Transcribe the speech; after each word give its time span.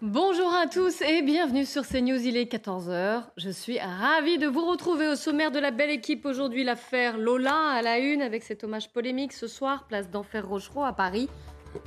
Bonjour 0.00 0.54
à 0.54 0.68
tous 0.68 1.00
et 1.00 1.22
bienvenue 1.22 1.64
sur 1.64 1.84
CNews. 1.84 2.24
Il 2.24 2.36
est 2.36 2.44
14h. 2.44 3.24
Je 3.36 3.50
suis 3.50 3.80
ravie 3.80 4.38
de 4.38 4.46
vous 4.46 4.64
retrouver 4.64 5.08
au 5.08 5.16
sommaire 5.16 5.50
de 5.50 5.58
la 5.58 5.72
belle 5.72 5.90
équipe 5.90 6.24
aujourd'hui. 6.24 6.62
L'affaire 6.62 7.18
Lola 7.18 7.72
à 7.72 7.82
la 7.82 7.98
une 7.98 8.22
avec 8.22 8.44
cet 8.44 8.62
hommage 8.62 8.90
polémique 8.90 9.32
ce 9.32 9.48
soir, 9.48 9.88
place 9.88 10.08
d'Enfer 10.08 10.46
Rochereau 10.46 10.84
à 10.84 10.92
Paris. 10.92 11.28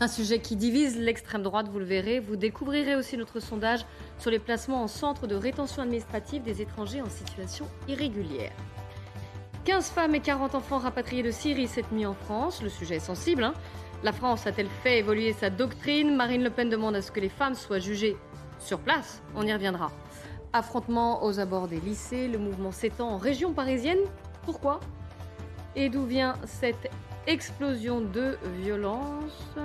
Un 0.01 0.09
sujet 0.09 0.39
qui 0.39 0.57
divise 0.57 0.97
l'extrême 0.97 1.41
droite, 1.41 1.69
vous 1.69 1.79
le 1.79 1.85
verrez. 1.85 2.19
Vous 2.19 2.35
découvrirez 2.35 2.97
aussi 2.97 3.15
notre 3.15 3.39
sondage 3.39 3.85
sur 4.19 4.29
les 4.29 4.39
placements 4.39 4.83
en 4.83 4.89
centre 4.89 5.25
de 5.25 5.35
rétention 5.35 5.81
administrative 5.81 6.43
des 6.43 6.61
étrangers 6.61 7.01
en 7.01 7.09
situation 7.09 7.65
irrégulière. 7.87 8.51
15 9.63 9.89
femmes 9.89 10.15
et 10.15 10.19
40 10.19 10.55
enfants 10.55 10.79
rapatriés 10.79 11.23
de 11.23 11.31
Syrie 11.31 11.67
cette 11.67 11.93
nuit 11.93 12.05
en 12.05 12.13
France. 12.13 12.61
Le 12.61 12.67
sujet 12.67 12.95
est 12.95 12.99
sensible. 12.99 13.45
Hein 13.45 13.53
la 14.03 14.11
France 14.11 14.47
a-t-elle 14.47 14.67
fait 14.67 14.99
évoluer 14.99 15.33
sa 15.33 15.49
doctrine? 15.49 16.15
Marine 16.15 16.43
Le 16.43 16.49
Pen 16.49 16.69
demande 16.69 16.95
à 16.95 17.01
ce 17.01 17.11
que 17.11 17.19
les 17.19 17.29
femmes 17.29 17.55
soient 17.55 17.79
jugées 17.79 18.17
sur 18.59 18.79
place. 18.79 19.21
On 19.35 19.45
y 19.45 19.53
reviendra. 19.53 19.91
Affrontement 20.53 21.23
aux 21.23 21.39
abords 21.39 21.67
des 21.67 21.79
lycées. 21.79 22.27
Le 22.27 22.37
mouvement 22.37 22.71
s'étend 22.71 23.09
en 23.09 23.17
région 23.17 23.53
parisienne. 23.53 23.99
Pourquoi? 24.43 24.79
Et 25.75 25.89
d'où 25.89 26.05
vient 26.05 26.35
cette 26.45 26.89
explosion 27.27 28.01
de 28.01 28.37
violence? 28.61 29.55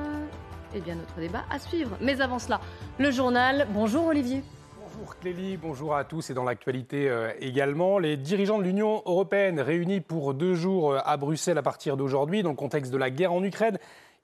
Eh 0.74 0.80
bien, 0.80 0.96
notre 0.96 1.18
débat 1.18 1.44
à 1.50 1.58
suivre. 1.58 1.96
Mais 2.00 2.20
avant 2.20 2.38
cela, 2.38 2.60
le 2.98 3.10
journal. 3.10 3.66
Bonjour 3.72 4.06
Olivier. 4.06 4.42
Bonjour 4.82 5.16
Clélie, 5.18 5.56
bonjour 5.58 5.94
à 5.94 6.04
tous 6.04 6.30
et 6.30 6.34
dans 6.34 6.44
l'actualité 6.44 7.08
euh, 7.10 7.30
également. 7.40 7.98
Les 7.98 8.16
dirigeants 8.16 8.58
de 8.58 8.62
l'Union 8.62 9.02
européenne 9.04 9.60
réunis 9.60 10.00
pour 10.00 10.32
deux 10.32 10.54
jours 10.54 10.92
euh, 10.92 10.98
à 11.04 11.18
Bruxelles 11.18 11.58
à 11.58 11.62
partir 11.62 11.98
d'aujourd'hui 11.98 12.42
dans 12.42 12.50
le 12.50 12.56
contexte 12.56 12.92
de 12.92 12.96
la 12.96 13.10
guerre 13.10 13.32
en 13.32 13.42
Ukraine. 13.42 13.78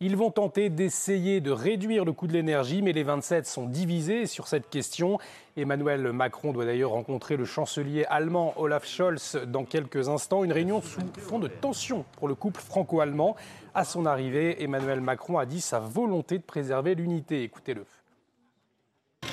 Ils 0.05 0.17
vont 0.17 0.33
tenter 0.33 0.69
d'essayer 0.69 1.41
de 1.41 1.53
réduire 1.53 2.05
le 2.05 2.13
coût 2.13 2.27
de 2.27 2.33
l'énergie, 2.33 2.83
mais 2.83 2.93
les 2.93 3.05
27 3.05 3.47
sont 3.47 3.67
divisés 3.69 4.27
sur 4.27 4.49
cette 4.49 4.69
question. 4.69 5.21
Emmanuel 5.57 6.11
Macron 6.11 6.53
doit 6.53 6.65
d'ailleurs 6.65 6.91
rencontrer 6.91 7.37
le 7.37 7.45
chancelier 7.45 8.05
allemand 8.11 8.53
Olaf 8.57 8.85
Scholz 8.85 9.39
dans 9.47 9.65
quelques 9.65 10.09
instants. 10.09 10.43
Une 10.43 10.51
réunion 10.51 10.83
sous 10.83 11.03
fond 11.19 11.39
de 11.39 11.47
tension 11.47 12.05
pour 12.17 12.27
le 12.27 12.35
couple 12.35 12.61
franco-allemand. 12.61 13.37
À 13.77 13.85
son 13.85 14.05
arrivée, 14.05 14.61
Emmanuel 14.65 15.01
Macron 15.01 15.39
a 15.39 15.47
dit 15.47 15.61
sa 15.61 15.79
volonté 15.79 16.37
de 16.37 16.43
préserver 16.43 16.97
l'unité. 16.97 17.45
Écoutez-le. 17.45 17.87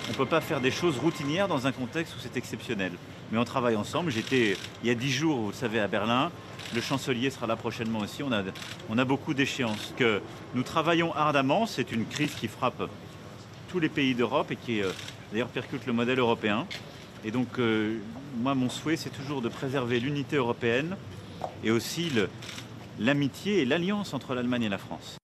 On 0.08 0.12
ne 0.12 0.18
peut 0.18 0.28
pas 0.28 0.40
faire 0.40 0.62
des 0.62 0.70
choses 0.70 1.00
routinières 1.00 1.48
dans 1.48 1.66
un 1.66 1.72
contexte 1.72 2.16
où 2.16 2.20
c'est 2.20 2.38
exceptionnel. 2.38 2.92
Mais 3.32 3.40
on 3.40 3.44
travaille 3.44 3.76
ensemble. 3.76 4.12
J'étais 4.12 4.56
il 4.84 4.88
y 4.88 4.92
a 4.92 4.96
dix 4.96 5.12
jours, 5.12 5.40
vous 5.40 5.48
le 5.48 5.54
savez, 5.54 5.80
à 5.80 5.88
Berlin. 5.88 6.32
Le 6.74 6.82
chancelier 6.82 7.30
sera 7.30 7.48
là 7.48 7.56
prochainement 7.56 8.00
aussi. 8.00 8.22
On 8.22 8.32
a, 8.32 8.44
on 8.90 8.98
a 8.98 9.06
beaucoup 9.06 9.34
d'échéances. 9.34 9.94
Que 9.98 10.22
nous 10.54 10.64
travaillons 10.64 11.14
ardemment. 11.14 11.66
C'est 11.66 11.92
une 11.92 12.06
crise 12.06 12.34
qui 12.36 12.48
frappe 12.48 12.90
tous 13.70 13.80
les 13.80 13.90
pays 13.90 14.14
d'Europe 14.16 14.52
et 14.52 14.56
qui 14.56 14.82
euh, 14.82 14.92
d'ailleurs 15.32 15.48
percute 15.48 15.86
le 15.86 15.94
modèle 15.94 16.20
européen. 16.20 16.68
Et 17.24 17.32
donc, 17.32 17.60
euh, 17.60 17.98
moi, 18.38 18.56
mon 18.56 18.70
souhait, 18.70 18.98
c'est 18.98 19.10
toujours 19.10 19.42
de 19.42 19.50
préserver 19.50 20.00
l'unité 20.00 20.36
européenne 20.36 20.96
et 21.64 21.72
aussi 21.72 22.12
l'amitié 23.00 23.60
et 23.60 23.66
l'alliance 23.66 24.14
entre 24.14 24.36
l'Allemagne 24.36 24.64
et 24.64 24.70
la 24.70 24.78
France. 24.78 25.18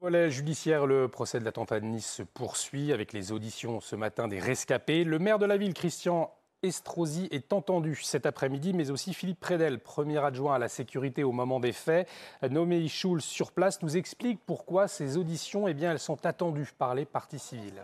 Volet 0.00 0.30
judiciaire, 0.30 0.86
le 0.86 1.08
procès 1.08 1.40
de 1.40 1.44
l'attentat 1.44 1.78
de 1.80 1.84
Nice 1.84 2.10
se 2.10 2.22
poursuit 2.22 2.92
avec 2.92 3.12
les 3.12 3.32
auditions 3.32 3.80
ce 3.80 3.96
matin 3.96 4.28
des 4.28 4.38
rescapés. 4.38 5.04
Le 5.04 5.18
maire 5.18 5.38
de 5.38 5.44
la 5.44 5.58
ville, 5.58 5.74
Christian 5.74 6.32
Estrosi, 6.62 7.28
est 7.30 7.52
entendu 7.52 7.96
cet 7.96 8.26
après-midi, 8.26 8.72
mais 8.74 8.90
aussi 8.90 9.14
Philippe 9.14 9.40
Prédel, 9.40 9.78
premier 9.78 10.18
adjoint 10.18 10.54
à 10.54 10.58
la 10.58 10.68
sécurité 10.68 11.24
au 11.24 11.32
moment 11.32 11.58
des 11.58 11.72
faits, 11.72 12.08
nommé 12.50 12.86
Schulz 12.88 13.24
sur 13.24 13.52
place, 13.52 13.80
nous 13.82 13.96
explique 13.96 14.40
pourquoi 14.44 14.86
ces 14.86 15.16
auditions 15.16 15.68
eh 15.68 15.98
sont 15.98 16.26
attendues 16.26 16.72
par 16.76 16.94
les 16.94 17.06
parties 17.06 17.38
civiles. 17.38 17.82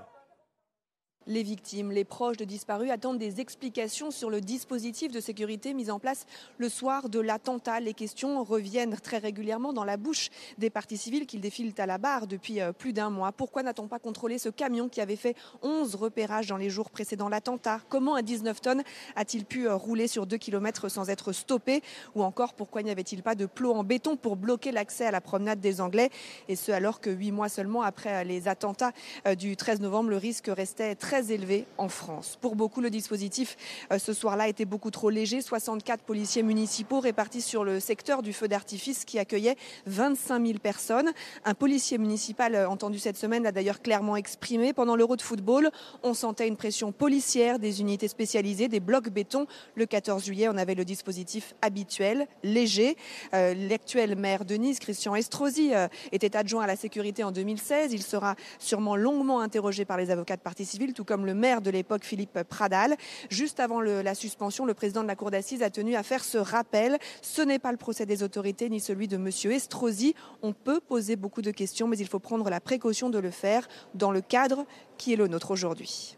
Les 1.29 1.43
victimes, 1.43 1.91
les 1.91 2.05
proches 2.05 2.37
de 2.37 2.45
disparus 2.45 2.89
attendent 2.89 3.19
des 3.19 3.41
explications 3.41 4.13
sur 4.13 4.31
le 4.31 4.41
dispositif 4.41 5.11
de 5.11 5.19
sécurité 5.19 5.75
mis 5.75 5.91
en 5.91 5.99
place 5.99 6.25
le 6.57 6.69
soir 6.69 7.09
de 7.09 7.19
l'attentat. 7.19 7.81
Les 7.81 7.95
questions 7.95 8.45
reviennent 8.45 8.97
très 8.97 9.19
régulièrement 9.19 9.73
dans 9.73 9.83
la 9.83 9.97
bouche 9.97 10.31
des 10.59 10.71
parties 10.71 10.97
civiles 10.97 11.27
qui 11.27 11.39
défilent 11.39 11.75
à 11.79 11.87
la 11.87 11.99
barre 11.99 12.29
depuis 12.29 12.61
euh, 12.61 12.71
plus 12.71 12.93
d'un 12.93 13.11
mois. 13.11 13.33
Pourquoi 13.33 13.65
n'a-t-on 13.65 13.89
pas 13.89 13.99
contrôlé 13.99 14.39
ce 14.39 14.51
camion 14.51 14.89
qui 14.89 15.01
avait 15.01 15.17
fait 15.17 15.35
11 15.63 15.97
repérages 15.97 16.47
dans 16.47 16.59
les 16.59 16.71
jours 16.71 16.91
précédant 16.91 17.29
l'attentat? 17.29 17.81
Comment 17.89 18.15
un 18.15 18.23
19 18.23 18.61
tonnes 18.61 18.83
a-t-il 19.17 19.45
pu 19.45 19.67
euh, 19.67 19.75
rouler 19.75 20.07
sur 20.07 20.29
2 20.29 20.37
km 20.37 20.89
sans 20.89 21.11
être 21.11 21.33
stoppé? 21.33 21.83
Ou 22.15 22.23
encore 22.23 22.55
pourquoi 22.55 22.85
n'y 22.85 22.91
avait-il 22.93 23.25
pas 23.25 23.35
de 23.35 23.47
plots 23.47 23.75
en 23.75 23.83
béton 23.83 24.17
pour 24.17 24.37
bloquer 24.37 24.71
l'accès 24.71 25.07
à 25.07 25.11
la 25.11 25.21
promenade 25.21 25.59
des 25.59 25.81
Anglais? 25.81 26.11
Et 26.47 26.55
ce 26.55 26.71
alors 26.71 27.01
que 27.01 27.11
huit 27.11 27.33
mois 27.33 27.49
seulement 27.49 27.83
après 27.83 28.15
euh, 28.15 28.23
les 28.23 28.47
attentats 28.47 28.93
du 29.37 29.57
13 29.57 29.81
novembre, 29.81 30.11
le 30.11 30.19
risque 30.19 30.49
restait 30.55 30.95
très 30.95 31.16
élevé 31.21 31.67
en 31.79 31.89
France. 31.89 32.39
Pour 32.41 32.57
beaucoup, 32.57 32.81
le 32.81 32.91
dispositif 32.91 33.57
euh, 33.93 33.99
ce 33.99 34.13
soir-là 34.13 34.49
était 34.49 34.65
beaucoup 34.65 34.91
trop 34.91 35.11
léger. 35.11 35.41
64 35.41 36.03
policiers 36.03 36.43
municipaux 36.43 37.01
répartis 37.01 37.43
sur 37.43 37.65
le 37.65 37.81
secteur 37.81 38.23
du 38.23 38.33
feu 38.33 38.49
d'artifice 38.49 39.05
qui 39.05 39.19
accueillait 39.19 39.57
25 39.87 40.47
000 40.47 40.59
personnes. 40.59 41.11
Un 41.45 41.55
policier 41.55 41.99
municipal 41.99 42.55
euh, 42.55 42.69
entendu 42.69 42.99
cette 42.99 43.17
semaine 43.17 43.43
l'a 43.43 43.53
d'ailleurs 43.53 43.81
clairement 43.81 44.17
exprimé. 44.17 44.73
Pendant 44.73 44.97
l'Euro 44.97 45.17
de 45.17 45.23
football, 45.23 45.71
on 46.03 46.15
sentait 46.15 46.49
une 46.49 46.57
pression 46.57 46.93
policière, 46.93 47.59
des 47.59 47.81
unités 47.81 48.09
spécialisées, 48.09 48.69
des 48.69 48.81
blocs 48.81 49.09
béton. 49.09 49.47
Le 49.75 49.87
14 49.87 50.25
juillet, 50.25 50.49
on 50.49 50.57
avait 50.57 50.75
le 50.75 50.85
dispositif 50.85 51.55
habituel, 51.63 52.27
léger. 52.43 52.97
Euh, 53.35 53.55
l'actuel 53.55 54.17
maire 54.17 54.45
de 54.45 54.55
Nice, 54.55 54.79
Christian 54.79 55.15
Estrosi, 55.15 55.73
était 56.13 56.37
adjoint 56.37 56.65
à 56.65 56.67
la 56.67 56.77
sécurité 56.77 57.25
en 57.25 57.33
2016. 57.33 57.93
Il 57.93 58.03
sera 58.03 58.37
sûrement 58.59 58.97
longuement 58.97 59.41
interrogé 59.41 59.85
par 59.85 59.97
les 59.97 60.11
avocats 60.11 60.37
de 60.37 60.43
partie 60.43 60.65
civile, 60.65 60.93
tout 60.93 61.05
comme 61.07 61.25
le 61.25 61.35
maire 61.35 61.63
de 61.63 61.71
l'époque, 61.71 62.05
Philippe 62.05 62.43
Pradal. 62.43 62.97
Juste 63.31 63.61
avant 63.61 63.81
la 63.81 64.15
suspension, 64.15 64.67
le 64.67 64.75
président 64.75 65.03
de 65.03 65.09
la 65.09 65.17
Cour 65.17 65.31
d'assises 65.31 65.63
a 65.63 65.71
tenu 65.71 65.97
à 65.97 66.03
faire 66.03 66.25
ce 66.25 66.39
rappel. 66.39 66.99
Ce 67.23 67.41
n'est 67.41 67.59
pas 67.59 67.73
le 67.73 67.79
procès 67.79 68.05
des 68.05 68.23
autorités 68.23 68.69
ni 68.69 68.81
celui 68.81 69.09
de 69.09 69.17
M. 69.17 69.31
Estrosi. 69.53 70.15
On 70.43 70.53
peut 70.53 70.81
poser 70.81 71.17
beaucoup 71.17 71.43
de 71.43 71.51
questions, 71.51 71.89
mais 71.89 71.99
il 71.99 72.09
faut 72.09 72.19
prendre 72.19 72.51
la 72.51 72.61
précaution 72.61 73.09
de 73.09 73.19
le 73.19 73.31
faire 73.31 73.67
dans 73.95 74.11
le 74.11 74.21
cadre 74.21 74.67
qui 74.99 75.13
est 75.13 75.17
le 75.17 75.29
nôtre 75.29 75.51
aujourd'hui. 75.51 76.17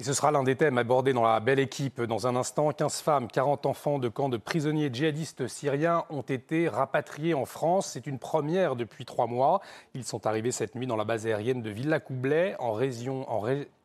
Et 0.00 0.02
ce 0.02 0.14
sera 0.14 0.30
l'un 0.30 0.42
des 0.42 0.56
thèmes 0.56 0.78
abordés 0.78 1.12
dans 1.12 1.24
la 1.24 1.40
belle 1.40 1.58
équipe. 1.58 2.00
Dans 2.00 2.26
un 2.26 2.34
instant, 2.34 2.72
15 2.72 3.02
femmes, 3.02 3.28
40 3.28 3.66
enfants 3.66 3.98
de 3.98 4.08
camps 4.08 4.30
de 4.30 4.38
prisonniers 4.38 4.88
djihadistes 4.90 5.46
syriens 5.46 6.06
ont 6.08 6.22
été 6.22 6.70
rapatriés 6.70 7.34
en 7.34 7.44
France. 7.44 7.90
C'est 7.92 8.06
une 8.06 8.18
première 8.18 8.76
depuis 8.76 9.04
trois 9.04 9.26
mois. 9.26 9.60
Ils 9.92 10.04
sont 10.04 10.26
arrivés 10.26 10.52
cette 10.52 10.74
nuit 10.74 10.86
dans 10.86 10.96
la 10.96 11.04
base 11.04 11.26
aérienne 11.26 11.60
de 11.60 11.68
Villacoublay, 11.68 12.56
en 12.60 12.72
région, 12.72 13.30
en, 13.30 13.40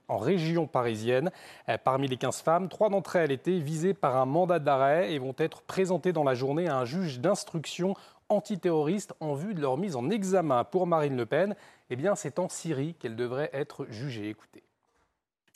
en 0.08 0.18
région 0.18 0.68
parisienne. 0.68 1.32
Euh, 1.70 1.78
parmi 1.84 2.08
les 2.08 2.18
15 2.18 2.42
femmes, 2.42 2.70
trois 2.70 2.90
d'entre 2.90 3.16
elles 3.16 3.32
étaient 3.32 3.60
visées 3.60 3.94
par 3.94 4.18
un 4.18 4.26
mandat 4.26 4.60
d'arrêt 4.60 5.14
et 5.14 5.20
vont 5.20 5.36
être 5.38 5.62
présentées 5.62 6.14
dans 6.14 6.24
la 6.24 6.36
journée 6.36 6.68
à 6.68 6.78
un 6.78 6.86
juge 6.86 7.20
d'instruction 7.20 7.96
antiterroriste 8.30 9.14
en 9.20 9.36
vue 9.36 9.54
de 9.54 9.62
leur 9.62 9.78
mise 9.78 9.96
en 9.96 10.10
examen. 10.10 10.64
Pour 10.64 10.88
Marine 10.88 11.16
Le 11.16 11.26
Pen, 11.26 11.56
eh 11.90 11.96
bien, 11.96 12.16
c'est 12.16 12.40
en 12.40 12.50
Syrie 12.50 12.96
qu'elle 12.96 13.16
devrait 13.16 13.50
être 13.54 13.86
jugée. 13.90 14.29
Écoutez. 14.29 14.65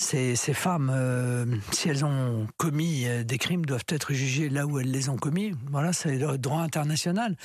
Ces, 0.02 0.36
femmes, 0.54 0.90
euh, 0.94 1.46
si 1.72 1.90
elles 1.90 2.06
ont 2.06 2.48
commis 2.56 3.06
euh, 3.06 3.26
des 3.26 3.38
crimes, 3.38 3.66
doivent 3.66 3.84
être 3.90 4.14
jugées 4.14 4.48
là 4.48 4.66
où 4.66 4.80
elles 4.80 4.90
les 4.90 5.10
ont 5.10 5.18
commis. 5.18 5.54
Voilà, 5.70 5.92
c'est 5.92 6.18
le 6.18 6.38
droit 6.38 6.62
international. 6.62 7.36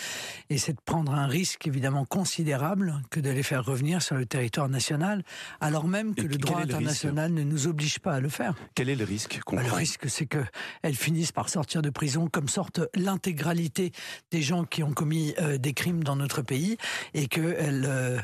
Et 0.51 0.59
c'est 0.59 0.73
de 0.73 0.81
prendre 0.85 1.13
un 1.13 1.27
risque 1.27 1.67
évidemment 1.67 2.05
considérable 2.05 3.03
que 3.11 3.19
de 3.19 3.29
les 3.29 3.43
faire 3.43 3.65
revenir 3.65 4.03
sur 4.03 4.15
le 4.15 4.25
territoire 4.25 4.69
national, 4.69 5.25
alors 5.61 5.89
même 5.89 6.15
que 6.15 6.23
le 6.23 6.37
droit 6.39 6.61
international 6.61 7.33
ne 7.33 7.43
nous 7.43 7.67
oblige 7.67 7.99
pas 7.99 8.13
à 8.15 8.21
le 8.21 8.29
faire. 8.29 8.55
Quel 8.77 8.89
est 8.89 8.95
le 8.95 9.05
risque 9.05 9.41
bah, 9.51 9.61
Le 9.61 9.73
risque, 9.73 10.09
c'est 10.09 10.27
qu'elles 10.27 10.95
finissent 10.95 11.33
par 11.33 11.49
sortir 11.49 11.83
de 11.83 11.91
prison, 11.91 12.29
comme 12.29 12.49
sortent 12.49 12.83
l'intégralité 12.95 13.91
des 14.31 14.43
gens 14.43 14.65
qui 14.65 14.85
ont 14.85 14.93
commis 14.93 15.35
euh, 15.41 15.59
des 15.59 15.75
crimes 15.75 16.05
dans 16.05 16.17
notre 16.17 16.41
pays, 16.41 16.77
et 17.15 17.27
qu'elles, 17.27 18.23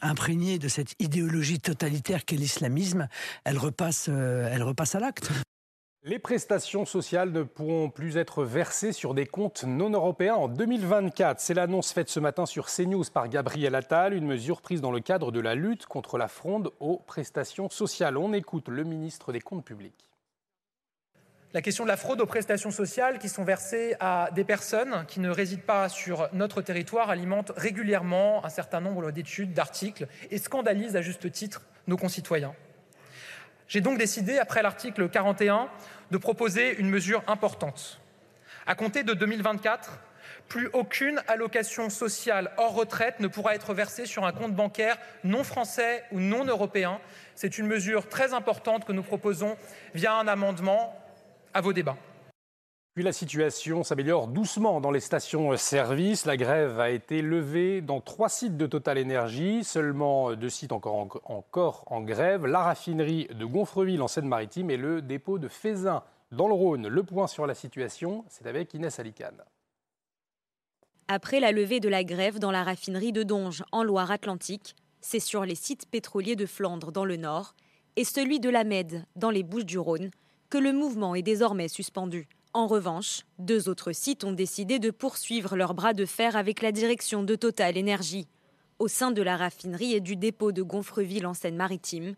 imprégnées 0.00 0.60
de 0.60 0.68
cette 0.68 0.94
idéologie 1.00 1.58
totalitaire 1.58 2.24
qu'est 2.24 2.36
l'islamisme, 2.36 3.08
elle 3.48 3.56
repasse, 3.56 4.08
euh, 4.10 4.46
elle 4.52 4.62
repasse 4.62 4.94
à 4.94 5.00
l'acte. 5.00 5.30
Les 6.04 6.18
prestations 6.18 6.84
sociales 6.84 7.32
ne 7.32 7.42
pourront 7.42 7.88
plus 7.88 8.18
être 8.18 8.44
versées 8.44 8.92
sur 8.92 9.14
des 9.14 9.26
comptes 9.26 9.64
non 9.64 9.90
européens 9.90 10.34
en 10.34 10.48
2024. 10.48 11.40
C'est 11.40 11.54
l'annonce 11.54 11.92
faite 11.92 12.10
ce 12.10 12.20
matin 12.20 12.44
sur 12.44 12.66
CNews 12.66 13.04
par 13.12 13.28
Gabriel 13.28 13.74
Attal, 13.74 14.12
une 14.12 14.26
mesure 14.26 14.60
prise 14.60 14.82
dans 14.82 14.92
le 14.92 15.00
cadre 15.00 15.32
de 15.32 15.40
la 15.40 15.54
lutte 15.54 15.86
contre 15.86 16.18
la 16.18 16.28
fronde 16.28 16.72
aux 16.78 16.98
prestations 16.98 17.70
sociales. 17.70 18.18
On 18.18 18.34
écoute 18.34 18.68
le 18.68 18.84
ministre 18.84 19.32
des 19.32 19.40
Comptes 19.40 19.64
publics. 19.64 20.08
La 21.54 21.62
question 21.62 21.84
de 21.84 21.88
la 21.88 21.96
fraude 21.96 22.20
aux 22.20 22.26
prestations 22.26 22.70
sociales 22.70 23.18
qui 23.18 23.30
sont 23.30 23.44
versées 23.44 23.96
à 23.98 24.28
des 24.34 24.44
personnes 24.44 25.06
qui 25.08 25.20
ne 25.20 25.30
résident 25.30 25.64
pas 25.66 25.88
sur 25.88 26.28
notre 26.34 26.60
territoire 26.60 27.08
alimente 27.08 27.52
régulièrement 27.56 28.44
un 28.44 28.50
certain 28.50 28.82
nombre 28.82 29.10
d'études, 29.10 29.54
d'articles 29.54 30.06
et 30.30 30.36
scandalise 30.36 30.96
à 30.96 31.00
juste 31.00 31.32
titre 31.32 31.62
nos 31.86 31.96
concitoyens. 31.96 32.54
J'ai 33.68 33.82
donc 33.82 33.98
décidé, 33.98 34.38
après 34.38 34.62
l'article 34.62 35.08
41, 35.08 35.68
de 36.10 36.16
proposer 36.16 36.78
une 36.78 36.88
mesure 36.88 37.22
importante. 37.26 38.00
À 38.66 38.74
compter 38.74 39.02
de 39.02 39.12
2024, 39.12 40.00
plus 40.48 40.70
aucune 40.72 41.20
allocation 41.28 41.90
sociale 41.90 42.50
hors 42.56 42.74
retraite 42.74 43.20
ne 43.20 43.28
pourra 43.28 43.54
être 43.54 43.74
versée 43.74 44.06
sur 44.06 44.24
un 44.24 44.32
compte 44.32 44.54
bancaire 44.54 44.96
non 45.22 45.44
français 45.44 46.04
ou 46.12 46.20
non 46.20 46.44
européen. 46.44 46.98
C'est 47.34 47.58
une 47.58 47.66
mesure 47.66 48.08
très 48.08 48.32
importante 48.32 48.86
que 48.86 48.92
nous 48.92 49.02
proposons 49.02 49.56
via 49.94 50.14
un 50.14 50.26
amendement 50.26 50.98
à 51.52 51.60
vos 51.60 51.74
débats. 51.74 51.98
La 53.00 53.12
situation 53.12 53.84
s'améliore 53.84 54.26
doucement 54.26 54.80
dans 54.80 54.90
les 54.90 54.98
stations-service. 54.98 56.26
La 56.26 56.36
grève 56.36 56.80
a 56.80 56.90
été 56.90 57.22
levée 57.22 57.80
dans 57.80 58.00
trois 58.00 58.28
sites 58.28 58.56
de 58.56 58.66
Total 58.66 58.98
Énergie, 58.98 59.62
seulement 59.62 60.34
deux 60.34 60.48
sites 60.48 60.72
encore 60.72 60.96
en, 60.96 61.08
encore 61.24 61.84
en 61.86 62.00
grève, 62.00 62.44
la 62.44 62.58
raffinerie 62.58 63.28
de 63.32 63.44
Gonfreville 63.44 64.02
en 64.02 64.08
Seine-Maritime 64.08 64.70
et 64.70 64.76
le 64.76 65.00
dépôt 65.00 65.38
de 65.38 65.46
Fézin 65.46 66.02
dans 66.32 66.48
le 66.48 66.54
Rhône. 66.54 66.88
Le 66.88 67.02
point 67.04 67.28
sur 67.28 67.46
la 67.46 67.54
situation, 67.54 68.24
c'est 68.28 68.48
avec 68.48 68.74
Inès 68.74 68.98
Alicane. 68.98 69.44
Après 71.06 71.38
la 71.38 71.52
levée 71.52 71.78
de 71.78 71.88
la 71.88 72.02
grève 72.02 72.40
dans 72.40 72.50
la 72.50 72.64
raffinerie 72.64 73.12
de 73.12 73.22
Donge 73.22 73.62
en 73.70 73.84
Loire-Atlantique, 73.84 74.74
c'est 75.00 75.20
sur 75.20 75.44
les 75.44 75.54
sites 75.54 75.88
pétroliers 75.88 76.36
de 76.36 76.46
Flandre 76.46 76.90
dans 76.90 77.04
le 77.04 77.16
nord 77.16 77.54
et 77.94 78.04
celui 78.04 78.40
de 78.40 78.50
la 78.50 78.64
Med 78.64 79.06
dans 79.14 79.30
les 79.30 79.44
Bouches-du-Rhône 79.44 80.10
que 80.50 80.58
le 80.58 80.72
mouvement 80.72 81.14
est 81.14 81.22
désormais 81.22 81.68
suspendu. 81.68 82.28
En 82.54 82.66
revanche, 82.66 83.24
deux 83.38 83.68
autres 83.68 83.92
sites 83.92 84.24
ont 84.24 84.32
décidé 84.32 84.78
de 84.78 84.90
poursuivre 84.90 85.54
leur 85.54 85.74
bras 85.74 85.92
de 85.92 86.06
fer 86.06 86.34
avec 86.36 86.62
la 86.62 86.72
direction 86.72 87.22
de 87.22 87.34
Total 87.34 87.76
Énergie, 87.76 88.26
au 88.78 88.88
sein 88.88 89.10
de 89.10 89.22
la 89.22 89.36
raffinerie 89.36 89.94
et 89.94 90.00
du 90.00 90.16
dépôt 90.16 90.50
de 90.50 90.62
Gonfreville 90.62 91.26
en 91.26 91.34
Seine-Maritime, 91.34 92.14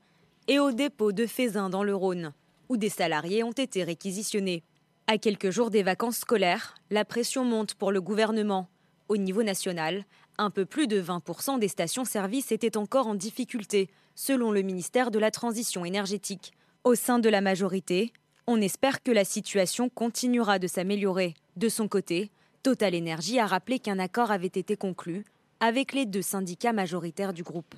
et 0.47 0.59
au 0.59 0.73
dépôt 0.73 1.13
de 1.13 1.27
Fézin 1.27 1.69
dans 1.69 1.83
le 1.83 1.95
Rhône, 1.95 2.33
où 2.69 2.77
des 2.77 2.89
salariés 2.89 3.43
ont 3.43 3.53
été 3.53 3.83
réquisitionnés. 3.83 4.63
À 5.09 5.19
quelques 5.19 5.51
jours 5.51 5.71
des 5.71 5.83
vacances 5.83 6.19
scolaires, 6.19 6.77
la 6.91 7.05
pression 7.05 7.45
monte 7.45 7.75
pour 7.75 7.91
le 7.91 8.01
gouvernement. 8.01 8.69
Au 9.09 9.17
niveau 9.17 9.43
national, 9.43 10.05
un 10.39 10.51
peu 10.51 10.65
plus 10.65 10.87
de 10.87 11.03
20% 11.03 11.59
des 11.59 11.69
stations-service 11.69 12.53
étaient 12.53 12.77
encore 12.77 13.09
en 13.09 13.17
difficulté, 13.17 13.91
selon 14.15 14.53
le 14.53 14.63
ministère 14.63 15.11
de 15.11 15.19
la 15.19 15.33
Transition 15.33 15.85
énergétique. 15.85 16.53
Au 16.85 16.95
sein 16.95 17.19
de 17.19 17.29
la 17.29 17.41
majorité, 17.41 18.13
on 18.51 18.61
espère 18.61 19.01
que 19.05 19.13
la 19.13 19.25
situation 19.25 19.89
continuera 19.89 20.59
de 20.59 20.67
s'améliorer. 20.67 21.35
De 21.55 21.69
son 21.69 21.87
côté, 21.87 22.33
Total 22.65 22.97
Energy 22.97 23.39
a 23.39 23.47
rappelé 23.47 23.79
qu'un 23.79 24.01
accord 24.01 24.33
avait 24.33 24.49
été 24.49 24.77
conclu 24.77 25.25
avec 25.61 25.93
les 25.93 26.05
deux 26.05 26.23
syndicats 26.23 26.73
majoritaires 26.73 27.33
du 27.33 27.45
groupe. 27.45 27.77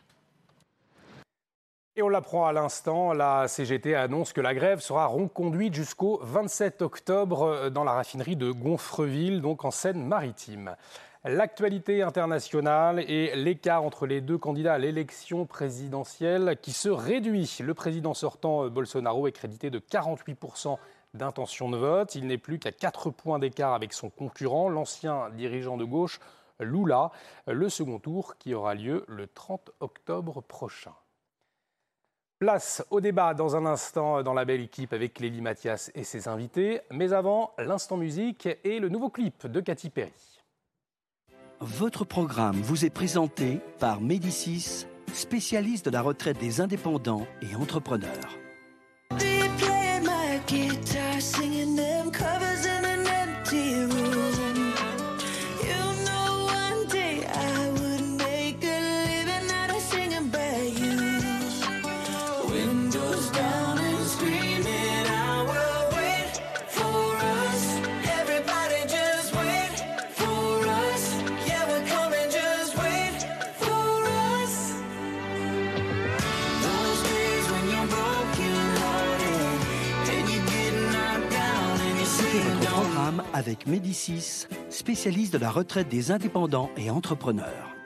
Et 1.94 2.00
on 2.00 2.08
l'apprend 2.08 2.46
à 2.46 2.54
l'instant, 2.54 3.12
la 3.12 3.48
CGT 3.48 3.94
annonce 3.94 4.32
que 4.32 4.40
la 4.40 4.54
grève 4.54 4.80
sera 4.80 5.04
reconduite 5.04 5.74
jusqu'au 5.74 6.20
27 6.22 6.80
octobre 6.80 7.68
dans 7.68 7.84
la 7.84 7.92
raffinerie 7.92 8.36
de 8.36 8.50
Gonfreville, 8.50 9.42
donc 9.42 9.66
en 9.66 9.70
Seine-Maritime. 9.70 10.74
L'actualité 11.24 12.02
internationale 12.02 12.98
et 12.98 13.36
l'écart 13.36 13.84
entre 13.84 14.06
les 14.06 14.20
deux 14.20 14.38
candidats 14.38 14.74
à 14.74 14.78
l'élection 14.78 15.46
présidentielle 15.46 16.58
qui 16.60 16.72
se 16.72 16.88
réduit. 16.88 17.58
Le 17.60 17.74
président 17.74 18.12
sortant 18.12 18.68
Bolsonaro 18.68 19.28
est 19.28 19.32
crédité 19.32 19.70
de 19.70 19.78
48% 19.78 20.78
d'intention 21.14 21.70
de 21.70 21.76
vote. 21.76 22.16
Il 22.16 22.26
n'est 22.26 22.38
plus 22.38 22.58
qu'à 22.58 22.72
4 22.72 23.10
points 23.10 23.38
d'écart 23.38 23.72
avec 23.72 23.92
son 23.92 24.10
concurrent, 24.10 24.68
l'ancien 24.68 25.30
dirigeant 25.30 25.76
de 25.76 25.84
gauche 25.84 26.18
Lula. 26.58 27.12
Le 27.46 27.68
second 27.68 28.00
tour 28.00 28.36
qui 28.38 28.52
aura 28.52 28.74
lieu 28.74 29.04
le 29.06 29.28
30 29.28 29.70
octobre 29.78 30.40
prochain. 30.40 30.94
Place 32.40 32.84
au 32.90 33.00
débat 33.00 33.34
dans 33.34 33.54
un 33.54 33.64
instant 33.64 34.24
dans 34.24 34.34
la 34.34 34.44
belle 34.44 34.60
équipe 34.60 34.92
avec 34.92 35.20
Lélie 35.20 35.40
Mathias 35.40 35.92
et 35.94 36.02
ses 36.02 36.26
invités. 36.26 36.80
Mais 36.90 37.12
avant, 37.12 37.52
l'instant 37.58 37.96
musique 37.96 38.48
et 38.64 38.80
le 38.80 38.88
nouveau 38.88 39.08
clip 39.08 39.46
de 39.46 39.60
Katy 39.60 39.90
Perry. 39.90 40.31
Votre 41.64 42.04
programme 42.04 42.56
vous 42.60 42.84
est 42.84 42.90
présenté 42.90 43.60
par 43.78 44.00
Médicis, 44.00 44.84
spécialiste 45.12 45.84
de 45.86 45.92
la 45.92 46.02
retraite 46.02 46.40
des 46.40 46.60
indépendants 46.60 47.24
et 47.40 47.54
entrepreneurs. 47.54 48.41
Avec 83.52 83.66
Médicis, 83.66 84.46
spécialiste 84.70 85.34
de 85.34 85.38
la 85.38 85.50
retraite 85.50 85.86
des 85.86 86.10
indépendants 86.10 86.70
et 86.78 86.88
entrepreneurs. 86.88 87.76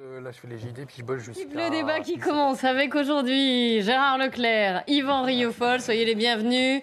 Euh, 0.00 0.20
là, 0.20 0.30
je 0.30 0.38
fais 0.38 0.46
les 0.46 0.58
JD, 0.58 0.86
puis 0.86 0.98
je 0.98 1.02
bosse 1.02 1.22
jusqu'à... 1.22 1.42
Le 1.42 1.70
débat 1.72 1.98
qui 1.98 2.18
commence 2.18 2.62
avec 2.62 2.94
aujourd'hui 2.94 3.82
Gérard 3.82 4.18
Leclerc, 4.18 4.84
Yvan 4.86 5.24
Riofol, 5.24 5.80
soyez 5.80 6.04
les 6.04 6.14
bienvenus. 6.14 6.82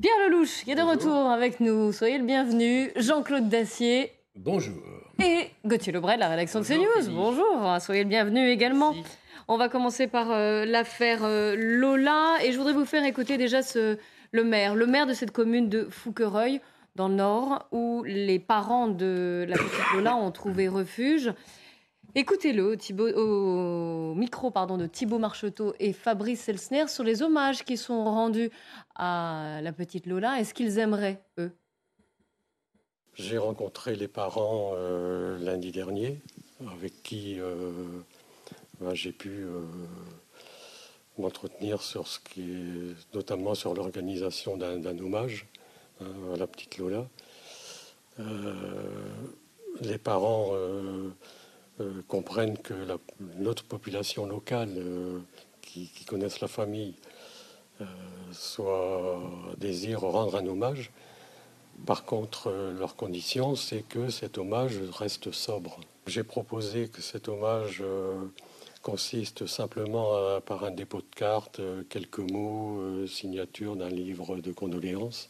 Pierre 0.00 0.14
Lelouch, 0.26 0.64
qui 0.64 0.70
est 0.70 0.74
de 0.74 0.80
retour 0.80 1.28
avec 1.28 1.60
nous, 1.60 1.92
soyez 1.92 2.16
le 2.16 2.24
bienvenu. 2.24 2.90
Jean-Claude 2.96 3.50
Dacier. 3.50 4.12
Bonjour. 4.34 4.82
Et 5.22 5.50
Gauthier 5.66 5.92
Lebray 5.92 6.16
de 6.16 6.20
la 6.20 6.28
rédaction 6.28 6.60
de 6.60 6.64
CNews. 6.64 7.10
Bonjour, 7.10 7.76
soyez 7.80 8.04
le 8.04 8.08
bienvenu 8.08 8.48
également. 8.48 8.94
On 9.48 9.58
va 9.58 9.68
commencer 9.68 10.06
par 10.06 10.30
euh, 10.30 10.64
l'affaire 10.64 11.24
euh, 11.24 11.56
Lola 11.58 12.36
et 12.42 12.52
je 12.52 12.56
voudrais 12.56 12.72
vous 12.72 12.86
faire 12.86 13.04
écouter 13.04 13.36
déjà 13.36 13.60
ce, 13.60 13.98
le 14.32 14.44
maire, 14.44 14.74
le 14.74 14.86
maire 14.86 15.06
de 15.06 15.12
cette 15.12 15.30
commune 15.30 15.68
de 15.68 15.88
Fouquereuil, 15.90 16.60
dans 16.96 17.08
le 17.08 17.14
Nord, 17.14 17.66
où 17.72 18.02
les 18.04 18.38
parents 18.38 18.88
de 18.88 19.44
la 19.48 19.56
petite 19.56 19.92
Lola 19.94 20.16
ont 20.16 20.30
trouvé 20.30 20.68
refuge. 20.68 21.32
Écoutez-le 22.16 22.76
au, 23.16 24.14
micro 24.14 24.50
pardon, 24.50 24.76
de 24.76 24.86
Thibaut 24.86 25.18
Marcheteau 25.18 25.74
et 25.78 25.92
Fabrice 25.92 26.48
Elsner 26.48 26.88
sur 26.88 27.04
les 27.04 27.22
hommages 27.22 27.64
qui 27.64 27.76
sont 27.76 28.04
rendus 28.04 28.50
à 28.96 29.60
la 29.62 29.72
petite 29.72 30.06
Lola. 30.06 30.40
Est-ce 30.40 30.52
qu'ils 30.52 30.78
aimeraient, 30.78 31.22
eux 31.38 31.52
J'ai 33.14 33.38
rencontré 33.38 33.94
les 33.94 34.08
parents 34.08 34.72
euh, 34.74 35.38
lundi 35.38 35.70
dernier, 35.70 36.20
avec 36.72 37.00
qui 37.04 37.38
euh, 37.38 37.70
ben, 38.80 38.92
j'ai 38.92 39.12
pu 39.12 39.28
euh, 39.28 39.62
m'entretenir 41.16 41.80
sur 41.80 42.08
ce 42.08 42.18
qui 42.18 42.42
est 42.42 43.14
notamment 43.14 43.54
sur 43.54 43.72
l'organisation 43.72 44.56
d'un 44.56 44.98
hommage 44.98 45.46
la 46.36 46.46
petite 46.46 46.78
Lola. 46.78 47.06
Euh, 48.18 48.54
les 49.80 49.98
parents 49.98 50.50
euh, 50.52 51.10
euh, 51.80 52.02
comprennent 52.08 52.58
que 52.58 52.74
notre 53.36 53.64
population 53.64 54.26
locale 54.26 54.70
qui, 55.62 55.90
connaissent 56.06 56.40
la 56.40 56.48
famille 56.48 56.94
soit 58.32 59.20
désire 59.56 60.00
rendre 60.00 60.36
un 60.36 60.46
hommage. 60.46 60.90
Par 61.86 62.04
contre, 62.04 62.50
leur 62.78 62.96
condition, 62.96 63.54
c'est 63.56 63.82
que 63.82 64.10
cet 64.10 64.36
hommage 64.36 64.78
reste 64.92 65.32
sobre. 65.32 65.80
J'ai 66.06 66.24
proposé 66.24 66.88
que 66.88 67.00
cet 67.00 67.28
hommage 67.28 67.82
consiste 68.82 69.46
simplement 69.46 70.40
par 70.40 70.64
un 70.64 70.70
dépôt 70.70 70.98
de 70.98 71.14
cartes, 71.14 71.60
euh, 71.60 71.82
quelques 71.88 72.18
mots, 72.18 72.80
euh, 72.80 73.06
signature 73.06 73.76
d'un 73.76 73.90
livre 73.90 74.36
de 74.36 74.52
condoléances, 74.52 75.28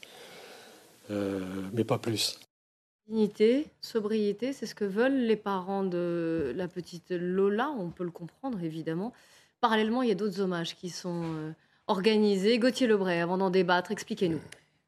euh, 1.10 1.40
mais 1.72 1.84
pas 1.84 1.98
plus. 1.98 2.38
Dignité, 3.08 3.66
sobriété, 3.80 4.52
c'est 4.52 4.66
ce 4.66 4.74
que 4.74 4.84
veulent 4.84 5.26
les 5.26 5.36
parents 5.36 5.84
de 5.84 6.52
la 6.54 6.68
petite 6.68 7.10
Lola, 7.10 7.70
on 7.76 7.90
peut 7.90 8.04
le 8.04 8.10
comprendre 8.10 8.62
évidemment. 8.62 9.12
Parallèlement, 9.60 10.02
il 10.02 10.08
y 10.08 10.12
a 10.12 10.14
d'autres 10.14 10.40
hommages 10.40 10.76
qui 10.76 10.90
sont 10.90 11.52
organisé. 11.88 12.58
Gauthier 12.58 12.86
Lebray, 12.86 13.20
avant 13.20 13.36
d'en 13.36 13.50
débattre, 13.50 13.90
expliquez-nous. 13.90 14.40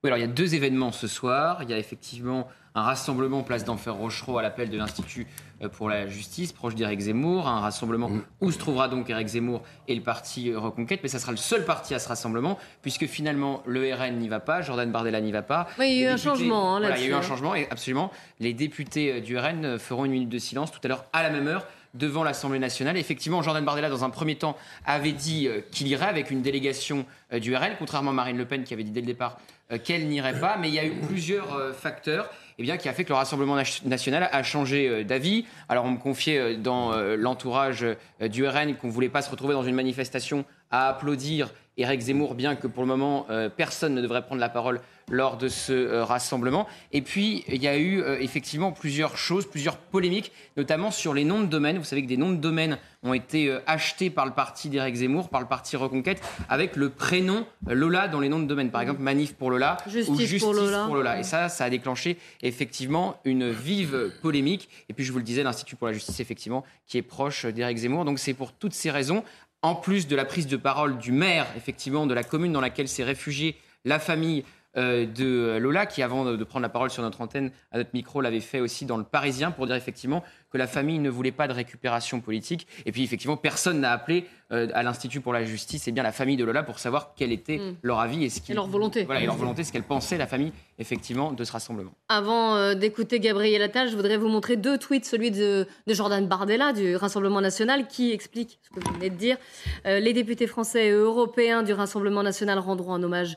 Oui, 0.05 0.09
alors 0.09 0.19
il 0.19 0.23
y 0.23 0.25
a 0.25 0.33
deux 0.33 0.57
événements 0.57 0.91
ce 0.91 1.07
soir. 1.07 1.63
Il 1.63 1.71
y 1.71 1.73
a 1.73 1.79
effectivement 1.79 2.49
un 2.75 2.83
rassemblement 2.83 3.45
place 3.45 3.63
d'Enfer 3.63 3.95
Rochereau 3.95 4.37
à 4.37 4.43
l'appel 4.43 4.69
de 4.69 4.77
l'Institut 4.77 5.29
euh, 5.63 5.69
pour 5.69 5.89
la 5.89 6.09
justice, 6.09 6.53
proche 6.53 6.75
d'Éric 6.75 7.03
Zemmour, 7.03 7.47
un 7.47 7.61
rassemblement 7.61 8.09
mm. 8.09 8.23
où 8.41 8.51
se 8.51 8.59
trouvera 8.59 8.89
donc 8.89 9.11
Éric 9.11 9.29
Zemmour 9.29 9.63
et 9.87 9.95
le 9.95 10.01
parti 10.01 10.53
Reconquête, 10.53 10.99
mais 11.05 11.09
ça 11.09 11.21
sera 11.21 11.31
le 11.31 11.39
seul 11.39 11.65
parti 11.65 11.95
à 11.95 12.01
ce 12.01 12.09
rassemblement, 12.09 12.59
puisque 12.83 13.07
finalement 13.07 13.63
le 13.65 13.95
RN 13.95 14.19
n'y 14.19 14.29
va 14.29 14.41
pas, 14.41 14.61
Jordan 14.61 14.91
Bardella 14.91 15.21
n'y 15.21 15.31
va 15.31 15.43
pas. 15.43 15.69
Oui, 15.79 15.91
il 15.91 16.01
y 16.01 16.07
a 16.07 16.11
eu 16.11 16.13
un 16.15 16.17
changement. 16.17 16.75
Hein, 16.75 16.81
il 16.97 17.03
y 17.03 17.05
a 17.05 17.09
eu 17.09 17.13
un 17.13 17.19
hein. 17.19 17.23
changement, 17.23 17.55
et 17.55 17.69
absolument, 17.71 18.11
les 18.41 18.55
députés 18.55 19.13
euh, 19.13 19.21
du 19.21 19.39
RN 19.39 19.79
feront 19.79 20.05
une 20.05 20.13
minute 20.13 20.31
de 20.31 20.39
silence 20.39 20.73
tout 20.73 20.81
à 20.83 20.89
l'heure 20.89 21.05
à 21.13 21.23
la 21.23 21.31
même 21.31 21.47
heure 21.47 21.65
devant 21.95 22.25
l'Assemblée 22.25 22.59
nationale. 22.59 22.97
Effectivement, 22.97 23.41
Jordan 23.41 23.65
Bardella, 23.65 23.89
dans 23.89 24.03
un 24.03 24.11
premier 24.11 24.35
temps, 24.35 24.57
avait 24.85 25.13
dit 25.13 25.47
euh, 25.47 25.61
qu'il 25.71 25.87
irait 25.87 26.07
avec 26.07 26.33
une 26.33 26.43
délégation 26.43 27.07
du 27.41 27.55
RN, 27.55 27.77
contrairement 27.79 28.11
à 28.11 28.15
Marine 28.15 28.37
Le 28.37 28.45
Pen 28.45 28.65
qui 28.65 28.75
avait 28.75 28.83
dit 28.83 28.91
dès 28.91 29.01
le 29.01 29.07
départ 29.07 29.39
qu'elle 29.79 30.09
n'irait 30.09 30.39
pas. 30.39 30.57
Mais 30.59 30.69
il 30.69 30.75
y 30.75 30.79
a 30.79 30.85
eu 30.85 30.95
plusieurs 31.09 31.75
facteurs 31.75 32.31
eh 32.59 32.63
bien, 32.63 32.77
qui 32.77 32.89
a 32.89 32.93
fait 32.93 33.05
que 33.05 33.09
le 33.09 33.15
Rassemblement 33.15 33.57
national 33.85 34.29
a 34.31 34.43
changé 34.43 34.89
euh, 34.89 35.05
d'avis. 35.05 35.47
Alors, 35.69 35.85
on 35.85 35.93
me 35.93 35.99
confiait 35.99 36.39
euh, 36.39 36.57
dans 36.57 36.93
euh, 36.93 37.17
l'entourage 37.17 37.85
du 38.21 38.47
RN 38.47 38.77
qu'on 38.77 38.89
ne 38.89 38.93
voulait 38.93 39.09
pas 39.09 39.23
se 39.23 39.31
retrouver 39.31 39.55
dans 39.55 39.63
une 39.63 39.75
manifestation 39.75 40.45
à 40.71 40.89
applaudir 40.89 41.51
Éric 41.77 42.01
Zemmour, 42.03 42.35
bien 42.35 42.55
que 42.55 42.67
pour 42.67 42.83
le 42.83 42.89
moment, 42.89 43.27
personne 43.57 43.95
ne 43.95 44.03
devrait 44.03 44.23
prendre 44.23 44.41
la 44.41 44.51
parole 44.51 44.81
lors 45.11 45.37
de 45.37 45.49
ce 45.49 45.73
euh, 45.73 46.05
rassemblement. 46.05 46.67
Et 46.93 47.03
puis, 47.03 47.45
il 47.49 47.63
y 47.63 47.69
a 47.69 47.77
eu 47.77 48.01
euh, 48.01 48.19
effectivement 48.21 48.73
plusieurs 48.73 49.17
choses, 49.17 49.47
plusieurs 49.47 49.77
polémiques, 49.77 50.33
notamment 50.57 50.91
sur 50.91 51.15
les 51.15 51.25
noms 51.25 51.41
de 51.41 51.47
domaines. 51.47 51.79
Vous 51.79 51.85
savez 51.85 52.03
que 52.03 52.09
des 52.09 52.17
noms 52.17 52.31
de 52.31 52.37
domaines 52.37 52.79
ont 53.03 53.15
été 53.15 53.49
euh, 53.49 53.61
achetés 53.67 54.11
par 54.11 54.27
le 54.27 54.33
parti 54.33 54.69
d'Éric 54.69 54.95
Zemmour, 54.97 55.29
par 55.29 55.41
le 55.41 55.47
parti 55.47 55.77
Reconquête, 55.77 56.23
avec 56.49 56.77
le 56.77 56.91
prénom 56.91 57.47
Lola 57.67 58.09
dans 58.09 58.21
les 58.21 58.29
noms 58.29 58.41
de 58.41 58.47
domaines. 58.47 58.71
Par 58.71 58.81
exemple, 58.81 59.01
Manif 59.01 59.35
pour 59.35 59.51
Lola 59.51 59.77
Justice 59.87 60.09
ou 60.09 60.19
Justice 60.19 60.43
pour 60.43 60.55
Lola. 60.55 60.85
pour 60.87 60.95
Lola. 60.95 61.19
Et 61.19 61.25
ça, 61.25 61.49
ça 61.49 61.65
a 61.65 61.71
déclenché 61.71 62.19
effectivement 62.43 63.21
une 63.25 63.51
vive 63.51 64.13
polémique. 64.23 64.69
Et 64.89 64.93
puis, 64.93 65.05
je 65.05 65.13
vous 65.13 65.19
le 65.19 65.25
disais, 65.25 65.43
l'Institut 65.43 65.77
pour 65.77 65.89
la 65.89 65.93
justice, 65.93 66.21
effectivement, 66.21 66.65
qui 66.87 66.99
est 66.99 67.03
proche 67.03 67.47
d'Éric 67.47 67.79
Zemmour. 67.79 68.05
Donc, 68.05 68.19
c'est 68.19 68.35
pour 68.35 68.53
toutes 68.53 68.75
ces 68.75 68.91
raisons, 68.91 69.25
en 69.63 69.75
plus 69.75 70.07
de 70.07 70.17
la 70.17 70.25
prise 70.25 70.47
de 70.47 70.57
parole 70.57 70.99
du 70.99 71.13
maire, 71.13 71.47
effectivement, 71.57 72.07
de 72.07 72.15
la 72.15 72.25
commune 72.25 72.53
dans 72.53 72.61
laquelle 72.61 72.89
s'est 72.89 73.05
réfugiée 73.05 73.57
la 73.85 73.99
famille 73.99 74.45
de 74.75 75.59
Lola, 75.59 75.87
qui 75.87 76.03
avant 76.03 76.25
de 76.25 76.45
prendre 76.45 76.63
la 76.63 76.69
parole 76.69 76.91
sur 76.91 77.03
notre 77.03 77.21
antenne, 77.21 77.51
à 77.73 77.79
notre 77.79 77.91
micro, 77.93 78.21
l'avait 78.21 78.41
fait 78.41 78.61
aussi 78.61 78.87
dans 78.87 78.97
le 78.97 79.05
Parisien 79.05 79.51
pour 79.51 79.67
dire 79.67 79.77
effectivement 79.77 80.25
que 80.53 80.59
la 80.59 80.67
famille 80.67 80.99
ne 80.99 81.11
voulait 81.11 81.33
pas 81.33 81.49
de 81.49 81.53
récupération 81.53 82.21
politique. 82.21 82.67
Et 82.85 82.93
puis 82.93 83.03
effectivement, 83.03 83.37
personne 83.37 83.81
n'a 83.81 83.93
appelé 83.93 84.27
euh, 84.53 84.69
à 84.75 84.83
l'Institut 84.83 85.21
pour 85.21 85.33
la 85.33 85.45
justice 85.45 85.87
et 85.87 85.91
eh 85.91 85.93
bien 85.93 86.03
la 86.03 86.13
famille 86.13 86.37
de 86.37 86.45
Lola 86.45 86.63
pour 86.63 86.79
savoir 86.79 87.15
quel 87.17 87.33
était 87.33 87.57
mm. 87.57 87.77
leur 87.83 88.01
avis 88.01 88.25
et, 88.25 88.29
ce 88.29 88.53
leur 88.53 88.67
volonté. 88.67 89.05
Voilà, 89.05 89.23
et 89.23 89.27
leur 89.27 89.37
volonté, 89.37 89.65
ce 89.65 89.73
qu'elle 89.73 89.83
pensait, 89.83 90.19
la 90.19 90.27
famille, 90.27 90.53
effectivement, 90.79 91.33
de 91.33 91.43
ce 91.43 91.53
rassemblement. 91.53 91.93
Avant 92.09 92.57
euh, 92.57 92.75
d'écouter 92.75 93.19
Gabriel 93.19 93.63
Attal, 93.63 93.89
je 93.89 93.97
voudrais 93.97 94.19
vous 94.19 94.29
montrer 94.29 94.57
deux 94.57 94.77
tweets, 94.77 95.07
celui 95.07 95.31
de, 95.31 95.67
Jordan 95.87 96.27
Bardella 96.27 96.73
du 96.73 96.97
Rassemblement 96.97 97.41
national 97.41 97.87
qui 97.89 98.13
explique 98.13 98.59
ce 98.63 98.71
que 98.71 98.85
vous 98.85 98.95
venez 98.95 99.11
de 99.11 99.17
dire. 99.17 99.37
les 99.85 100.13
députés 100.13 100.47
français 100.47 100.89
et 100.89 100.91
européens 100.91 101.63
du 101.63 101.73
Rassemblement 101.73 102.23
national 102.23 102.59
rendront 102.59 102.95
un 102.95 103.03
hommage 103.03 103.37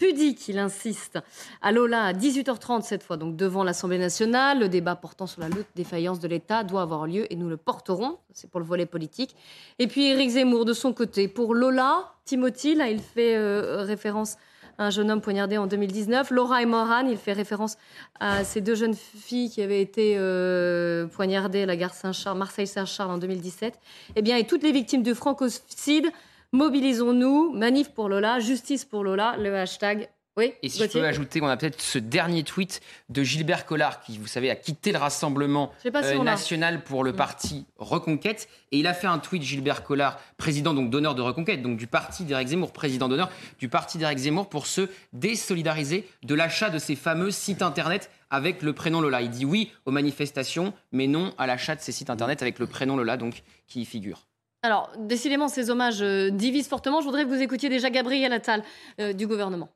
pudique, 0.00 0.48
il 0.48 0.58
insiste, 0.58 1.20
à 1.62 1.70
Lola 1.70 2.06
à 2.06 2.12
18h30 2.12 2.82
cette 2.82 3.04
fois, 3.04 3.16
donc 3.16 3.36
devant 3.36 3.62
l'Assemblée 3.62 3.98
nationale. 3.98 4.58
Le 4.58 4.68
débat 4.68 4.96
portant 4.96 5.28
sur 5.28 5.42
la 5.42 5.48
lutte 5.48 5.68
défaillance 5.76 6.18
de 6.18 6.26
l'État 6.26 6.64
doit 6.64 6.82
avoir 6.82 7.06
lieu 7.06 7.32
et 7.32 7.36
nous 7.36 7.48
le 7.48 7.58
porterons. 7.58 8.18
C'est 8.32 8.50
pour 8.50 8.58
le 8.58 8.66
volet 8.66 8.86
politique. 8.86 9.36
Et 9.78 9.86
puis 9.86 10.06
Éric 10.06 10.30
Zemmour 10.30 10.64
de 10.64 10.72
son 10.72 10.92
côté. 10.92 11.28
Pour 11.28 11.54
Lola, 11.54 12.14
Timothy, 12.24 12.74
là, 12.74 12.88
il 12.88 13.00
fait 13.00 13.36
euh, 13.36 13.82
référence 13.82 14.36
à 14.78 14.86
un 14.86 14.90
jeune 14.90 15.10
homme 15.10 15.20
poignardé 15.20 15.58
en 15.58 15.66
2019. 15.66 16.30
Laura 16.30 16.62
et 16.62 16.66
Moran, 16.66 17.06
il 17.06 17.18
fait 17.18 17.34
référence 17.34 17.76
à 18.18 18.42
ces 18.42 18.62
deux 18.62 18.74
jeunes 18.74 18.94
filles 18.94 19.50
qui 19.50 19.60
avaient 19.60 19.82
été 19.82 20.14
euh, 20.16 21.06
poignardées 21.08 21.62
à 21.62 21.66
la 21.66 21.76
gare 21.76 21.92
Saint-Charles, 21.92 22.38
Marseille-Saint-Charles 22.38 23.10
en 23.10 23.18
2017. 23.18 23.78
Eh 24.16 24.22
bien, 24.22 24.38
et 24.38 24.46
toutes 24.46 24.62
les 24.62 24.72
victimes 24.72 25.02
de 25.02 25.12
francocide 25.12 26.10
Mobilisons-nous, 26.52 27.52
manif 27.52 27.90
pour 27.90 28.08
Lola, 28.08 28.40
justice 28.40 28.84
pour 28.84 29.04
Lola, 29.04 29.36
le 29.38 29.54
hashtag. 29.56 30.08
Oui, 30.36 30.52
et 30.62 30.68
si 30.68 30.80
je 30.80 30.86
peux 30.86 31.04
ajouter, 31.04 31.40
on 31.42 31.48
a 31.48 31.56
peut-être 31.56 31.80
ce 31.80 31.98
dernier 31.98 32.44
tweet 32.44 32.80
de 33.08 33.22
Gilbert 33.22 33.66
Collard, 33.66 34.00
qui, 34.00 34.16
vous 34.16 34.28
savez, 34.28 34.48
a 34.48 34.56
quitté 34.56 34.92
le 34.92 34.98
Rassemblement 34.98 35.72
euh, 35.84 36.22
national 36.22 36.82
pour 36.82 37.02
le 37.02 37.12
mm. 37.12 37.16
parti 37.16 37.66
Reconquête. 37.76 38.48
Et 38.72 38.78
il 38.78 38.86
a 38.86 38.94
fait 38.94 39.08
un 39.08 39.18
tweet, 39.18 39.42
Gilbert 39.42 39.82
Collard, 39.82 40.18
président 40.38 40.72
donc 40.72 40.88
d'honneur 40.88 41.14
de 41.14 41.22
Reconquête, 41.22 41.62
donc 41.62 41.76
du 41.76 41.88
parti 41.88 42.24
d'Éric 42.24 42.48
Zemmour, 42.48 42.72
président 42.72 43.08
d'honneur 43.08 43.28
du 43.58 43.68
parti 43.68 43.98
d'Éric 43.98 44.18
Zemmour, 44.18 44.48
pour 44.48 44.66
se 44.66 44.88
désolidariser 45.12 46.08
de 46.22 46.34
l'achat 46.34 46.70
de 46.70 46.78
ces 46.78 46.96
fameux 46.96 47.32
sites 47.32 47.62
internet 47.62 48.10
avec 48.30 48.62
le 48.62 48.72
prénom 48.72 49.00
Lola. 49.00 49.22
Il 49.22 49.30
dit 49.30 49.44
oui 49.44 49.72
aux 49.84 49.90
manifestations, 49.90 50.72
mais 50.92 51.08
non 51.08 51.34
à 51.38 51.46
l'achat 51.46 51.74
de 51.74 51.80
ces 51.80 51.92
sites 51.92 52.10
internet 52.10 52.40
avec 52.40 52.60
le 52.60 52.66
prénom 52.66 52.96
Lola, 52.96 53.16
donc 53.16 53.42
qui 53.66 53.82
y 53.82 53.84
figure. 53.84 54.29
Alors, 54.62 54.90
décidément, 54.98 55.48
ces 55.48 55.70
hommages 55.70 56.02
euh, 56.02 56.30
divisent 56.30 56.68
fortement. 56.68 57.00
Je 57.00 57.06
voudrais 57.06 57.24
que 57.24 57.28
vous 57.30 57.40
écoutiez 57.40 57.70
déjà 57.70 57.88
Gabriel 57.88 58.32
Attal 58.32 58.62
euh, 59.00 59.14
du 59.14 59.26
gouvernement. 59.26 59.70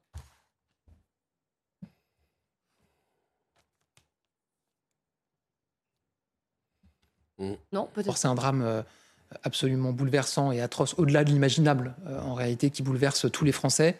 Mm. 7.38 7.54
Non, 7.72 7.88
peut-être. 7.94 8.18
C'est 8.18 8.28
un 8.28 8.34
drame 8.34 8.60
euh, 8.60 8.82
absolument 9.42 9.92
bouleversant 9.92 10.52
et 10.52 10.60
atroce, 10.60 10.94
au-delà 10.98 11.24
de 11.24 11.30
l'imaginable, 11.30 11.94
en 12.06 12.34
réalité, 12.34 12.68
qui 12.70 12.82
bouleverse 12.82 13.30
tous 13.32 13.44
les 13.44 13.52
Français. 13.52 13.98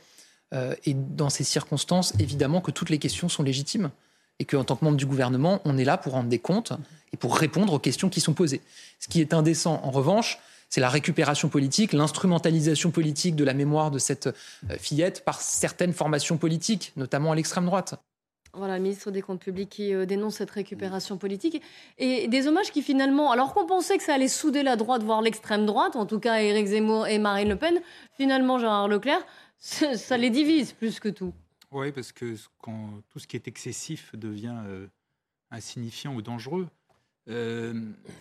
et 0.85 0.95
dans 0.95 1.31
ces 1.31 1.43
circonstances, 1.43 2.13
évidemment 2.21 2.61
que 2.61 2.71
toutes 2.71 2.91
les 2.91 2.99
questions 2.99 3.29
sont 3.29 3.43
légitimes 3.43 3.91
et 4.39 4.45
qu'en 4.45 4.63
tant 4.63 4.77
que 4.77 4.85
membre 4.85 4.97
du 4.97 5.07
gouvernement, 5.07 5.61
on 5.65 5.77
est 5.77 5.85
là 5.85 5.97
pour 5.97 6.13
rendre 6.13 6.29
des 6.29 6.39
comptes 6.39 6.73
et 7.13 7.17
pour 7.17 7.37
répondre 7.37 7.73
aux 7.73 7.81
questions 7.81 8.09
qui 8.09 8.21
sont 8.21 8.35
posées. 8.35 8.61
Ce 9.01 9.09
qui 9.09 9.21
est 9.21 9.35
indécent, 9.35 9.81
en 9.83 9.91
revanche, 9.91 10.39
c'est 10.69 10.81
la 10.81 10.89
récupération 10.89 11.49
politique, 11.49 11.93
l'instrumentalisation 11.93 12.91
politique 12.91 13.37
de 13.37 13.45
la 13.45 13.55
mémoire 13.55 13.91
de 13.91 13.99
cette 13.99 14.27
euh, 14.27 14.77
fillette 14.79 15.25
par 15.25 15.41
certaines 15.41 15.93
formations 15.93 16.37
politiques, 16.37 16.93
notamment 16.97 17.33
à 17.33 17.35
l'extrême 17.35 17.67
droite. 17.67 17.95
Voilà, 18.57 18.77
le 18.77 18.83
ministre 18.83 19.11
des 19.11 19.21
Comptes 19.21 19.41
publics 19.41 19.69
qui 19.69 19.93
euh, 19.93 20.07
dénonce 20.07 20.37
cette 20.37 20.51
récupération 20.51 21.17
politique. 21.17 21.61
Et 21.99 22.29
des 22.29 22.47
hommages 22.47 22.71
qui 22.71 22.83
finalement, 22.83 23.33
alors 23.33 23.53
qu'on 23.53 23.67
pensait 23.67 23.99
que 23.99 24.05
ça 24.05 24.15
allait 24.15 24.29
souder 24.29 24.63
la 24.63 24.77
droite, 24.77 25.03
voire 25.03 25.23
l'extrême 25.23 25.67
droite, 25.67 25.97
en 25.97 26.07
tout 26.07 26.21
cas 26.21 26.41
Éric 26.41 26.67
Zemmour 26.67 27.09
et 27.09 27.19
Marine 27.19 27.49
Le 27.49 27.57
Pen, 27.57 27.81
finalement 28.17 28.59
Gérard 28.59 28.89
Leclerc, 28.89 29.27
ça 29.59 30.17
les 30.17 30.31
divise 30.31 30.73
plus 30.73 31.01
que 31.01 31.09
tout. 31.09 31.33
Oui, 31.73 31.91
parce 31.91 32.13
que 32.13 32.37
quand 32.63 32.91
tout 33.11 33.19
ce 33.19 33.27
qui 33.27 33.35
est 33.35 33.49
excessif 33.49 34.15
devient 34.15 34.55
euh, 34.67 34.87
insignifiant 35.51 36.15
ou 36.15 36.23
dangereux. 36.23 36.69
Euh, 37.29 37.73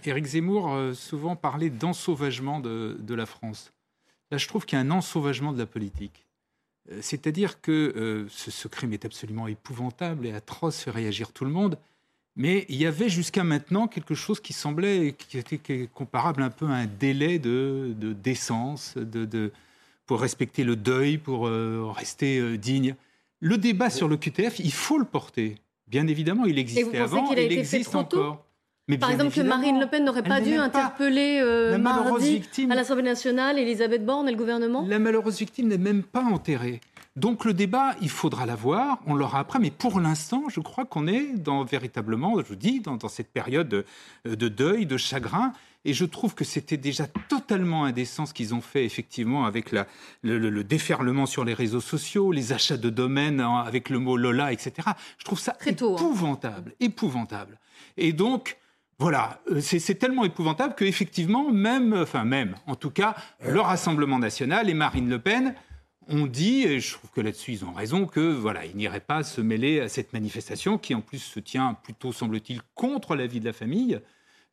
Éric 0.05 0.25
Zemmour 0.25 0.71
euh, 0.71 0.93
souvent 0.93 1.35
parlait 1.35 1.69
d'ensauvagement 1.69 2.59
de, 2.59 3.13
la 3.13 3.25
France. 3.25 3.73
Là, 4.31 4.37
je 4.37 4.47
trouve 4.47 4.65
qu'il 4.65 4.77
y 4.77 4.81
a 4.81 4.85
un 4.85 4.91
ensauvagement 4.91 5.51
de 5.51 5.59
la 5.59 5.65
politique. 5.65 6.25
Euh, 6.91 6.99
c'est-à-dire 7.01 7.61
que 7.61 8.27
ce, 8.29 8.67
crime 8.67 8.93
est 8.93 9.05
absolument 9.05 9.47
épouvantable 9.47 10.25
et 10.25 10.33
atroce, 10.33 10.81
fait 10.81 10.91
réagir 10.91 11.31
tout 11.31 11.45
le 11.45 11.51
monde. 11.51 11.77
Mais 12.35 12.65
il 12.67 12.77
y 12.77 12.87
avait 12.87 13.09
jusqu'à 13.09 13.43
maintenant 13.43 13.87
quelque 13.87 14.15
chose 14.15 14.39
qui 14.39 14.53
semblait, 14.53 15.13
qui 15.15 15.37
était 15.37 15.87
comparable 15.93 16.41
un 16.41 16.49
peu 16.49 16.65
à 16.65 16.73
un 16.73 16.87
délai 16.87 17.37
de, 17.37 17.93
décence, 18.23 18.97
de, 18.97 19.51
pour 20.07 20.19
respecter 20.19 20.63
le 20.63 20.75
deuil, 20.75 21.19
pour 21.19 21.47
rester 21.47 22.57
digne. 22.57 22.95
Le 23.39 23.59
débat 23.59 23.91
sur 23.91 24.07
le 24.07 24.17
QTF, 24.17 24.57
il 24.57 24.73
faut 24.73 24.97
le 24.97 25.05
porter. 25.05 25.57
Bien 25.87 26.07
évidemment, 26.07 26.45
il 26.45 26.57
existait 26.57 26.97
avant, 26.97 27.31
il, 27.33 27.37
il 27.37 27.51
existe 27.51 27.93
encore. 27.93 28.43
Par 28.99 29.11
exemple, 29.11 29.33
que 29.33 29.41
Marine 29.41 29.79
Le 29.79 29.87
Pen 29.87 30.03
n'aurait 30.03 30.23
pas 30.23 30.41
dû 30.41 30.55
interpeller 30.55 31.39
euh, 31.41 31.77
mardi 31.77 32.41
à 32.69 32.75
l'Assemblée 32.75 33.03
nationale 33.03 33.57
Elisabeth 33.57 34.05
Borne 34.05 34.27
et 34.27 34.31
le 34.31 34.37
gouvernement? 34.37 34.85
La 34.87 34.99
malheureuse 34.99 35.39
victime 35.39 35.69
n'est 35.69 35.77
même 35.77 36.03
pas 36.03 36.23
enterrée. 36.23 36.81
Donc 37.15 37.45
le 37.45 37.53
débat, 37.53 37.95
il 38.01 38.09
faudra 38.09 38.45
l'avoir, 38.45 38.99
on 39.05 39.13
l'aura 39.13 39.39
après, 39.39 39.59
mais 39.59 39.69
pour 39.69 39.99
l'instant, 39.99 40.45
je 40.49 40.59
crois 40.59 40.83
qu'on 40.83 41.07
est 41.07 41.33
dans 41.37 41.63
véritablement, 41.63 42.39
je 42.39 42.47
vous 42.47 42.55
dis, 42.55 42.79
dans, 42.79 42.97
cette 43.07 43.31
période 43.31 43.85
de, 44.25 44.47
deuil, 44.47 44.87
de 44.87 44.97
chagrin, 44.97 45.53
et 45.85 45.93
je 45.93 46.05
trouve 46.05 46.33
que 46.33 46.43
c'était 46.43 46.77
déjà 46.77 47.05
totalement 47.05 47.85
indécent 47.85 48.25
ce 48.25 48.33
qu'ils 48.33 48.55
ont 48.55 48.61
fait 48.61 48.83
effectivement 48.83 49.45
avec 49.45 49.71
la, 49.71 49.85
le, 50.23 50.63
déferlement 50.63 51.27
sur 51.27 51.45
les 51.45 51.53
réseaux 51.53 51.81
sociaux, 51.81 52.31
les 52.31 52.51
achats 52.51 52.77
de 52.77 52.89
domaines 52.89 53.41
avec 53.41 53.89
le 53.89 53.99
mot 53.99 54.17
Lola, 54.17 54.51
etc. 54.51 54.73
Je 55.19 55.23
trouve 55.23 55.39
ça 55.39 55.55
hein. 55.61 55.65
épouvantable, 55.67 56.73
épouvantable. 56.79 57.59
Et 57.97 58.11
donc, 58.11 58.57
voilà, 58.99 59.41
euh, 59.49 59.59
c'est 59.59 59.95
tellement 59.95 60.23
épouvantable 60.23 60.75
qu'effectivement, 60.75 61.51
même, 61.51 61.93
enfin 61.93 62.23
même, 62.23 62.55
en 62.67 62.75
tout 62.75 62.91
cas, 62.91 63.15
le 63.45 63.59
Rassemblement 63.59 64.19
national 64.19 64.69
et 64.69 64.73
Marine 64.73 65.09
Le 65.09 65.19
Pen 65.19 65.55
ont 66.07 66.27
dit, 66.27 66.63
et 66.63 66.79
je 66.79 66.93
trouve 66.93 67.11
que 67.11 67.21
là-dessus 67.21 67.53
ils 67.53 67.65
ont 67.65 67.73
raison, 67.73 68.05
que 68.05 68.19
voilà, 68.19 68.65
ils 68.65 68.75
n'iraient 68.75 68.99
pas 68.99 69.23
se 69.23 69.41
mêler 69.41 69.79
à 69.79 69.89
cette 69.89 70.13
manifestation 70.13 70.77
qui 70.77 70.93
en 70.95 71.01
plus 71.01 71.19
se 71.19 71.39
tient 71.39 71.75
plutôt, 71.83 72.11
semble-t-il, 72.11 72.61
contre 72.75 73.15
la 73.15 73.27
vie 73.27 73.39
de 73.39 73.45
la 73.45 73.53
famille. 73.53 73.99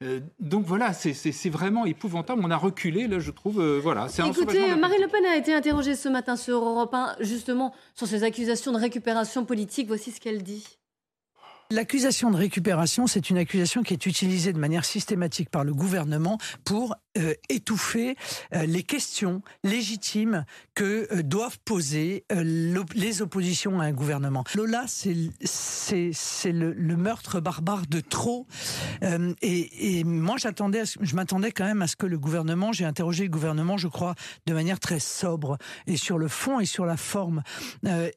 Euh, 0.02 0.20
donc 0.38 0.64
voilà, 0.64 0.94
c'est 0.94 1.50
vraiment 1.50 1.84
épouvantable. 1.84 2.40
On 2.42 2.50
a 2.50 2.56
reculé, 2.56 3.06
là, 3.06 3.18
je 3.18 3.30
trouve. 3.30 3.60
Euh, 3.60 3.78
voilà, 3.82 4.06
Écoutez, 4.26 4.74
Marine 4.74 5.02
Le 5.02 5.08
Pen 5.08 5.26
a 5.26 5.36
été 5.36 5.52
interrogée 5.52 5.94
ce 5.94 6.08
matin 6.08 6.36
sur 6.36 6.64
Europe 6.64 6.94
1, 6.94 7.16
justement, 7.20 7.74
sur 7.94 8.06
ces 8.06 8.24
accusations 8.24 8.72
de 8.72 8.78
récupération 8.78 9.44
politique. 9.44 9.88
Voici 9.88 10.10
ce 10.10 10.20
qu'elle 10.20 10.42
dit. 10.42 10.79
L'accusation 11.72 12.32
de 12.32 12.36
récupération, 12.36 13.06
c'est 13.06 13.30
une 13.30 13.38
accusation 13.38 13.84
qui 13.84 13.94
est 13.94 14.04
utilisée 14.04 14.52
de 14.52 14.58
manière 14.58 14.84
systématique 14.84 15.50
par 15.50 15.62
le 15.62 15.72
gouvernement 15.72 16.36
pour 16.64 16.96
euh, 17.18 17.34
étouffer 17.48 18.14
euh, 18.54 18.66
les 18.66 18.84
questions 18.84 19.42
légitimes 19.64 20.44
que 20.76 21.08
euh, 21.12 21.24
doivent 21.24 21.58
poser 21.64 22.24
les 22.94 23.20
oppositions 23.20 23.80
à 23.80 23.86
un 23.86 23.92
gouvernement. 23.92 24.44
Lola, 24.54 24.84
c'est 24.86 25.12
le, 25.12 26.72
le, 26.72 26.96
meurtre 26.96 27.40
barbare 27.40 27.88
de 27.88 27.98
trop. 27.98 28.46
Et, 29.42 29.98
et, 29.98 30.04
moi, 30.04 30.36
j'attendais, 30.38 30.84
je 30.84 31.16
m'attendais 31.16 31.50
quand 31.50 31.64
même 31.64 31.82
à 31.82 31.88
ce 31.88 31.96
que 31.96 32.06
le 32.06 32.16
gouvernement, 32.16 32.72
j'ai 32.72 32.84
interrogé 32.84 33.24
le 33.24 33.30
gouvernement, 33.30 33.76
je 33.76 33.88
crois, 33.88 34.14
de 34.46 34.54
manière 34.54 34.78
très 34.78 35.00
sobre 35.00 35.58
et 35.88 35.96
sur 35.96 36.16
le 36.16 36.28
fond 36.28 36.60
et 36.60 36.66
sur 36.66 36.86
la 36.86 36.96
forme. 36.96 37.42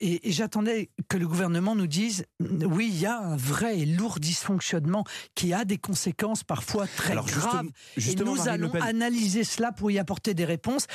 et, 0.01 0.29
et 0.29 0.31
j'attendais 0.31 0.91
que 1.09 1.17
le 1.17 1.27
gouvernement 1.27 1.75
nous 1.75 1.87
dise, 1.87 2.25
oui, 2.39 2.89
il 2.93 2.99
y 2.99 3.05
a 3.07 3.17
un 3.17 3.35
vrai 3.37 3.79
et 3.79 3.85
lourd 3.87 4.19
dysfonctionnement 4.19 5.03
qui 5.33 5.51
a 5.51 5.65
des 5.65 5.79
conséquences 5.79 6.43
parfois 6.43 6.85
très 6.85 7.15
graves. 7.15 7.69
Justement, 7.97 8.35
et 8.35 8.37
nous 8.37 8.47
allons 8.47 8.82
analyser 8.83 9.43
cela 9.43 9.71
pour 9.71 9.91
y 9.91 9.99
apporter 9.99 10.33
des 10.33 10.45
réponses. 10.45 10.87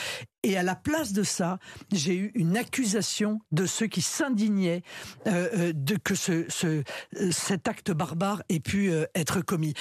Et 0.43 0.57
à 0.57 0.63
la 0.63 0.75
place 0.75 1.13
de 1.13 1.23
ça, 1.23 1.59
j'ai 1.93 2.15
eu 2.15 2.33
une 2.35 2.57
accusation 2.57 3.41
de 3.53 3.67
ceux 3.67 3.87
qui 3.87 4.03
s'indignaient 4.03 4.83
euh, 5.27 5.49
euh, 5.55 5.73
de 5.75 5.97
que 5.97 6.15
ce, 6.15 6.45
ce, 6.49 6.83
euh, 7.17 7.31
cet 7.31 7.69
acte 7.69 7.91
barbare 7.91 8.43
ait 8.49 8.61
pu 8.61 8.91
être 9.15 9.41
commis. 9.41 9.75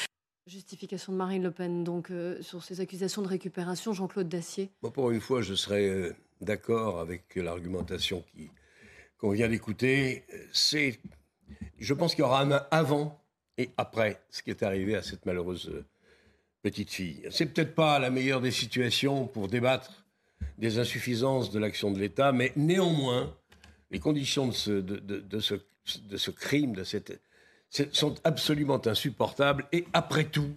Justification 0.48 1.12
de 1.12 1.18
Marine 1.18 1.44
Le 1.44 1.52
Pen, 1.52 1.84
donc, 1.84 2.10
sur 2.40 2.64
ces 2.64 2.80
accusations 2.80 3.22
de 3.22 3.28
récupération, 3.28 3.92
Jean-Claude 3.92 4.30
Dacier. 4.30 4.72
pour 4.94 5.12
une 5.12 5.20
fois, 5.20 5.42
je 5.42 5.54
serais 5.54 6.14
d'accord 6.40 7.02
avec 7.02 7.36
l'argumentation 7.36 8.24
qu'on 9.18 9.32
vient 9.32 9.50
d'écouter. 9.50 10.24
C'est, 10.54 11.00
je 11.80 11.94
pense 11.94 12.16
qu'il 12.16 12.22
y 12.22 12.26
aura 12.26 12.42
un 12.42 12.52
avant 12.72 13.22
et 13.58 13.72
après 13.76 14.22
ce 14.30 14.42
qui 14.42 14.52
est 14.52 14.64
arrivé 14.64 14.96
à 14.96 15.02
cette 15.02 15.26
malheureuse 15.26 15.84
petite 16.62 16.92
fille. 16.92 17.24
C'est 17.30 17.48
peut-être 17.48 17.76
pas 17.76 18.00
la 18.00 18.10
meilleure 18.10 18.42
des 18.42 18.52
situations 18.52 19.28
pour 19.28 19.48
débattre 19.48 20.06
des 20.58 20.80
insuffisances 20.80 21.52
de 21.52 21.60
l'action 21.60 21.92
de 21.92 22.00
l'État, 22.00 22.32
mais 22.32 22.52
néanmoins, 22.56 23.36
les 23.92 24.00
conditions 24.00 24.48
de 24.48 24.54
ce, 24.54 26.32
crime, 26.32 26.74
de 26.74 26.84
cette, 26.84 27.22
sont 27.70 28.16
absolument 28.24 28.86
insupportables. 28.86 29.66
Et 29.72 29.86
après 29.94 30.26
tout, 30.26 30.56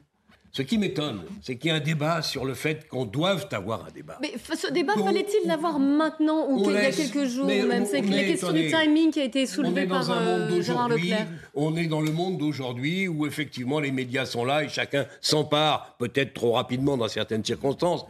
ce 0.52 0.62
qui 0.62 0.78
m'étonne, 0.78 1.22
c'est 1.42 1.56
qu'il 1.56 1.68
y 1.68 1.72
a 1.72 1.76
un 1.76 1.80
débat 1.80 2.22
sur 2.22 2.44
le 2.44 2.54
fait 2.54 2.88
qu'on 2.88 3.04
doive 3.04 3.46
avoir 3.52 3.84
un 3.84 3.90
débat. 3.90 4.18
Mais 4.20 4.32
ce 4.54 4.72
débat, 4.72 4.94
fallait-il 4.94 5.46
l'avoir 5.46 5.78
maintenant 5.78 6.48
ou 6.48 6.70
il 6.70 6.74
y 6.74 6.78
a 6.78 6.90
quelques 6.90 7.26
jours 7.26 7.46
même 7.46 7.86
C'est 7.86 8.02
la 8.02 8.24
question 8.24 8.52
du 8.52 8.68
timing 8.68 9.12
qui 9.12 9.20
a 9.20 9.24
été 9.24 9.46
soulevée 9.46 9.86
par 9.86 10.10
euh, 10.10 10.60
Gérard 10.60 10.88
Leclerc. 10.88 11.26
On 11.54 11.76
est 11.76 11.86
dans 11.86 12.00
le 12.00 12.10
monde 12.10 12.38
d'aujourd'hui 12.38 13.06
où 13.06 13.26
effectivement 13.26 13.78
les 13.78 13.92
médias 13.92 14.26
sont 14.26 14.44
là 14.44 14.64
et 14.64 14.68
chacun 14.68 15.06
s'empare, 15.20 15.96
peut-être 15.98 16.34
trop 16.34 16.52
rapidement 16.52 16.96
dans 16.96 17.08
certaines 17.08 17.44
circonstances. 17.44 18.04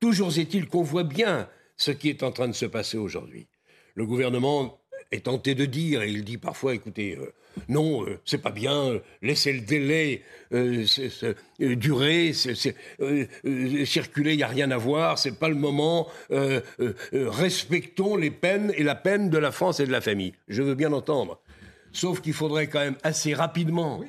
Toujours 0.00 0.36
est-il 0.38 0.68
qu'on 0.68 0.82
voit 0.82 1.04
bien 1.04 1.48
ce 1.76 1.90
qui 1.90 2.08
est 2.08 2.22
en 2.22 2.32
train 2.32 2.48
de 2.48 2.54
se 2.54 2.66
passer 2.66 2.98
aujourd'hui. 2.98 3.46
Le 3.94 4.06
gouvernement 4.06 4.78
est 5.10 5.24
tenté 5.24 5.54
de 5.54 5.64
dire, 5.64 6.02
et 6.02 6.10
il 6.10 6.24
dit 6.24 6.38
parfois, 6.38 6.74
écoutez, 6.74 7.16
euh, 7.16 7.32
non, 7.68 8.04
euh, 8.04 8.18
c'est 8.24 8.42
pas 8.42 8.50
bien, 8.50 9.00
laissez 9.22 9.52
le 9.52 9.60
délai 9.60 10.22
euh, 10.52 10.84
durer, 11.58 12.32
circuler, 13.84 14.32
il 14.32 14.36
n'y 14.36 14.42
a 14.42 14.48
rien 14.48 14.70
à 14.70 14.76
voir, 14.76 15.18
c'est 15.18 15.38
pas 15.38 15.48
le 15.48 15.54
moment, 15.54 16.08
respectons 17.12 18.16
les 18.16 18.30
peines 18.30 18.72
et 18.76 18.82
la 18.82 18.94
peine 18.94 19.30
de 19.30 19.38
la 19.38 19.52
France 19.52 19.80
et 19.80 19.86
de 19.86 19.92
la 19.92 20.00
famille. 20.00 20.32
Je 20.48 20.62
veux 20.62 20.74
bien 20.74 20.92
entendre. 20.92 21.40
Sauf 21.92 22.20
qu'il 22.20 22.34
faudrait 22.34 22.66
quand 22.66 22.80
même 22.80 22.96
assez 23.02 23.32
rapidement 23.32 24.02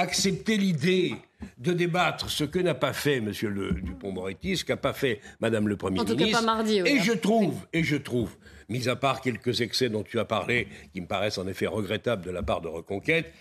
accepter 0.00 0.56
l'idée 0.56 1.14
de 1.58 1.72
débattre 1.72 2.30
ce 2.30 2.44
que 2.44 2.58
n'a 2.58 2.74
pas 2.74 2.92
fait 2.92 3.16
M. 3.16 3.32
Dupont-Moretti, 3.82 4.56
ce 4.56 4.64
qu'a 4.64 4.76
pas 4.76 4.92
fait 4.92 5.20
Mme 5.40 5.68
le 5.68 5.76
Premier 5.76 6.02
ministre. 6.02 6.86
et 6.86 6.98
je 7.00 7.12
trouve, 7.12 7.54
et 7.72 7.82
je 7.82 7.96
trouve 7.96 8.30
mis 8.70 8.88
à 8.88 8.96
part 8.96 9.20
quelques 9.20 9.60
excès 9.60 9.90
dont 9.90 10.02
tu 10.02 10.18
as 10.18 10.24
parlé, 10.24 10.68
qui 10.94 11.00
me 11.00 11.06
paraissent 11.06 11.38
en 11.38 11.46
effet 11.46 11.66
regrettables 11.66 12.24
de 12.24 12.30
la 12.30 12.42
part 12.42 12.62
de 12.62 12.68
Reconquête, 12.68 13.32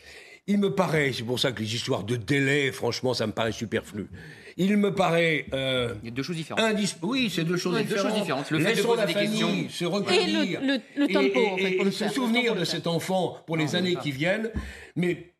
il 0.47 0.57
me 0.57 0.73
paraît, 0.73 1.13
c'est 1.13 1.23
pour 1.23 1.39
ça 1.39 1.51
que 1.51 1.59
les 1.59 1.75
histoires 1.75 2.03
de 2.03 2.15
délai, 2.15 2.71
franchement, 2.71 3.13
ça 3.13 3.27
me 3.27 3.31
paraît 3.31 3.51
superflu. 3.51 4.07
Il 4.57 4.75
me 4.77 4.93
paraît. 4.93 5.45
Euh, 5.53 5.93
il 6.01 6.09
y 6.09 6.11
a 6.11 6.15
deux 6.15 6.23
choses 6.23 6.35
différentes. 6.35 6.75
Oui, 7.03 7.31
c'est 7.33 7.43
deux 7.43 7.55
choses 7.55 7.77
différentes. 7.77 8.03
Deux 8.03 8.09
choses 8.09 8.19
différentes. 8.19 8.51
Le 8.51 8.59
fait 8.59 8.75
de 8.75 8.81
poser 8.81 9.05
des 9.05 9.13
questions. 9.13 9.69
Se 9.69 9.85
recueillir, 9.85 10.61
et 10.61 10.65
le, 10.65 10.79
le, 10.97 11.07
tempo, 11.13 11.57
et, 11.59 11.75
et, 11.75 11.81
en 11.81 11.83
fait, 11.85 11.91
se 11.91 12.09
souvenir 12.09 12.55
de 12.55 12.65
cet 12.65 12.87
enfant 12.87 13.37
pour 13.45 13.57
les 13.57 13.75
années 13.75 13.95
qui 13.95 14.11
viennent. 14.11 14.49
Mais 14.95 15.33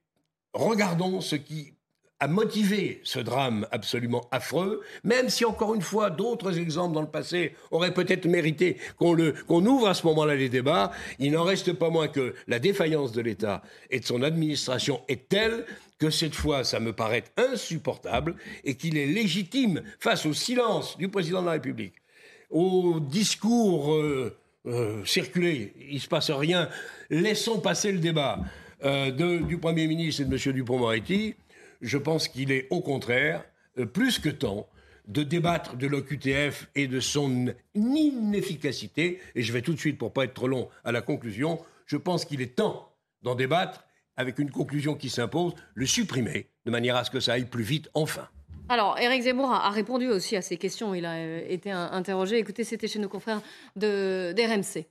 regardons 0.54 1.22
ce 1.22 1.36
qui 1.36 1.74
a 2.20 2.28
motivé 2.28 3.00
ce 3.04 3.20
drame 3.20 3.66
absolument 3.72 4.28
affreux, 4.32 4.82
même 5.04 5.30
si 5.30 5.46
encore 5.46 5.74
une 5.74 5.82
fois 5.82 6.10
d'autres 6.10 6.60
exemples 6.60 6.94
dans 6.94 7.02
le 7.02 7.08
passé 7.08 7.56
auraient 7.72 7.94
peut-être 7.94 8.26
mérité 8.26 8.78
qu'on 8.98 9.66
ouvre 9.66 9.88
à 9.88 9.94
ce 9.94 10.06
moment-là 10.08 10.36
les 10.36 10.50
débats, 10.50 10.92
il 11.18 11.32
n'en 11.32 11.44
reste 11.44 11.74
pas 11.74 11.90
moins 11.90 12.10
que 12.10 12.36
la 12.48 12.60
défaillance 12.60 13.14
de 13.14 13.22
l'État 13.22 13.62
et 13.90 14.02
de 14.02 14.06
son 14.06 14.22
administration 14.22 15.02
est 15.08 15.30
telle 15.30 15.66
que 15.98 16.10
cette 16.10 16.36
fois 16.36 16.64
ça 16.64 16.80
me 16.80 16.94
paraît 16.94 17.24
insupportable 17.38 18.36
et 18.64 18.76
qu'il 18.76 18.98
est 18.98 19.08
légitime 19.08 19.82
face 20.00 20.26
au 20.26 20.34
silence 20.34 20.98
du 20.98 21.08
président 21.08 21.42
de 21.42 21.48
la 21.48 21.54
République, 21.54 21.96
au 22.50 23.00
discours 23.00 23.94
euh, 23.94 24.38
euh, 24.66 25.06
circulé, 25.06 25.74
il 25.90 26.02
se 26.02 26.08
passe 26.08 26.32
rien, 26.32 26.70
laissons 27.10 27.60
passer 27.60 27.92
le 27.92 28.00
débat 28.00 28.40
euh, 28.84 29.12
du 29.42 29.58
Premier 29.58 29.88
ministre 29.88 30.22
et 30.22 30.26
de 30.26 30.34
M. 30.34 30.54
Dupont-Moretti 30.54 31.36
je 31.82 31.98
pense 31.98 32.28
qu'il 32.28 32.52
est 32.52 32.68
au 32.70 32.82
contraire 32.82 33.44
euh, 33.78 33.86
plus 33.86 34.20
que 34.20 34.30
temps 34.30 34.68
de 35.08 35.24
débattre 35.24 35.76
de 35.76 35.88
l'OQTF 35.88 36.70
et 36.76 36.88
de 36.88 37.00
son 37.00 37.54
inefficacité. 37.74 39.20
Et 39.36 39.42
je 39.42 39.52
vais 39.52 39.62
tout 39.62 39.74
de 39.74 39.80
suite, 39.80 39.98
pour 39.98 40.14
pas 40.14 40.26
être 40.26 40.36
trop 40.36 40.48
long, 40.48 40.70
à 40.84 40.92
la 40.92 41.02
conclusion. 41.02 41.60
Je 41.88 41.98
pense 41.98 42.26
qu'il 42.26 42.42
est 42.42 42.56
temps 42.56 42.94
d'en 43.24 43.34
débattre 43.34 43.86
avec 44.18 44.38
une 44.38 44.52
conclusion 44.52 44.96
qui 44.96 45.10
s'impose, 45.10 45.54
le 45.74 45.86
supprimer, 45.86 46.48
de 46.66 46.72
manière 46.72 46.96
à 46.96 47.04
ce 47.04 47.10
que 47.10 47.20
ça 47.20 47.34
aille 47.34 47.46
plus 47.46 47.64
vite, 47.64 47.90
enfin. 47.94 48.28
Alors, 48.68 49.00
Éric 49.00 49.24
Zemmour 49.24 49.52
a, 49.52 49.72
répondu 49.72 50.08
aussi 50.08 50.36
à 50.36 50.44
ces 50.44 50.58
questions. 50.58 50.94
Il 50.94 51.06
a 51.06 51.14
euh, 51.14 51.42
été 51.48 51.72
interrogé. 51.72 52.38
Écoutez, 52.38 52.64
c'était 52.64 52.88
chez 52.88 53.00
nos 53.00 53.10
confrères 53.10 53.42
d'RMC. 53.76 54.86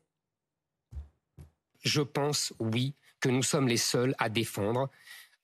Je 1.83 2.01
pense, 2.01 2.53
oui, 2.59 2.95
que 3.21 3.29
nous 3.29 3.43
sommes 3.43 3.69
les 3.69 3.77
seuls 3.77 4.15
à 4.19 4.29
défendre 4.29 4.91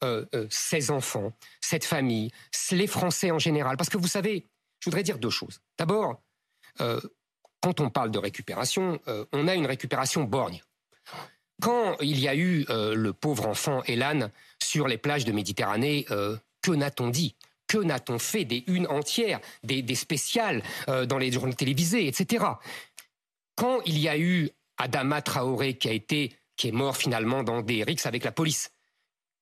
euh, 0.02 0.26
euh, 0.34 0.46
ces 0.50 0.90
enfants, 0.90 1.32
cette 1.60 1.84
famille, 1.84 2.30
les 2.72 2.86
Français 2.86 3.30
en 3.30 3.38
général. 3.38 3.76
Parce 3.76 3.88
que 3.88 3.96
vous 3.96 4.08
savez, 4.08 4.46
je 4.80 4.90
voudrais 4.90 5.02
dire 5.02 5.18
deux 5.18 5.30
choses. 5.30 5.60
D'abord, 5.78 6.20
euh, 6.80 7.00
quand 7.62 7.80
on 7.80 7.90
parle 7.90 8.10
de 8.10 8.18
récupération, 8.18 9.00
on 9.32 9.48
a 9.48 9.54
une 9.54 9.64
récupération 9.64 10.24
borgne. 10.24 10.60
Quand 11.62 11.96
il 12.00 12.20
y 12.20 12.28
a 12.28 12.34
eu 12.34 12.66
le 12.68 13.12
pauvre 13.12 13.46
enfant 13.48 13.82
Elan 13.84 14.28
sur 14.62 14.86
les 14.86 14.98
plages 14.98 15.24
de 15.24 15.32
Méditerranée, 15.32 16.04
que 16.04 16.70
n'a-t-on 16.72 17.08
dit? 17.08 17.36
Que 17.66 17.78
n'a-t-on 17.78 18.18
fait 18.18 18.44
des 18.44 18.64
unes 18.66 18.86
entières, 18.88 19.40
des, 19.62 19.80
des 19.80 19.94
spéciales 19.94 20.62
dans 20.86 21.16
les 21.16 21.32
journaux 21.32 21.54
télévisés, 21.54 22.06
etc. 22.06 22.44
Quand 23.56 23.80
il 23.86 23.98
y 23.98 24.10
a 24.10 24.18
eu 24.18 24.50
Adama 24.76 25.22
Traoré 25.22 25.78
qui 25.78 25.88
a 25.88 25.92
été, 25.92 26.36
qui 26.56 26.68
est 26.68 26.72
mort 26.72 26.98
finalement 26.98 27.42
dans 27.42 27.62
des 27.62 27.82
rixes 27.82 28.04
avec 28.04 28.24
la 28.24 28.32
police, 28.32 28.73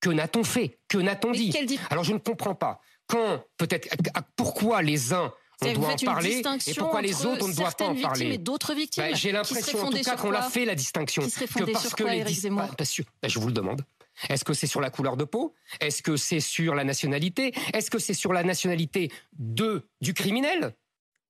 que 0.02 0.10
n'a-t-on 0.10 0.44
fait? 0.44 0.78
Que 0.88 0.98
n'a-t-on 0.98 1.30
dit? 1.30 1.78
Alors 1.88 2.04
je 2.04 2.12
ne 2.12 2.18
comprends 2.18 2.54
pas. 2.54 2.80
Quand, 3.06 3.42
peut-être, 3.56 3.88
pourquoi 4.36 4.82
les 4.82 5.14
uns 5.14 5.32
on 5.64 5.72
doit 5.74 5.92
en 5.92 5.96
parler 5.96 6.42
et 6.66 6.74
pourquoi 6.74 7.02
les 7.02 7.24
autres 7.24 7.44
on 7.44 7.48
ne 7.48 7.54
doit 7.54 7.70
pas 7.70 7.86
en 7.86 7.94
parler 7.94 8.36
d'autres 8.36 8.74
victimes 8.74 9.04
bah, 9.04 9.14
J'ai 9.14 9.30
l'impression 9.30 9.80
en 9.80 9.90
tout 9.90 10.02
cas 10.02 10.16
qu'on 10.16 10.32
l'a 10.32 10.42
fait 10.42 10.64
la 10.64 10.74
distinction 10.74 11.22
que 11.22 11.72
parce 11.72 11.94
que 11.94 12.02
les 12.02 12.50
bah, 12.50 12.68
bah, 12.76 13.28
je 13.28 13.38
vous 13.38 13.46
le 13.46 13.52
demande. 13.52 13.82
Est-ce 14.28 14.44
que 14.44 14.54
c'est 14.54 14.66
sur 14.66 14.80
la 14.80 14.90
couleur 14.90 15.16
de 15.16 15.24
peau? 15.24 15.54
Est-ce 15.80 16.02
que 16.02 16.16
c'est 16.16 16.40
sur 16.40 16.74
la 16.74 16.84
nationalité? 16.84 17.54
Est-ce 17.72 17.90
que 17.90 17.98
c'est 17.98 18.14
sur 18.14 18.32
la 18.32 18.42
nationalité 18.42 19.10
de 19.38 19.86
du 20.00 20.14
criminel? 20.14 20.74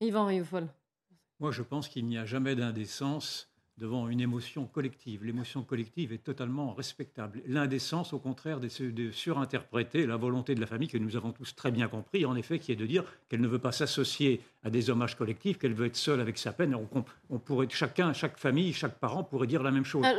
Yvan 0.01 0.27
Rioufol. 0.27 0.69
Moi, 1.39 1.53
je 1.53 1.63
pense 1.63 1.89
qu'il 1.89 2.07
n'y 2.07 2.17
a 2.17 2.25
jamais 2.25 2.57
d'indécence 2.57 3.52
devant 3.79 4.09
une 4.09 4.21
émotion 4.21 4.67
collective. 4.67 5.25
L'émotion 5.25 5.63
collective 5.63 6.13
est 6.13 6.23
totalement 6.23 6.73
respectable. 6.75 7.43
L'indécence, 7.47 8.13
au 8.13 8.19
contraire, 8.19 8.61
de, 8.61 8.91
de 8.91 9.11
surinterpréter 9.11 10.07
la 10.07 10.17
volonté 10.17 10.55
de 10.55 10.61
la 10.61 10.67
famille 10.67 10.89
que 10.89 10.99
nous 10.99 11.17
avons 11.17 11.33
tous 11.33 11.55
très 11.55 11.71
bien 11.71 11.89
compris, 11.89 12.25
en 12.27 12.37
effet, 12.37 12.59
qui 12.59 12.73
est 12.73 12.77
de 12.77 12.87
dire 12.87 13.05
qu'elle 13.29 13.41
ne 13.41 13.49
veut 13.49 13.59
pas 13.59 13.73
s'associer 13.73 14.41
à 14.65 14.71
des 14.71 14.91
hommages 14.91 15.17
collectifs, 15.17 15.59
qu'elle 15.59 15.75
veut 15.75 15.87
être 15.87 15.97
seule 15.97 16.21
avec 16.21 16.39
sa 16.39 16.53
peine. 16.53 16.75
On, 16.75 17.05
on, 17.31 17.39
pourrait, 17.39 17.67
chacun, 17.71 18.13
chaque 18.13 18.39
famille, 18.39 18.73
chaque 18.73 18.99
parent 18.99 19.25
pourrait 19.25 19.47
dire 19.47 19.63
la 19.63 19.71
même 19.71 19.85
chose. 19.85 20.05
Ah, 20.05 20.13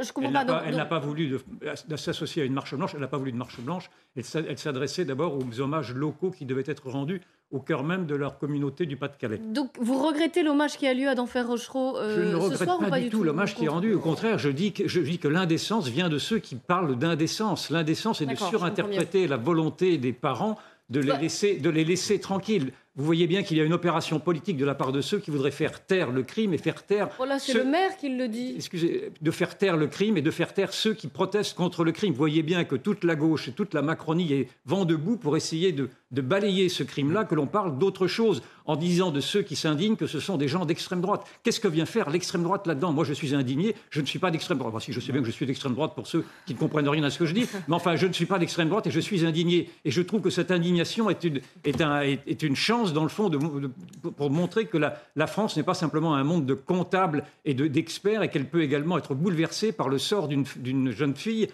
elle 0.65 0.75
n'a 0.75 0.85
pas, 0.85 0.99
voulu 0.99 1.29
de, 1.29 1.95
s'associer 1.95 2.41
à 2.41 2.45
une 2.45 2.53
marche 2.53 2.75
blanche, 2.75 2.91
elle 2.93 3.01
n'a 3.01 3.07
pas 3.07 3.17
voulu 3.17 3.31
de 3.31 3.37
marche 3.37 3.59
blanche. 3.61 3.89
Elle, 4.15 4.57
s'adressait 4.57 5.05
d'abord 5.05 5.37
aux 5.37 5.59
hommages 5.59 5.93
locaux 5.93 6.31
qui 6.31 6.45
devaient 6.45 6.63
être 6.65 6.89
rendus 6.89 7.21
au 7.51 7.59
cœur 7.59 7.83
même 7.83 8.05
de 8.05 8.15
leur 8.15 8.39
communauté 8.39 8.85
du 8.85 8.97
Pas-de-Calais. 8.97 9.37
Donc 9.37 9.71
vous 9.79 9.99
regrettez 9.99 10.43
l'hommage 10.43 10.77
qui 10.77 10.87
a 10.87 10.93
lieu 10.93 11.07
à 11.07 11.15
Denfer 11.15 11.45
Rochereau 11.45 11.97
euh, 11.97 12.15
Je 12.15 12.31
ne 12.31 12.35
regrette 12.35 12.89
pas, 12.89 12.99
du 12.99 13.09
tout, 13.09 13.23
l'hommage 13.23 13.55
qui 13.55 13.65
est 13.65 13.69
rendu. 13.69 13.93
Au 13.93 13.99
contraire, 13.99 14.39
je 14.39 14.49
dis 14.49 14.73
que, 14.73 14.87
je 14.87 14.99
dis 14.99 15.19
que 15.19 15.27
l'indécence 15.27 15.87
vient 15.87 16.09
de 16.09 16.17
ceux 16.17 16.39
qui 16.39 16.55
parlent 16.55 16.97
d'indécence. 16.97 17.69
L'indécence 17.69 18.21
est 18.21 18.25
de 18.25 18.35
surinterpréter 18.35 19.27
la 19.27 19.37
volonté 19.37 19.97
des 19.97 20.13
parents 20.13 20.57
de 20.89 20.99
les, 20.99 21.07
bah 21.07 21.17
laisser, 21.17 21.57
de 21.57 21.69
les 21.69 21.85
laisser 21.85 22.19
tranquilles 22.19 22.73
vous 22.95 23.05
voyez 23.05 23.25
bien 23.25 23.41
qu'il 23.41 23.57
y 23.57 23.61
a 23.61 23.63
une 23.63 23.73
opération 23.73 24.19
politique 24.19 24.55
de 24.57 24.65
la 24.65 24.75
part 24.75 24.91
de 24.91 25.01
ceux 25.01 25.17
qui 25.17 25.31
voudraient 25.31 25.49
faire 25.49 25.83
taire 25.83 26.11
le 26.11 26.21
crime 26.21 26.53
et 26.53 26.59
faire 26.59 26.83
taire. 26.85 27.09
Oh 27.19 27.25
là, 27.25 27.39
c'est 27.39 27.53
le 27.53 27.63
maire 27.63 27.97
qui 27.97 28.09
le 28.09 28.27
dit. 28.27 28.53
Excusez, 28.55 29.11
de 29.19 29.31
faire 29.31 29.57
taire 29.57 29.77
le 29.77 29.87
crime 29.87 30.15
et 30.17 30.21
de 30.21 30.29
faire 30.29 30.53
taire 30.53 30.73
ceux 30.73 30.93
qui 30.93 31.07
protestent 31.07 31.55
contre 31.55 31.83
le 31.83 31.91
crime. 31.91 32.11
Vous 32.11 32.17
voyez 32.17 32.43
bien 32.43 32.65
que 32.65 32.75
toute 32.75 33.03
la 33.03 33.15
gauche 33.15 33.47
et 33.47 33.51
toute 33.51 33.73
la 33.73 33.81
Macronie 33.81 34.31
est 34.33 34.47
vent 34.65 34.85
debout 34.85 35.17
pour 35.17 35.35
essayer 35.35 35.71
de, 35.71 35.89
de 36.11 36.21
balayer 36.21 36.69
ce 36.69 36.83
crime-là, 36.83 37.23
que 37.25 37.33
l'on 37.33 37.47
parle 37.47 37.79
d'autre 37.79 38.05
chose, 38.05 38.43
en 38.65 38.75
disant 38.75 39.11
de 39.11 39.19
ceux 39.19 39.41
qui 39.41 39.55
s'indignent 39.55 39.95
que 39.95 40.07
ce 40.07 40.19
sont 40.19 40.37
des 40.37 40.47
gens 40.47 40.65
d'extrême 40.65 41.01
droite. 41.01 41.25
Qu'est-ce 41.43 41.59
que 41.59 41.67
vient 41.67 41.85
faire 41.85 42.09
l'extrême 42.09 42.43
droite 42.43 42.67
là-dedans? 42.67 42.93
Moi, 42.93 43.03
je 43.03 43.13
suis 43.13 43.35
indigné, 43.35 43.75
je 43.89 44.01
ne 44.01 44.05
suis 44.05 44.19
pas 44.19 44.31
d'extrême 44.31 44.57
droite. 44.57 44.73
si 44.81 44.93
je 44.93 44.99
sais 44.99 45.11
bien 45.11 45.21
que 45.21 45.27
je 45.27 45.31
suis 45.31 45.45
d'extrême 45.45 45.73
droite 45.73 45.93
pour 45.95 46.07
ceux 46.07 46.23
qui 46.45 46.53
ne 46.53 46.59
comprennent 46.59 46.87
rien 46.87 47.03
à 47.03 47.09
ce 47.09 47.19
que 47.19 47.25
je 47.25 47.33
dis, 47.33 47.47
mais 47.67 47.75
enfin, 47.75 47.95
je 47.95 48.07
ne 48.07 48.13
suis 48.13 48.25
pas 48.25 48.39
d'extrême 48.39 48.69
droite 48.69 48.87
et 48.87 48.91
je 48.91 48.99
suis 48.99 49.25
indigné. 49.25 49.69
Et 49.83 49.91
je 49.91 50.01
trouve 50.01 50.21
que 50.21 50.29
cette 50.29 50.51
indignation 50.51 51.09
est 51.09 51.23
une, 51.23 51.41
est 51.65 51.81
un, 51.81 52.01
est 52.01 52.43
une 52.43 52.55
chance, 52.55 52.82
dans 52.91 53.03
le 53.03 53.09
fond, 53.09 53.31
pour 54.17 54.29
montrer 54.29 54.65
que 54.65 54.77
la, 54.77 55.27
France 55.27 55.55
n'est 55.55 55.63
pas 55.63 55.73
simplement 55.73 56.15
un 56.15 56.23
monde 56.25 56.45
de 56.45 56.53
comptables 56.53 57.23
et 57.45 57.53
d'experts 57.53 58.23
et 58.23 58.29
qu'elle 58.29 58.49
peut 58.49 58.63
également 58.63 58.97
être 58.97 59.15
bouleversée 59.15 59.71
par 59.71 59.87
le 59.87 59.97
sort 59.97 60.27
d'une 60.27 60.91
jeune 60.91 61.15
fille 61.15 61.47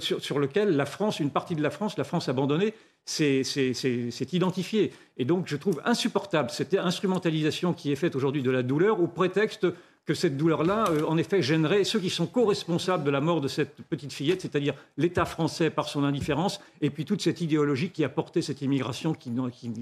sur, 0.00 0.38
lequel 0.38 0.76
la 0.76 0.86
France, 0.86 1.20
une 1.20 1.30
partie 1.30 1.54
de 1.54 1.62
la 1.62 1.70
France, 1.70 1.96
la 1.96 2.04
France 2.04 2.28
abandonnée, 2.28 2.74
s'est 3.04 3.42
identifiée. 4.32 4.92
Et 5.16 5.24
donc 5.24 5.46
je 5.46 5.56
trouve 5.56 5.80
insupportable 5.84 6.50
cette 6.50 6.74
instrumentalisation 6.74 7.72
qui 7.72 7.92
est 7.92 7.96
faite 7.96 8.16
aujourd'hui 8.16 8.42
de 8.42 8.50
la 8.50 8.62
douleur 8.62 9.00
au 9.00 9.06
prétexte 9.06 9.66
que 10.06 10.14
cette 10.14 10.36
douleur-là, 10.36 10.84
euh, 10.90 11.04
en 11.06 11.16
effet, 11.16 11.40
gênerait 11.40 11.84
ceux 11.84 11.98
qui 11.98 12.10
sont 12.10 12.26
co-responsables 12.26 13.04
de 13.04 13.10
la 13.10 13.22
mort 13.22 13.40
de 13.40 13.48
cette 13.48 13.76
petite 13.88 14.12
fillette, 14.12 14.42
c'est-à-dire 14.42 14.74
l'État 14.98 15.24
français 15.24 15.70
par 15.70 15.88
son 15.88 16.04
indifférence, 16.04 16.60
et 16.82 16.90
puis 16.90 17.06
toute 17.06 17.22
cette 17.22 17.40
idéologie 17.40 17.90
qui 17.90 18.04
a 18.04 18.10
porté 18.10 18.42
cette 18.42 18.60
immigration 18.60 19.14
qui, 19.14 19.32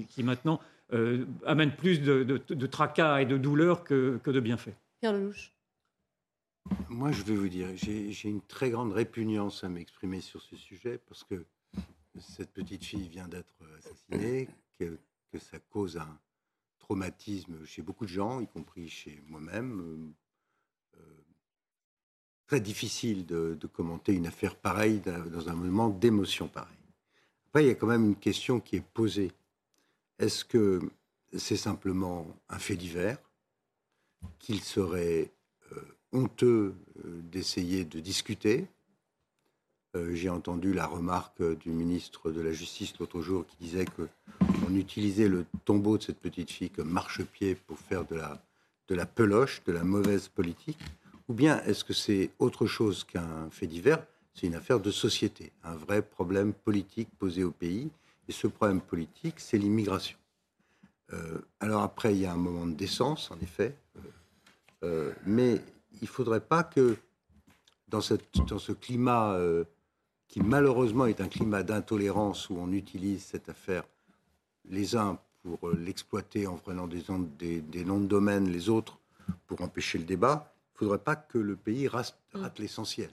qui 0.07 0.23
maintenant 0.23 0.61
euh, 0.93 1.25
amène 1.45 1.75
plus 1.75 2.01
de, 2.01 2.65
tracas 2.67 3.21
et 3.21 3.25
de 3.25 3.37
douleurs 3.37 3.83
que, 3.83 4.19
de 4.23 4.39
bienfaits. 4.39 4.75
Pierre 4.99 5.13
Lelouch. 5.13 5.51
Moi, 6.89 7.11
je 7.11 7.23
vais 7.23 7.35
vous 7.35 7.49
dire, 7.49 7.67
j'ai 7.75 8.29
une 8.29 8.41
très 8.41 8.69
grande 8.69 8.93
répugnance 8.93 9.63
à 9.63 9.69
m'exprimer 9.69 10.21
sur 10.21 10.41
ce 10.41 10.55
sujet 10.55 10.97
parce 10.97 11.23
que 11.23 11.45
cette 12.19 12.51
petite 12.51 12.85
fille 12.85 13.07
vient 13.07 13.27
d'être 13.27 13.55
assassinée, 13.77 14.47
que, 14.79 14.97
ça 15.39 15.57
cause 15.71 15.97
un 15.97 16.19
traumatisme 16.77 17.65
chez 17.65 17.81
beaucoup 17.81 18.05
de 18.05 18.11
gens, 18.11 18.39
y 18.39 18.47
compris 18.47 18.87
chez 18.87 19.19
moi-même. 19.27 20.13
Euh, 20.95 21.01
très 22.45 22.61
difficile 22.61 23.25
de, 23.25 23.57
de, 23.59 23.67
commenter 23.67 24.13
une 24.13 24.27
affaire 24.27 24.55
pareille 24.55 25.01
dans 25.01 25.49
un 25.49 25.55
moment 25.55 25.89
d'émotion 25.89 26.47
pareille. 26.47 26.77
Après, 27.47 27.63
il 27.63 27.67
y 27.67 27.71
a 27.71 27.75
quand 27.75 27.87
même 27.87 28.05
une 28.05 28.15
question 28.15 28.59
qui 28.59 28.75
est 28.75 28.85
posée 28.93 29.31
est-ce 30.19 30.45
que 30.45 30.81
c'est 31.35 31.57
simplement 31.57 32.27
un 32.49 32.59
fait 32.59 32.75
divers 32.75 33.17
qu'il 34.39 34.61
serait 34.61 35.31
euh, 35.71 35.81
honteux 36.11 36.75
euh, 37.05 37.21
d'essayer 37.31 37.85
de 37.85 37.99
discuter? 37.99 38.67
Euh, 39.95 40.13
J'ai 40.15 40.29
entendu 40.29 40.73
la 40.73 40.85
remarque 40.87 41.41
du 41.59 41.69
ministre 41.69 42.31
de 42.31 42.41
la 42.41 42.51
Justice 42.51 42.97
l'autre 42.99 43.21
jour 43.21 43.45
qui 43.45 43.57
disait 43.57 43.85
qu'on 43.85 44.75
utilisait 44.75 45.27
le 45.27 45.45
tombeau 45.65 45.97
de 45.97 46.03
cette 46.03 46.19
petite 46.19 46.51
fille 46.51 46.69
comme 46.69 46.89
marchepied 46.89 47.55
pour 47.55 47.79
faire 47.79 48.05
de 48.05 48.15
la, 48.15 48.43
de 48.87 48.95
la 48.95 49.05
peloche, 49.05 49.63
de 49.65 49.71
la 49.71 49.83
mauvaise 49.83 50.27
politique. 50.29 50.79
Ou 51.29 51.33
bien 51.33 51.61
est-ce 51.63 51.83
que 51.83 51.93
c'est 51.93 52.31
autre 52.39 52.65
chose 52.67 53.03
qu'un 53.03 53.49
fait 53.49 53.67
divers? 53.67 54.05
C'est 54.33 54.47
une 54.47 54.55
affaire 54.55 54.79
de 54.79 54.89
société, 54.89 55.51
un 55.63 55.75
vrai 55.75 56.01
problème 56.01 56.53
politique 56.53 57.09
posé 57.19 57.43
au 57.43 57.51
pays 57.51 57.91
et 58.27 58.31
ce 58.31 58.47
problème 58.47 58.81
politique, 58.81 59.39
c'est 59.39 59.57
l'immigration. 59.57 60.17
Euh, 61.11 61.39
alors 61.59 61.83
après, 61.83 62.13
il 62.13 62.21
y 62.21 62.25
a 62.25 62.33
un 62.33 62.37
moment 62.37 62.65
de 62.65 62.73
décence, 62.73 63.31
en 63.31 63.39
effet, 63.39 63.75
euh, 63.97 63.99
euh, 64.83 65.13
mais 65.25 65.61
il 66.01 66.03
ne 66.03 66.07
faudrait 66.07 66.41
pas 66.41 66.63
que 66.63 66.97
dans, 67.87 68.01
cette, 68.01 68.35
dans 68.47 68.59
ce 68.59 68.71
climat 68.71 69.37
qui 70.27 70.41
malheureusement 70.41 71.05
est 71.05 71.21
un 71.21 71.27
climat 71.27 71.61
d'intolérance 71.61 72.49
où 72.49 72.55
on 72.57 72.71
utilise 72.71 73.23
cette 73.23 73.49
affaire 73.49 73.83
les 74.65 74.95
uns 74.95 75.19
pour 75.43 75.69
l'exploiter 75.69 76.47
en 76.47 76.57
prenant 76.57 76.87
des, 76.87 77.03
des, 77.37 77.61
des, 77.61 77.85
noms 77.85 77.99
de 77.99 78.07
domaine, 78.07 78.49
les 78.49 78.69
autres 78.69 78.97
pour 79.45 79.61
empêcher 79.61 79.99
le 79.99 80.05
débat, 80.05 80.51
il 80.55 80.73
ne 80.73 80.77
faudrait 80.79 81.03
pas 81.03 81.15
que 81.15 81.37
le 81.37 81.55
pays 81.55 81.87
rate, 81.87 82.17
rate 82.33 82.57
l'essentiel. 82.57 83.11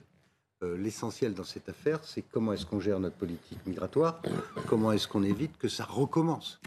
L'essentiel 0.61 1.33
dans 1.33 1.43
cette 1.43 1.69
affaire, 1.69 2.03
c'est 2.03 2.21
comment 2.21 2.53
est-ce 2.53 2.67
qu'on 2.67 2.79
gère 2.79 2.99
notre 2.99 3.15
politique 3.15 3.57
migratoire, 3.65 4.21
comment 4.67 4.91
est-ce 4.91 5.07
qu'on 5.07 5.23
évite 5.23 5.57
que 5.57 5.67
ça 5.67 5.85
recommence. 5.85 6.59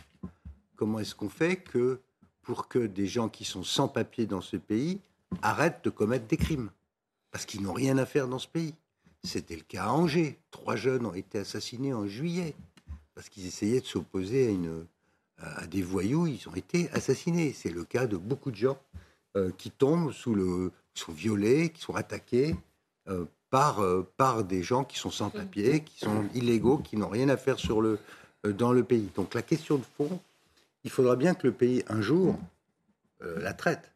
Comment 0.75 0.99
est-ce 0.99 1.15
qu'on 1.15 1.29
fait 1.29 1.57
que 1.57 2.01
pour 2.43 2.67
que 2.67 2.81
des 2.81 3.07
gens 3.07 3.29
qui 3.29 3.45
sont 3.45 3.63
sans 3.63 3.87
papier 3.87 4.27
dans 4.27 4.41
ce 4.41 4.57
pays 4.57 4.99
arrêtent 5.43 5.85
de 5.85 5.91
commettre 5.91 6.27
des 6.27 6.37
crimes 6.37 6.71
Parce 7.31 7.47
qu'ils 7.47 7.63
n'ont 7.63 7.73
rien 7.73 7.97
à 7.99 8.07
faire 8.07 8.27
dans 8.27 8.41
ce 8.41 8.49
pays. 8.49 8.75
C'était 9.23 9.57
le 9.57 9.63
cas 9.63 9.85
à 9.85 9.93
Angers. 9.93 10.39
Trois 10.51 10.77
jeunes 10.77 11.07
ont 11.07 11.15
été 11.15 11.39
assassinés 11.39 11.95
en 11.95 12.07
juillet 12.07 12.55
parce 13.15 13.29
qu'ils 13.29 13.47
essayaient 13.47 13.81
de 13.81 13.87
s'opposer 13.87 14.59
à 15.39 15.67
des 15.67 15.83
voyous. 15.83 16.27
Ils 16.27 16.49
ont 16.49 16.55
été 16.55 16.91
assassinés. 16.91 17.53
C'est 17.53 17.71
le 17.71 17.85
cas 17.85 18.07
de 18.07 18.17
beaucoup 18.17 18.51
de 18.51 18.57
gens 18.57 18.79
euh, 19.37 19.51
qui 19.57 19.71
tombent 19.71 20.13
sous 20.13 20.35
le, 20.35 20.73
qui 20.93 21.03
sont 21.03 21.13
violés, 21.13 21.71
qui 21.71 21.81
sont 21.81 21.95
attaqués 21.95 22.55
euh, 23.09 23.25
par, 23.55 23.79
euh, 23.79 24.03
par 24.17 24.43
des 24.43 24.65
gens 24.65 24.83
qui 24.83 24.99
sont 24.99 25.13
sans 25.13 25.31
papier, 25.31 25.85
qui 25.85 26.01
sont 26.01 26.25
illégaux, 26.35 26.79
qui 26.79 26.97
n'ont 26.97 27.09
rien 27.09 27.29
à 27.29 27.37
faire 27.37 27.61
sur 27.61 27.81
le, 27.81 28.01
dans 28.43 28.73
le 28.73 28.83
pays. 28.83 29.09
Donc 29.15 29.33
la 29.33 29.43
question 29.43 29.77
de 29.77 29.85
fond, 29.97 30.19
il 30.83 30.91
faudra 30.91 31.15
bien 31.15 31.35
que 31.35 31.47
le 31.47 31.53
pays, 31.53 31.85
un 31.87 32.01
jour, 32.01 32.37
euh, 33.23 33.39
la 33.41 33.53
traite. 33.53 33.93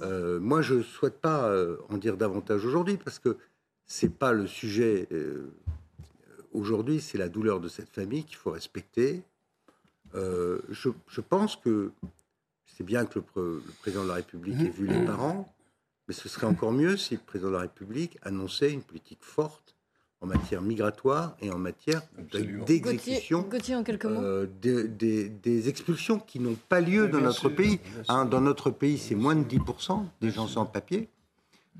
Euh, 0.00 0.40
moi, 0.40 0.62
je 0.62 0.76
ne 0.76 0.82
souhaite 0.82 1.20
pas 1.20 1.50
euh, 1.50 1.76
en 1.90 1.98
dire 1.98 2.16
davantage 2.16 2.64
aujourd'hui 2.64 2.96
parce 2.96 3.18
que 3.18 3.36
ce 3.86 4.06
n'est 4.06 4.12
pas 4.12 4.32
le 4.32 4.46
sujet. 4.46 5.06
aujourd'hui, 6.54 7.02
c'est 7.02 7.18
la 7.18 7.28
douleur 7.28 7.60
de 7.60 7.68
cette 7.68 7.90
famille 7.90 8.24
qu'il 8.24 8.36
faut 8.36 8.52
respecter. 8.52 9.22
Je, 10.14 11.20
pense 11.20 11.56
que 11.56 11.92
c'est 12.64 12.84
bien 12.84 13.04
que 13.04 13.18
le, 13.18 13.62
président 13.82 14.04
de 14.04 14.08
la 14.08 14.14
République 14.14 14.60
ait 14.60 14.70
vu 14.70 14.86
les 14.86 15.04
parents, 15.04 15.46
mais 16.08 16.14
ce 16.14 16.28
serait 16.28 16.46
encore 16.46 16.72
mieux 16.72 16.96
si 16.96 17.14
le 17.14 17.20
président 17.20 17.50
de 17.50 17.54
la 17.54 17.60
République 17.60 18.18
annonçait 18.22 18.72
une 18.72 18.82
politique 18.82 19.22
forte 19.22 19.76
en 20.20 20.26
matière 20.26 20.62
migratoire 20.62 21.36
et 21.40 21.52
en 21.52 21.58
matière 21.58 22.02
d'exécution 22.66 23.46
euh, 23.52 24.46
des, 24.60 25.68
expulsions 25.68 26.18
qui 26.18 26.40
n'ont 26.40 26.56
pas 26.68 26.80
lieu 26.80 27.08
dans 27.08 27.20
notre 27.20 27.48
pays. 27.48 27.78
Hein, 28.08 28.24
dans 28.24 28.40
notre 28.40 28.70
pays, 28.70 28.98
c'est 28.98 29.14
moins 29.14 29.36
de 29.36 29.44
10% 29.44 30.04
des 30.20 30.30
gens 30.30 30.48
sans 30.48 30.66
papier. 30.66 31.08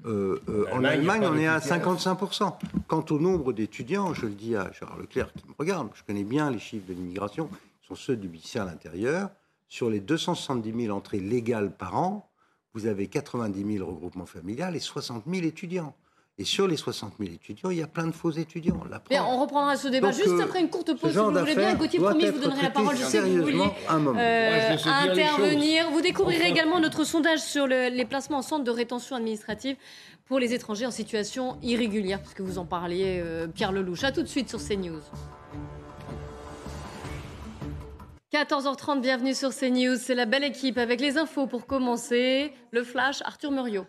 Euh, 0.07 0.41
euh, 0.49 0.67
en 0.73 0.85
Allemagne, 0.85 1.23
on 1.25 1.37
est 1.37 1.49
à 1.49 1.59
55%. 1.59 2.55
Quant 2.87 3.05
au 3.11 3.19
nombre 3.19 3.53
d'étudiants, 3.53 4.15
je 4.15 4.27
le 4.27 4.33
dis 4.33 4.55
à 4.55 4.71
Gérard 4.71 4.99
Leclerc 4.99 5.33
qui 5.33 5.45
me 5.49 5.55
regarde, 5.59 5.89
je 5.95 6.05
connais 6.05 6.23
bien 6.23 6.53
les 6.53 6.61
chiffres 6.61 6.87
de 6.87 6.95
l'immigration, 6.95 7.51
sont 7.83 7.97
ceux 7.97 8.17
du 8.17 8.29
ministère 8.29 8.63
à 8.63 8.67
l'Intérieur. 8.67 9.31
Sur 9.67 9.91
les 9.91 9.99
270 9.99 10.85
000 10.85 10.97
entrées 10.97 11.19
légales 11.19 11.73
par 11.73 11.97
an, 11.97 12.31
vous 12.75 12.87
avez 12.87 13.07
90 13.09 13.77
000 13.79 13.89
regroupements 13.89 14.27
familiales 14.27 14.77
et 14.77 14.81
60 14.81 15.25
000 15.27 15.47
étudiants. 15.47 15.95
Et 16.41 16.45
sur 16.45 16.69
les 16.69 16.77
60 16.77 17.15
000 17.19 17.33
étudions, 17.33 17.73
il 17.73 17.79
y 17.79 17.83
a 17.83 17.89
plein 17.89 18.07
de 18.07 18.13
faux 18.13 18.31
étudiants. 18.31 18.81
Bien, 19.11 19.25
on 19.25 19.41
reprendra 19.41 19.77
ce 19.77 19.89
débat 19.89 20.13
juste 20.13 20.29
euh, 20.29 20.45
après 20.45 20.61
une 20.61 20.71
courte 20.71 20.95
pause, 20.95 21.11
si 21.11 21.17
vous 21.17 21.33
voulez 21.33 21.57
bien. 21.57 21.75
Gauthier, 21.75 21.99
promis, 21.99 22.27
je 22.27 22.31
vous 22.31 22.39
donnerai 22.39 22.63
la 22.63 22.71
parole. 22.71 22.97
Je 22.97 23.03
sais 23.03 23.19
que 23.19 23.25
vous 23.25 23.43
voulez 23.43 23.61
euh, 23.91 24.77
intervenir. 24.87 25.91
Vous 25.91 26.01
découvrirez 26.01 26.49
également 26.49 26.79
notre 26.79 27.03
sondage 27.03 27.41
sur 27.41 27.67
les 27.67 28.05
placements 28.05 28.39
en 28.39 28.43
centre 28.43 28.63
de 28.63 28.71
rétention 28.71 29.17
administrative 29.17 29.77
pour 30.27 30.39
les 30.39 30.55
étrangers 30.55 30.87
en 30.87 30.93
situation 30.93 31.59
irrégulière, 31.61 32.21
puisque 32.21 32.43
vous 32.43 32.59
en 32.59 32.67
parliez, 32.67 33.21
euh, 33.21 33.49
Pierre 33.49 33.73
Lelouch. 33.73 34.05
A 34.05 34.13
tout 34.13 34.23
de 34.23 34.29
suite 34.29 34.49
sur 34.49 34.61
CNews. 34.61 35.01
14h30, 38.31 39.01
bienvenue 39.01 39.33
sur 39.33 39.55
CNews. 39.55 39.97
C'est 39.97 40.15
la 40.15 40.27
belle 40.27 40.45
équipe 40.45 40.77
avec 40.77 41.01
les 41.01 41.17
infos 41.17 41.47
pour 41.47 41.67
commencer. 41.67 42.53
Le 42.73 42.85
flash, 42.85 43.23
Arthur 43.23 43.51
Muriot. 43.51 43.87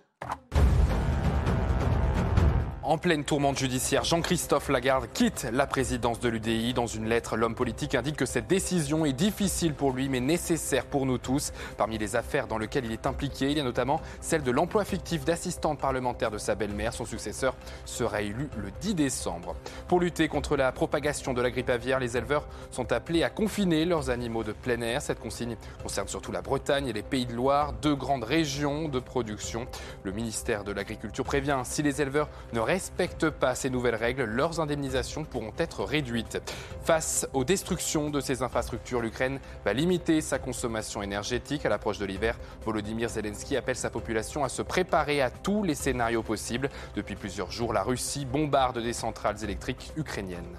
En 2.90 2.98
pleine 2.98 3.24
tourmente 3.24 3.60
judiciaire, 3.60 4.04
Jean-Christophe 4.04 4.68
Lagarde 4.70 5.06
quitte 5.14 5.46
la 5.54 5.68
présidence 5.68 6.20
de 6.20 6.28
l'UDI. 6.28 6.74
Dans 6.74 6.88
une 6.88 7.08
lettre, 7.08 7.38
l'homme 7.38 7.54
politique 7.54 7.94
indique 7.94 8.16
que 8.16 8.26
cette 8.26 8.48
décision 8.48 9.06
est 9.06 9.14
difficile 9.14 9.76
pour 9.76 9.92
lui, 9.92 10.10
mais 10.10 10.20
nécessaire 10.20 10.88
pour 10.88 11.06
nous 11.06 11.20
tous. 11.20 11.54
Parmi 11.78 12.00
les 12.00 12.16
affaires 12.16 12.48
dans 12.48 12.58
lesquelles 12.58 12.86
il 12.86 12.92
est 12.92 13.06
impliqué, 13.06 13.52
il 13.52 13.58
y 13.60 13.60
a 13.60 13.64
notamment 13.64 14.02
celle 14.22 14.42
de 14.42 14.50
l'emploi 14.50 14.86
fictif 14.86 15.24
d'assistante 15.24 15.78
parlementaire 15.78 16.32
de 16.32 16.40
sa 16.40 16.56
belle-mère. 16.56 16.92
Son 16.92 17.06
successeur 17.06 17.56
sera 17.86 18.24
élu 18.24 18.50
le 18.58 18.72
10 18.82 18.96
décembre. 18.96 19.56
Pour 19.88 20.00
lutter 20.00 20.28
contre 20.28 20.58
la 20.58 20.72
propagation 20.72 21.36
de 21.36 21.44
la 21.44 21.52
grippe 21.52 21.70
aviaire, 21.70 22.00
les 22.00 22.18
éleveurs 22.18 22.48
sont 22.72 22.92
appelés 22.92 23.22
à 23.22 23.30
confiner 23.30 23.86
leurs 23.86 24.10
animaux 24.10 24.44
de 24.44 24.52
plein 24.52 24.82
air. 24.82 25.04
Cette 25.04 25.20
consigne 25.20 25.58
concerne 25.84 26.08
surtout 26.08 26.32
la 26.32 26.42
Bretagne 26.42 26.88
et 26.88 26.94
les 26.94 27.04
Pays 27.04 27.28
de 27.28 27.36
Loire, 27.36 27.72
deux 27.72 27.94
grandes 27.94 28.24
régions 28.24 28.90
de 28.90 28.98
production. 28.98 29.68
Le 30.02 30.12
ministère 30.12 30.64
de 30.64 30.72
l'Agriculture 30.72 31.24
prévient 31.24 31.62
si 31.66 31.84
les 31.84 32.02
éleveurs 32.02 32.30
ne 32.54 32.60
respectent 32.80 33.30
pas 33.30 33.56
ces 33.56 33.70
nouvelles 33.70 33.96
règles, 33.96 34.24
leurs 34.24 34.62
indemnisations 34.62 35.26
pourront 35.26 35.52
être 35.58 35.84
réduites. 35.84 36.42
Face 36.82 37.28
aux 37.34 37.44
destructions 37.44 38.10
de 38.10 38.22
ces 38.22 38.42
infrastructures, 38.42 39.02
l'Ukraine 39.02 39.42
va 39.66 39.74
limiter 39.74 40.22
sa 40.22 40.40
consommation 40.40 41.02
énergétique. 41.02 41.66
À 41.66 41.70
l'approche 41.70 41.98
de 41.98 42.06
l'hiver, 42.06 42.40
Volodymyr 42.64 43.10
Zelensky 43.10 43.58
appelle 43.58 43.76
sa 43.76 43.90
population 43.90 44.46
à 44.46 44.50
se 44.50 44.62
préparer 44.62 45.22
à 45.22 45.30
tous 45.30 45.62
les 45.62 45.76
scénarios 45.76 46.24
possibles. 46.24 46.70
Depuis 46.96 47.16
plusieurs 47.16 47.52
jours, 47.52 47.74
la 47.74 47.84
Russie 47.84 48.24
bombarde 48.24 48.82
des 48.82 48.94
centrales 48.94 49.44
électriques 49.44 49.92
ukrainiennes. 49.98 50.56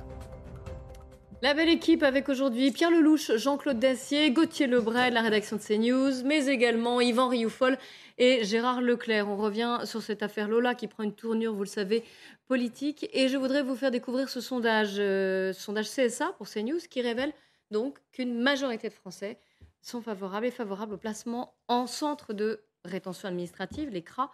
La 1.43 1.55
belle 1.55 1.71
équipe 1.71 2.03
avec 2.03 2.29
aujourd'hui 2.29 2.71
Pierre 2.71 2.91
Lelouch, 2.91 3.35
Jean-Claude 3.37 3.79
Dacier, 3.79 4.31
Gauthier 4.31 4.67
Lebray 4.67 5.09
de 5.09 5.15
la 5.15 5.23
rédaction 5.23 5.57
de 5.57 5.63
CNews, 5.63 6.23
mais 6.27 6.49
également 6.49 7.01
Yvan 7.01 7.29
Rioufol 7.29 7.79
et 8.21 8.45
Gérard 8.45 8.83
Leclerc. 8.83 9.29
On 9.29 9.37
revient 9.37 9.81
sur 9.85 10.03
cette 10.03 10.23
affaire 10.23 10.47
Lola 10.47 10.77
qui 10.77 10.87
prend 10.87 11.03
une 11.03 11.15
tournure, 11.15 11.55
vous 11.55 11.65
le 11.65 11.69
savez, 11.69 12.05
politique. 12.47 13.09
Et 13.13 13.29
je 13.29 13.37
voudrais 13.37 13.63
vous 13.63 13.75
faire 13.75 13.91
découvrir 13.91 14.29
ce 14.29 14.41
sondage, 14.41 14.97
euh, 14.99 15.53
sondage 15.53 15.89
CSA 15.91 16.35
pour 16.37 16.47
CNews 16.47 16.79
qui 16.89 17.01
révèle 17.01 17.33
donc 17.71 17.99
qu'une 18.13 18.39
majorité 18.39 18.89
de 18.89 18.95
Français 18.95 19.39
sont 19.81 20.03
favorables 20.03 20.47
et 20.47 20.51
favorables 20.51 20.95
au 20.95 20.99
placement 20.99 21.55
en 21.67 21.87
centre 21.87 22.35
de 22.35 22.63
rétention 22.85 23.29
administrative, 23.29 23.89
les 23.89 24.03
CRA, 24.03 24.31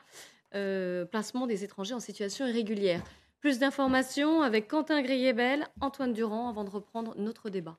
euh, 0.55 1.05
placement 1.05 1.47
des 1.47 1.63
étrangers 1.63 1.95
en 1.95 2.01
situation 2.01 2.47
irrégulière. 2.47 3.03
Plus 3.39 3.61
d'informations 3.61 4.43
avec 4.43 4.67
Quentin 4.67 5.01
Griebel, 5.03 5.65
Antoine 5.81 6.13
Durand, 6.13 6.49
avant 6.49 6.65
de 6.65 6.71
reprendre 6.71 7.15
notre 7.17 7.51
débat. 7.51 7.79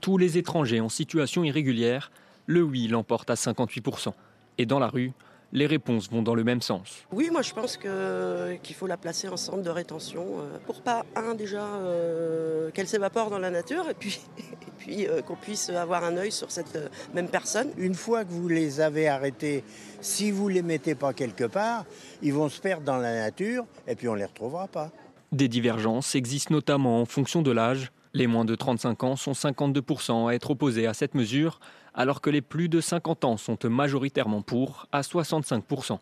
Tous 0.00 0.18
les 0.18 0.38
étrangers 0.38 0.80
en 0.80 0.88
situation 0.88 1.44
irrégulière, 1.44 2.10
le 2.46 2.62
oui 2.62 2.88
l'emporte 2.88 3.30
à 3.30 3.34
58%. 3.34 4.12
Et 4.58 4.66
dans 4.66 4.78
la 4.78 4.88
rue, 4.88 5.12
les 5.52 5.66
réponses 5.66 6.10
vont 6.10 6.22
dans 6.22 6.34
le 6.34 6.44
même 6.44 6.62
sens. 6.62 7.04
Oui, 7.12 7.28
moi 7.30 7.42
je 7.42 7.52
pense 7.52 7.76
qu'il 7.76 8.74
faut 8.74 8.86
la 8.86 8.96
placer 8.96 9.28
en 9.28 9.36
centre 9.36 9.62
de 9.62 9.70
rétention 9.70 10.24
euh, 10.38 10.58
pour 10.66 10.82
pas, 10.82 11.04
un, 11.16 11.34
déjà, 11.34 11.64
euh, 11.64 12.70
qu'elle 12.70 12.86
s'évapore 12.86 13.30
dans 13.30 13.38
la 13.38 13.50
nature 13.50 13.88
et 13.88 13.94
puis, 13.94 14.20
et 14.38 14.70
puis 14.78 15.06
euh, 15.06 15.22
qu'on 15.22 15.36
puisse 15.36 15.68
avoir 15.70 16.04
un 16.04 16.16
œil 16.16 16.32
sur 16.32 16.50
cette 16.50 16.78
même 17.14 17.28
personne. 17.28 17.70
Une 17.78 17.94
fois 17.94 18.24
que 18.24 18.30
vous 18.30 18.48
les 18.48 18.80
avez 18.80 19.08
arrêtés, 19.08 19.64
si 20.00 20.30
vous 20.30 20.48
les 20.48 20.62
mettez 20.62 20.94
pas 20.94 21.12
quelque 21.12 21.44
part, 21.44 21.84
ils 22.22 22.32
vont 22.32 22.48
se 22.48 22.60
perdre 22.60 22.84
dans 22.84 22.98
la 22.98 23.14
nature 23.14 23.64
et 23.86 23.96
puis 23.96 24.08
on 24.08 24.14
les 24.14 24.24
retrouvera 24.24 24.68
pas. 24.68 24.90
Des 25.32 25.46
divergences 25.46 26.16
existent 26.16 26.52
notamment 26.52 27.00
en 27.00 27.04
fonction 27.04 27.42
de 27.42 27.52
l'âge. 27.52 27.92
Les 28.14 28.26
moins 28.26 28.44
de 28.44 28.56
35 28.56 29.04
ans 29.04 29.16
sont 29.16 29.30
52% 29.30 30.28
à 30.28 30.34
être 30.34 30.50
opposés 30.50 30.88
à 30.88 30.94
cette 30.94 31.14
mesure, 31.14 31.60
alors 31.94 32.20
que 32.20 32.30
les 32.30 32.40
plus 32.40 32.68
de 32.68 32.80
50 32.80 33.24
ans 33.24 33.36
sont 33.36 33.58
majoritairement 33.64 34.42
pour, 34.42 34.88
à 34.90 35.02
65%. 35.02 35.98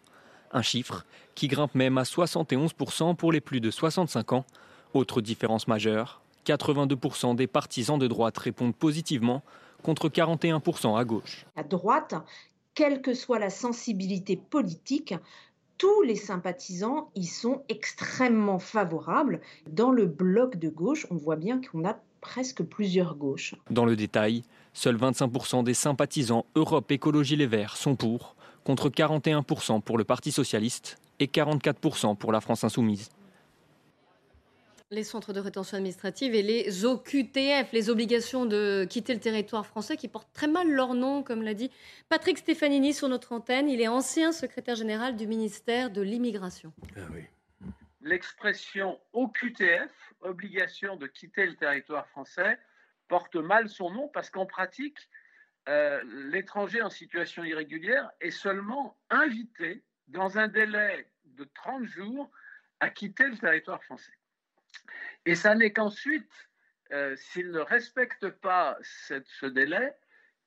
Un 0.52 0.62
chiffre 0.62 1.04
qui 1.34 1.46
grimpe 1.46 1.74
même 1.74 1.98
à 1.98 2.04
71% 2.04 3.16
pour 3.16 3.30
les 3.30 3.42
plus 3.42 3.60
de 3.60 3.70
65 3.70 4.32
ans. 4.32 4.46
Autre 4.94 5.20
différence 5.20 5.68
majeure, 5.68 6.22
82% 6.46 7.36
des 7.36 7.46
partisans 7.46 7.98
de 7.98 8.06
droite 8.06 8.38
répondent 8.38 8.74
positivement, 8.74 9.42
contre 9.82 10.08
41% 10.08 10.98
à 10.98 11.04
gauche. 11.04 11.44
À 11.54 11.62
droite, 11.62 12.14
quelle 12.74 13.02
que 13.02 13.12
soit 13.12 13.38
la 13.38 13.50
sensibilité 13.50 14.36
politique, 14.36 15.14
tous 15.78 16.02
les 16.02 16.16
sympathisants 16.16 17.10
y 17.14 17.24
sont 17.24 17.62
extrêmement 17.68 18.58
favorables. 18.58 19.40
Dans 19.70 19.92
le 19.92 20.06
bloc 20.06 20.56
de 20.56 20.68
gauche, 20.68 21.06
on 21.10 21.16
voit 21.16 21.36
bien 21.36 21.60
qu'on 21.60 21.84
a 21.84 21.96
presque 22.20 22.62
plusieurs 22.64 23.14
gauches. 23.14 23.54
Dans 23.70 23.84
le 23.84 23.94
détail, 23.94 24.42
seuls 24.72 24.96
25% 24.96 25.62
des 25.62 25.74
sympathisants 25.74 26.46
Europe 26.56 26.90
Écologie 26.90 27.36
Les 27.36 27.46
Verts 27.46 27.76
sont 27.76 27.94
pour, 27.94 28.34
contre 28.64 28.90
41% 28.90 29.80
pour 29.80 29.96
le 29.96 30.04
Parti 30.04 30.32
socialiste 30.32 30.98
et 31.20 31.26
44% 31.26 32.16
pour 32.16 32.32
la 32.32 32.40
France 32.40 32.64
insoumise 32.64 33.10
les 34.90 35.04
centres 35.04 35.34
de 35.34 35.40
rétention 35.40 35.76
administrative 35.76 36.34
et 36.34 36.42
les 36.42 36.84
OQTF, 36.86 37.72
les 37.72 37.90
obligations 37.90 38.46
de 38.46 38.86
quitter 38.88 39.12
le 39.12 39.20
territoire 39.20 39.66
français, 39.66 39.96
qui 39.98 40.08
portent 40.08 40.32
très 40.32 40.46
mal 40.46 40.70
leur 40.70 40.94
nom, 40.94 41.22
comme 41.22 41.42
l'a 41.42 41.54
dit 41.54 41.70
Patrick 42.08 42.38
Stefanini 42.38 42.94
sur 42.94 43.08
notre 43.08 43.32
antenne. 43.32 43.68
Il 43.68 43.82
est 43.82 43.88
ancien 43.88 44.32
secrétaire 44.32 44.76
général 44.76 45.16
du 45.16 45.26
ministère 45.26 45.90
de 45.90 46.00
l'Immigration. 46.00 46.72
Ah 46.96 47.00
L'expression 48.00 48.98
OQTF, 49.12 50.14
obligation 50.22 50.96
de 50.96 51.06
quitter 51.06 51.46
le 51.46 51.56
territoire 51.56 52.06
français, 52.08 52.58
porte 53.08 53.36
mal 53.36 53.68
son 53.68 53.90
nom 53.90 54.08
parce 54.08 54.30
qu'en 54.30 54.46
pratique, 54.46 54.96
euh, 55.68 56.00
l'étranger 56.30 56.80
en 56.80 56.88
situation 56.88 57.44
irrégulière 57.44 58.10
est 58.22 58.30
seulement 58.30 58.96
invité 59.10 59.82
dans 60.06 60.38
un 60.38 60.48
délai 60.48 61.06
de 61.26 61.44
30 61.54 61.84
jours 61.84 62.30
à 62.80 62.88
quitter 62.88 63.28
le 63.28 63.36
territoire 63.36 63.82
français. 63.84 64.17
Et 65.26 65.34
ça 65.34 65.54
n'est 65.54 65.72
qu'ensuite, 65.72 66.30
euh, 66.92 67.14
s'il 67.16 67.50
ne 67.50 67.60
respecte 67.60 68.28
pas 68.28 68.78
ce 68.82 69.46
délai, 69.46 69.94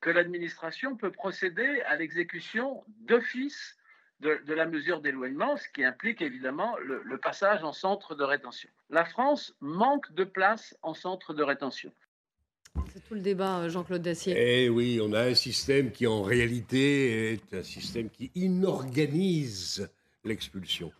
que 0.02 0.10
l'administration 0.10 0.96
peut 0.96 1.12
procéder 1.12 1.80
à 1.86 1.96
l'exécution 1.96 2.84
d'office 3.06 3.76
de, 4.20 4.54
la 4.54 4.66
mesure 4.66 5.00
d'éloignement, 5.00 5.56
ce 5.56 5.68
qui 5.74 5.84
implique 5.84 6.22
évidemment 6.22 6.76
le, 6.78 7.18
passage 7.18 7.64
en 7.64 7.72
centre 7.72 8.14
de 8.14 8.22
rétention. 8.22 8.68
La 8.90 9.04
France 9.04 9.54
manque 9.60 10.12
de 10.12 10.24
places 10.24 10.76
en 10.82 10.94
centre 10.94 11.34
de 11.34 11.42
rétention. 11.42 11.92
C'est 12.92 13.04
tout 13.06 13.14
le 13.14 13.20
débat, 13.20 13.60
euh, 13.60 13.68
Jean-Claude 13.68 14.02
Dacier. 14.02 14.34
Eh 14.36 14.68
oui, 14.68 15.00
on 15.02 15.12
a 15.12 15.22
un 15.22 15.34
système 15.34 15.92
qui 15.92 16.06
en 16.06 16.22
réalité 16.22 17.32
est 17.32 17.54
un 17.54 17.62
système 17.62 18.08
qui 18.10 18.30
inorganise 18.34 19.90
l'expulsion. 20.24 20.90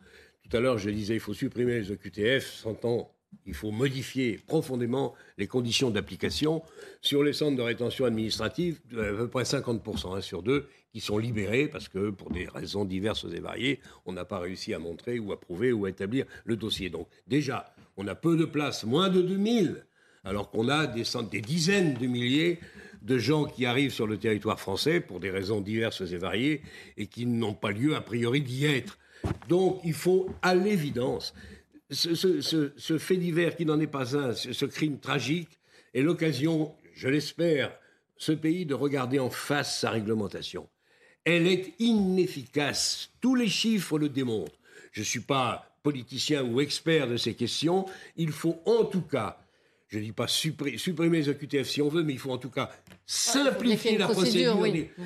Tout 0.43 0.57
à 0.57 0.61
l'heure, 0.61 0.79
je 0.79 0.91
disais 0.91 1.15
il 1.15 1.21
faut 1.21 1.35
supprimer 1.35 1.79
les 1.79 1.91
OQTF, 1.91 2.45
s'entend 2.45 3.11
il 3.47 3.55
faut 3.55 3.71
modifier 3.71 4.39
profondément 4.47 5.15
les 5.39 5.47
conditions 5.47 5.91
d'application. 5.91 6.63
Sur 7.01 7.23
les 7.23 7.33
centres 7.33 7.57
de 7.57 7.63
rétention 7.63 8.05
administrative, 8.05 8.81
à 8.93 9.13
peu 9.13 9.29
près 9.29 9.43
50% 9.43 10.21
sur 10.21 10.43
deux 10.43 10.69
qui 10.93 11.01
sont 11.01 11.19
libérés 11.19 11.69
parce 11.69 11.89
que, 11.89 12.11
pour 12.11 12.31
des 12.31 12.47
raisons 12.47 12.85
diverses 12.85 13.27
et 13.35 13.41
variées, 13.41 13.81
on 14.07 14.13
n'a 14.13 14.25
pas 14.25 14.39
réussi 14.39 14.75
à 14.75 14.79
montrer 14.79 15.19
ou 15.19 15.33
à 15.33 15.41
prouver 15.41 15.73
ou 15.73 15.87
à 15.87 15.91
établir 15.91 16.27
le 16.45 16.57
dossier. 16.57 16.91
Donc, 16.91 17.09
déjà, 17.27 17.75
on 17.97 18.07
a 18.07 18.15
peu 18.15 18.37
de 18.37 18.45
places, 18.45 18.85
moins 18.85 19.09
de 19.09 19.23
2000, 19.23 19.85
alors 20.25 20.51
qu'on 20.51 20.69
a 20.69 20.87
des, 20.87 21.05
des 21.31 21.41
dizaines 21.41 21.95
de 21.95 22.07
milliers 22.07 22.61
de 23.01 23.19
gens 23.19 23.45
qui 23.47 23.67
arrivent 23.67 23.93
sur 23.93 24.07
le 24.07 24.17
territoire 24.17 24.61
français 24.61 25.01
pour 25.01 25.19
des 25.19 25.31
raisons 25.31 25.61
diverses 25.61 26.03
et 26.03 26.19
variées 26.19 26.63
et 26.97 27.07
qui 27.07 27.27
n'ont 27.27 27.55
pas 27.55 27.73
lieu, 27.73 27.97
a 27.97 28.01
priori, 28.01 28.43
d'y 28.43 28.67
être. 28.67 28.99
Donc, 29.49 29.81
il 29.85 29.95
faut, 29.95 30.29
à 30.43 30.55
l'évidence, 30.55 31.35
ce, 31.93 32.99
fait 32.99 33.17
divers 33.17 33.57
qui 33.57 33.65
n'en 33.65 33.81
est 33.81 33.87
pas 33.87 34.17
un, 34.17 34.35
ce, 34.35 34.65
crime 34.65 34.99
tragique, 34.99 35.59
est 35.95 36.03
l'occasion, 36.03 36.75
je 36.95 37.09
l'espère, 37.09 37.73
ce 38.17 38.33
pays 38.33 38.67
de 38.67 38.75
regarder 38.75 39.19
en 39.19 39.31
face 39.31 39.81
sa 39.81 39.91
réglementation. 39.91 40.69
Elle 41.25 41.47
est 41.47 41.75
inefficace. 41.79 43.11
Tous 43.21 43.35
les 43.35 43.49
chiffres 43.49 43.99
le 43.99 44.09
démontrent. 44.09 44.59
Je 44.93 45.01
ne 45.01 45.05
suis 45.05 45.21
pas 45.21 45.77
politicien 45.83 46.43
ou 46.45 46.61
expert 46.61 47.09
de 47.09 47.17
ces 47.17 47.35
questions. 47.35 47.87
Il 48.17 48.33
faut 48.33 48.61
en 48.67 48.85
tout 48.85 49.03
cas, 49.03 49.39
je 49.89 49.99
ne 49.99 50.05
dis 50.05 50.13
pas 50.13 50.27
supprimer, 50.29 51.19
les 51.19 51.29
OQTF 51.29 51.69
si 51.69 51.83
on 51.83 51.89
veut, 51.89 52.03
mais 52.03 52.13
il 52.13 52.19
faut 52.19 52.33
en 52.33 52.39
tout 52.39 52.51
cas 52.51 52.71
simplifier 53.07 53.99
la 53.99 54.09
procédure, 54.09 54.59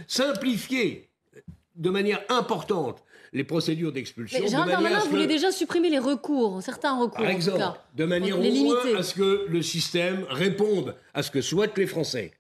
simplifier 0.07 1.09
de 1.75 1.91
manière 1.91 2.23
importante 2.29 3.03
les 3.33 3.45
procédures 3.45 3.93
d'expulsion. 3.93 4.47
Gérald 4.47 4.71
Darmanin 4.71 4.99
voulait 5.11 5.27
déjà 5.27 5.51
supprimer 5.53 5.91
les 5.91 5.99
recours, 5.99 6.63
certains 6.63 6.99
recours. 6.99 7.17
Par 7.19 7.29
exemple, 7.31 7.63
de 7.95 8.05
manière 8.05 8.39
au 8.39 8.43
moins 8.43 8.97
à 8.99 9.03
ce 9.03 9.15
que 9.15 9.47
le 9.49 9.63
système 9.63 10.25
réponde 10.31 10.95
à 11.15 11.23
ce 11.23 11.31
que 11.31 11.41
souhaitent 11.41 11.79
les 11.79 11.87
Français, 11.87 12.33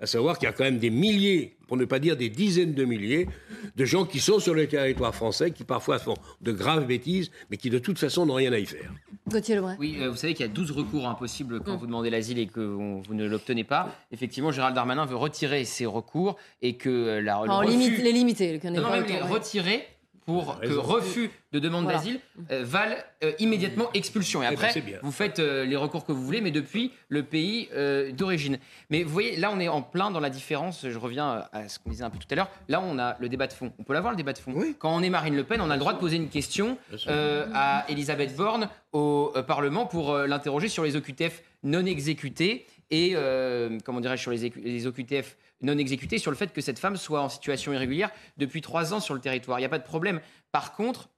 à 0.00 0.06
savoir 0.06 0.38
qu'il 0.38 0.46
y 0.46 0.48
a 0.48 0.52
quand 0.52 0.64
même 0.64 0.78
des 0.78 0.90
milliers, 0.90 1.56
pour 1.68 1.76
ne 1.76 1.84
pas 1.84 1.98
dire 2.00 2.16
des 2.16 2.28
dizaines 2.28 2.74
de 2.74 2.84
milliers, 2.84 3.28
de 3.76 3.84
gens 3.84 4.04
qui 4.04 4.18
sont 4.18 4.40
sur 4.40 4.52
le 4.52 4.66
territoire 4.66 5.14
français, 5.14 5.52
qui 5.52 5.64
parfois 5.64 5.98
font 5.98 6.16
de 6.40 6.52
graves 6.52 6.86
bêtises, 6.86 7.30
mais 7.50 7.56
qui 7.56 7.70
de 7.70 7.78
toute 7.78 7.98
façon 7.98 8.26
n'ont 8.26 8.34
rien 8.34 8.52
à 8.52 8.58
y 8.58 8.66
faire. 8.66 8.92
Gauthier 9.28 9.54
Lebray. 9.54 9.76
Oui, 9.78 9.96
euh, 10.00 10.10
vous 10.10 10.16
savez 10.16 10.34
qu'il 10.34 10.44
y 10.44 10.48
a 10.48 10.52
12 10.52 10.72
recours 10.72 11.08
impossibles 11.08 11.60
quand 11.60 11.74
Mm. 11.74 11.78
vous 11.78 11.86
demandez 11.86 12.10
l'asile 12.10 12.38
et 12.40 12.46
que 12.48 12.60
vous 12.60 13.14
ne 13.14 13.26
l'obtenez 13.26 13.64
pas. 13.64 13.94
Effectivement, 14.10 14.50
Gérald 14.50 14.74
Darmanin 14.74 15.06
veut 15.06 15.16
retirer 15.16 15.64
ces 15.64 15.86
recours 15.86 16.36
et 16.60 16.76
que 16.76 16.90
euh, 16.90 17.20
la, 17.22 17.40
le 17.44 17.50
En 17.50 17.60
refus- 17.60 17.70
limite, 17.70 17.98
les 18.02 18.12
limiter. 18.12 18.60
non, 18.64 18.82
pas 18.82 18.90
même 18.96 19.02
le 19.04 19.08
les 19.08 19.20
retirer 19.20 19.84
pour 20.26 20.60
que 20.60 20.72
refus 20.72 21.30
de 21.52 21.58
demande 21.58 21.84
Voilà. 21.84 21.98
d'asile 21.98 22.20
euh, 22.50 22.62
valent 22.64 22.96
euh, 23.24 23.32
immédiatement 23.38 23.90
expulsion. 23.94 24.42
Et 24.42 24.46
Eh 24.46 24.56
ben, 24.56 24.64
après, 24.64 25.00
vous 25.02 25.12
faites 25.12 25.38
euh, 25.38 25.64
les 25.64 25.76
recours 25.76 26.04
que 26.04 26.12
vous 26.12 26.24
voulez, 26.24 26.40
mais 26.40 26.50
depuis 26.50 26.92
le 27.08 27.22
pays 27.22 27.68
euh, 27.74 28.12
d'origine. 28.12 28.58
Mais 28.90 29.02
vous 29.02 29.12
voyez, 29.12 29.36
là, 29.36 29.50
on 29.52 29.60
est 29.60 29.68
en 29.68 29.82
plein 29.82 30.10
dans 30.10 30.20
la 30.20 30.30
différence. 30.30 30.86
Je 30.88 30.98
reviens 30.98 31.44
à 31.52 31.68
ce 31.68 31.78
qu'on 31.78 31.90
disait 31.90 32.04
un 32.04 32.10
peu 32.10 32.18
tout 32.18 32.28
à 32.30 32.34
l'heure. 32.34 32.48
Là, 32.68 32.80
on 32.80 32.98
a 32.98 33.16
le 33.18 33.28
débat 33.28 33.46
de 33.46 33.52
fond. 33.52 33.72
On 33.78 33.82
peut 33.82 33.92
l'avoir, 33.92 34.12
le 34.12 34.16
débat 34.16 34.32
de 34.32 34.38
fond. 34.38 34.54
Quand 34.78 34.94
on 34.94 35.02
est 35.02 35.10
Marine 35.10 35.36
Le 35.36 35.44
Pen, 35.44 35.60
on 35.60 35.70
a 35.70 35.74
le 35.74 35.80
droit 35.80 35.92
de 35.92 35.98
poser 35.98 36.16
une 36.16 36.28
question 36.28 36.78
euh, 37.08 37.46
à 37.54 37.84
Elisabeth 37.88 38.36
Borne 38.36 38.68
au 38.92 39.32
euh, 39.36 39.42
Parlement 39.42 39.86
pour 39.86 40.12
euh, 40.12 40.26
l'interroger 40.26 40.68
sur 40.68 40.84
les 40.84 40.96
OQTF 40.96 41.42
non 41.64 41.86
exécutés 41.86 42.66
et, 42.92 43.12
euh, 43.14 43.78
comment 43.84 44.00
dirais-je, 44.00 44.22
sur 44.22 44.30
les, 44.30 44.52
les 44.62 44.86
OQTF 44.86 45.36
non 45.62 45.78
exécutés, 45.78 46.18
sur 46.18 46.30
le 46.30 46.36
fait 46.36 46.52
que 46.52 46.60
cette 46.60 46.78
femme 46.78 46.96
soit 46.96 47.22
en 47.22 47.28
situation 47.28 47.72
irrégulière 47.72 48.10
depuis 48.36 48.60
trois 48.60 48.92
ans 48.94 49.00
sur 49.00 49.14
le 49.14 49.20
territoire. 49.20 49.58
Il 49.58 49.62
n'y 49.62 49.66
a 49.66 49.70
pas 49.70 49.78
de 49.78 49.84
problème. 49.84 50.20
Par 50.52 50.74
contre, 50.74 51.08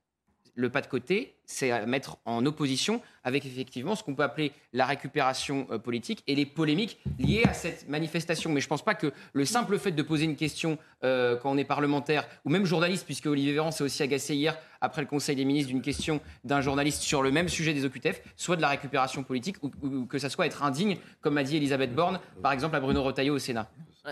le 0.55 0.71
pas 0.71 0.81
de 0.81 0.87
côté, 0.87 1.35
c'est 1.47 1.87
mettre 1.87 2.19
en 2.25 2.45
opposition 2.47 3.03
avec 3.23 3.45
effectivement 3.45 3.95
ce 3.95 4.03
qu'on 4.03 4.15
peut 4.15 4.23
appeler 4.23 4.53
la 4.73 4.87
récupération 4.87 5.67
euh, 5.71 5.79
politique 5.79 6.23
et 6.27 6.35
les 6.35 6.47
polémiques 6.47 6.99
liées 7.19 7.45
à 7.45 7.53
cette 7.53 7.89
manifestation. 7.89 8.51
Mais 8.51 8.61
je 8.61 8.67
ne 8.67 8.71
pense 8.71 8.85
pas 8.85 8.95
que 8.95 9.13
le 9.33 9.45
simple 9.45 9.79
fait 9.79 9.93
de 9.93 10.03
poser 10.03 10.25
une 10.25 10.37
question 10.37 10.79
euh, 11.03 11.37
quand 11.37 11.51
on 11.51 11.57
est 11.57 11.65
parlementaire 11.65 12.27
ou 12.45 12.51
même 12.51 12.65
journaliste, 12.65 13.05
puisque 13.05 13.27
Olivier 13.27 13.53
Véran 13.53 13.71
s'est 13.71 13.85
aussi 13.85 14.03
agacé 14.03 14.35
hier 14.35 14.57
après 14.81 15.03
le 15.03 15.09
Conseil 15.09 15.37
des 15.37 15.45
ministres 15.45 15.71
d'une 15.71 15.83
question 15.83 16.21
d'un 16.45 16.61
journaliste 16.61 17.03
sur 17.03 17.23
le 17.23 17.31
même 17.31 17.49
sujet 17.49 17.75
des 17.75 17.85
OQTF, 17.85 18.21
soit 18.37 18.57
de 18.57 18.63
la 18.63 18.69
récupération 18.69 19.23
politique 19.23 19.57
ou, 19.63 19.71
ou 19.83 20.07
que 20.07 20.19
ça 20.19 20.29
soit 20.29 20.47
être 20.47 20.63
indigne, 20.63 20.97
comme 21.21 21.39
a 21.39 21.43
dit 21.43 21.57
Elisabeth 21.57 21.95
Borne, 21.95 22.21
par 22.43 22.53
exemple 22.53 22.77
à 22.77 22.81
Bruno 22.81 23.03
Retailleau 23.03 23.35
au 23.35 23.39
Sénat. 23.39 23.69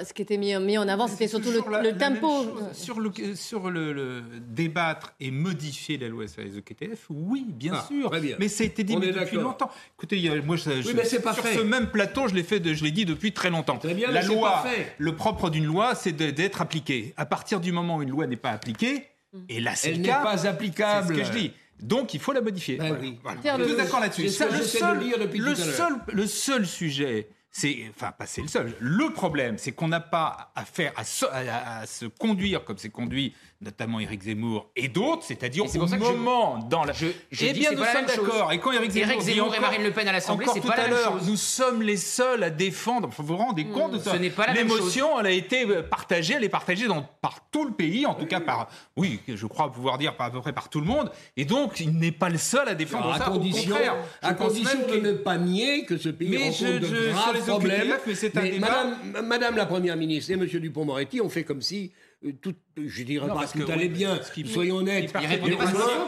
Ce 0.07 0.14
qui 0.14 0.22
était 0.22 0.38
mis, 0.38 0.55
mis 0.59 0.78
en 0.78 0.88
avant, 0.88 1.07
c'était 1.07 1.28
surtout 1.28 1.50
le, 1.50 1.83
le 1.90 1.98
tempo. 1.98 2.46
Sur 2.72 2.98
le, 2.98 3.11
sur 3.35 3.70
le, 3.70 3.92
le 3.92 4.22
débattre 4.40 5.12
et 5.20 5.31
modifier 5.31 5.98
la 5.98 6.09
loi 6.09 6.26
sur 6.28 6.42
les 6.42 6.57
OQTF, 6.57 7.07
oui, 7.11 7.44
bien 7.46 7.72
Ah, 7.76 7.85
sûr. 7.87 8.11
bien. 8.11 8.37
Mais 8.38 8.48
ça 8.48 8.64
a 8.64 8.66
été 8.66 8.85
dit 8.85 8.96
depuis 8.96 9.37
longtemps. 9.37 9.70
Écoutez, 9.98 10.16
il 10.16 10.22
y 10.22 10.28
a- 10.31 10.40
moi, 10.40 10.57
je, 10.57 10.81
je- 10.81 10.92
mais 10.92 11.05
c'est 11.05 11.20
pas 11.20 11.35
sur 11.35 11.44
fait. 11.44 11.57
ce 11.57 11.61
même 11.62 11.88
plateau, 11.90 12.26
je 12.26 12.35
l'ai 12.35 12.42
fait, 12.42 12.59
de- 12.59 12.72
je 12.72 12.83
l'ai 12.85 12.90
dit 12.90 13.05
depuis 13.05 13.33
très 13.33 13.50
longtemps. 13.50 13.76
Très 13.78 13.92
bien, 13.92 14.11
la 14.11 14.22
loi, 14.22 14.62
pas 14.62 14.68
fait. 14.70 14.94
le 14.96 15.14
propre 15.14 15.50
d'une 15.50 15.66
loi, 15.66 15.94
c'est 15.94 16.12
d'être 16.12 16.62
appliquée. 16.62 17.12
À 17.18 17.26
partir 17.26 17.61
du 17.61 17.70
moment 17.72 17.96
où 17.96 18.02
une 18.02 18.11
loi 18.11 18.26
n'est 18.26 18.37
pas 18.37 18.50
appliquée, 18.50 19.09
et 19.50 19.61
là 19.61 19.74
c'est 19.74 19.90
Elle 19.90 19.96
le 19.96 20.02
n'est 20.05 20.09
pas 20.09 20.46
applicable. 20.46 21.09
C'est 21.14 21.22
ce 21.24 21.31
que 21.31 21.37
je 21.37 21.38
dis. 21.38 21.52
Donc 21.81 22.14
il 22.14 22.20
faut 22.20 22.33
la 22.33 22.40
modifier. 22.40 22.76
Ben 22.76 22.88
Voilà. 22.88 23.02
oui. 23.02 23.18
Voilà. 23.22 23.74
D'accord 23.76 24.00
là-dessus. 24.00 24.22
Le 24.22 25.00
lire 25.00 25.18
depuis 25.18 25.40
tout 25.40 25.55
seul, 25.55 25.94
le 26.12 26.26
seul 26.26 26.66
sujet, 26.66 27.28
c'est, 27.54 27.84
enfin, 27.94 28.12
pas 28.12 28.24
c'est 28.26 28.40
le 28.40 28.48
seul. 28.48 28.74
Le 28.80 29.12
problème, 29.12 29.58
c'est 29.58 29.72
qu'on 29.72 29.88
n'a 29.88 30.00
pas 30.00 30.50
à 30.54 30.64
faire, 30.64 30.92
à 30.96 31.04
se, 31.04 31.26
à- 31.26 31.86
se 31.86 32.06
conduire 32.06 32.64
comme 32.64 32.78
s'est 32.78 32.88
conduit 32.90 33.34
notamment 33.62 34.01
Éric 34.01 34.22
Zemmour 34.22 34.70
et 34.77 34.88
d'autres, 34.88 35.22
c'est-à-dire 35.22 35.64
au 35.64 35.68
ça 35.68 35.79
que 35.79 36.05
je- 36.05 36.11
moment 36.11 36.59
dans 36.68 36.85
la. 36.85 36.92
Je, 36.92 37.07
je 37.31 37.46
eh 37.46 37.53
bien, 37.53 37.70
nous 37.70 37.85
sommes 37.85 38.07
d'accord. 38.07 38.53
Et 38.53 38.59
quand 38.59 38.72
Éric 38.72 38.90
Zemmour, 38.90 39.22
dit 39.22 39.38
et 39.57 39.61
Marine 39.61 39.83
Le 39.85 39.92
Pen 39.92 40.09
à 40.09 40.12
l'Assemblée, 40.12 40.46
c'est 40.53 40.61
tout 40.61 40.66
pas 40.68 40.75
à 40.75 40.77
la 40.79 40.83
même 40.88 40.90
l'heure, 40.96 41.12
chose. 41.18 41.29
Nous 41.29 41.37
sommes 41.37 41.83
les 41.83 41.96
seuls 41.96 42.42
à 42.42 42.51
défendre. 42.51 43.09
Vous 43.16 43.25
vous 43.25 43.37
rendez 43.37 43.64
compte 43.66 43.92
de 43.92 43.98
ça 43.98 44.12
ce 44.12 44.16
n'est 44.16 44.31
pas 44.31 44.46
la 44.48 44.55
même 44.55 44.66
L'émotion, 44.68 45.18
elle 45.20 45.27
a 45.27 45.31
été 45.31 45.64
partagée, 45.88 46.35
elle 46.35 46.44
est 46.44 46.48
partagée 46.48 46.87
dans, 46.88 47.03
par 47.20 47.48
tout 47.51 47.64
le 47.64 47.72
pays, 47.72 48.05
en 48.07 48.14
tout 48.14 48.27
cas 48.27 48.40
par, 48.40 48.68
oui, 48.96 49.20
je 49.29 49.46
crois 49.46 49.70
pouvoir 49.70 49.98
dire 49.98 50.16
par 50.16 50.27
à 50.27 50.31
peu 50.31 50.40
près 50.40 50.53
par 50.53 50.68
tout 50.68 50.81
le 50.81 50.87
monde. 50.87 51.11
Et 51.37 51.44
donc, 51.44 51.79
il 51.81 51.92
n'est 51.96 52.11
pas 52.12 52.29
le 52.29 52.38
seul 52.38 52.68
à 52.68 52.75
défendre 52.75 53.05
Alors, 53.05 53.14
à 53.16 53.18
ça. 53.18 53.29
Au 53.31 53.35
condition, 53.35 53.70
contraire, 53.75 53.94
à 54.22 54.35
condition 54.35 54.79
de 54.90 54.96
ne 54.98 55.12
pas 55.12 55.38
nier 55.38 55.85
que 55.85 55.96
ce 55.96 56.09
pays 56.09 56.29
Mais 56.31 56.37
rencontre 56.51 56.59
je- 56.59 56.79
de 57.07 57.11
graves 57.12 57.46
problèmes. 57.46 57.94
Mais 58.07 58.14
c'est 58.14 58.37
un 58.37 58.42
débat. 58.42 58.87
Madame, 59.22 59.57
la 59.57 59.66
Première 59.66 59.96
ministre 59.96 60.33
et 60.33 60.37
Monsieur 60.37 60.59
Dupont-Moretti 60.61 61.20
ont 61.20 61.29
fait 61.29 61.44
comme 61.44 61.62
si 61.62 61.92
euh, 61.92 62.12
tout, 62.40 62.54
je 62.76 63.02
dirais 63.02 63.26
Non, 63.26 63.35
pas 63.35 63.40
parce 63.40 63.52
tout 63.52 63.58
que, 63.64 63.72
allait 63.72 63.82
oui, 63.85 63.88
bien. 63.88 64.16
parce 64.16 64.30
qu'ils- 64.30 64.48
Soyons 64.48 64.76
honnêtes. 64.76 65.04
ils 65.04 65.11
partaient 65.12 65.40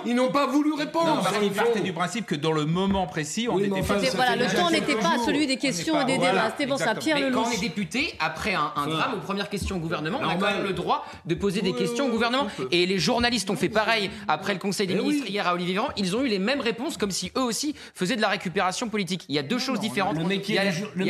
Ils 0.06 0.14
n'ont 0.14 0.30
pas 0.30 0.46
voulu 0.46 0.72
répondre. 0.72 1.06
Non, 1.06 1.14
parce 1.16 1.30
sur 1.30 1.40
qu'il 1.40 1.48
le 1.50 1.54
partait 1.54 1.78
fond. 1.80 1.84
du 1.84 1.92
principe 1.92 2.26
que 2.26 2.34
dans 2.34 2.52
le 2.52 2.64
moment 2.66 3.06
précis, 3.06 3.48
on 3.50 3.56
Oui, 3.56 3.68
n'était 3.68 3.86
pas. 3.86 3.98
Voilà, 4.14 4.36
le 4.36 4.46
temps 4.54 4.70
n'était 4.70 4.94
pas 4.94 5.16
celui 5.26 5.46
des 5.46 5.54
On 5.54 5.56
questions 5.56 6.00
et 6.00 6.04
des 6.04 6.18
débats. 6.18 6.50
C'était 6.50 6.68
pour 6.68 6.78
ça. 6.78 6.94
Pierre 6.94 7.16
Mais 7.16 7.30
quand 7.30 7.40
on 7.40 7.44
Lelouch. 7.44 7.56
est 7.56 7.60
député, 7.60 8.14
après 8.20 8.54
un, 8.54 8.72
un 8.76 8.86
drame, 8.86 9.14
aux 9.14 9.20
premières 9.24 9.48
questions 9.50 9.76
au 9.76 9.80
gouvernement, 9.80 10.20
on 10.22 10.28
a 10.28 10.36
quand 10.36 10.46
même 10.52 10.62
le 10.64 10.72
droit 10.72 11.04
de 11.26 11.34
poser 11.34 11.60
des 11.62 11.72
questions 11.72 12.06
au 12.06 12.10
gouvernement. 12.10 12.46
Et 12.70 12.86
les 12.86 12.98
journalistes 12.98 13.50
ont 13.50 13.56
fait 13.56 13.68
pareil 13.68 14.10
après 14.28 14.52
le 14.52 14.60
Conseil 14.60 14.86
des 14.86 14.94
Eh 14.94 14.98
ministres 15.02 15.28
hier 15.28 15.46
à 15.48 15.54
Olivier 15.54 15.74
Véran. 15.74 15.88
Ils 15.96 16.16
ont 16.16 16.22
eu 16.22 16.28
les 16.28 16.38
mêmes 16.38 16.60
réponses, 16.60 16.96
comme 16.96 17.10
si 17.10 17.32
eux 17.36 17.42
aussi 17.42 17.74
faisaient 17.94 18.16
de 18.16 18.20
la 18.22 18.28
récupération 18.28 18.88
politique. 18.88 19.24
Il 19.28 19.34
y 19.34 19.38
a 19.38 19.42
deux 19.42 19.58
choses 19.58 19.80
différentes. 19.80 20.16
il 20.16 20.54
y 20.54 20.58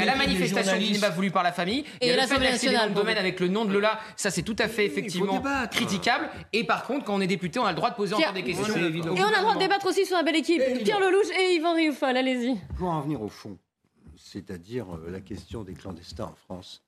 a, 0.00 0.04
la- 0.04 0.14
manifestation 0.16 0.78
qui 0.78 0.92
n'est 0.92 0.98
pas 0.98 1.10
voulue 1.10 1.30
par 1.30 1.42
la 1.42 1.52
famille. 1.52 1.84
Et 2.00 2.14
l'Assemblée 2.16 2.50
nationale, 2.50 2.88
le 2.90 2.94
domaine 2.94 3.18
avec 3.18 3.40
le 3.40 3.48
nom 3.48 3.64
de 3.64 3.72
Lola. 3.72 3.98
Ça, 4.16 4.30
c'est 4.30 4.42
tout 4.42 4.56
à 4.58 4.68
fait 4.68 4.88
effectivement 4.98 5.42
critiquable. 5.70 6.28
Et 6.52 6.64
par 6.64 6.84
contre, 6.84 7.04
quand 7.04 7.14
on 7.14 7.20
est 7.20 7.26
député, 7.26 7.58
on 7.58 7.64
a 7.64 7.70
le 7.70 7.76
droit 7.76 7.90
de 7.90 7.96
poser 7.96 8.14
Pierre- 8.14 8.30
encore 8.30 8.42
des 8.42 8.44
questions. 8.44 8.74
Et 8.76 8.80
on 9.22 9.26
a 9.26 9.30
le 9.30 9.40
droit 9.40 9.54
de 9.54 9.58
débattre 9.58 9.86
aussi 9.86 10.06
sur 10.06 10.16
la 10.16 10.22
belle 10.22 10.36
équipe. 10.36 10.62
Pierre 10.84 11.00
Lelouch 11.00 11.30
et 11.38 11.54
Yvan 11.56 11.74
Rioufol, 11.74 12.16
allez-y. 12.16 12.56
Pour 12.78 12.88
en 12.90 13.00
venir 13.00 13.20
au 13.22 13.28
fond, 13.28 13.58
c'est-à-dire 14.16 14.86
euh, 14.94 15.10
la 15.10 15.20
question 15.20 15.64
des 15.64 15.74
clandestins 15.74 16.24
en 16.24 16.34
France 16.34 16.83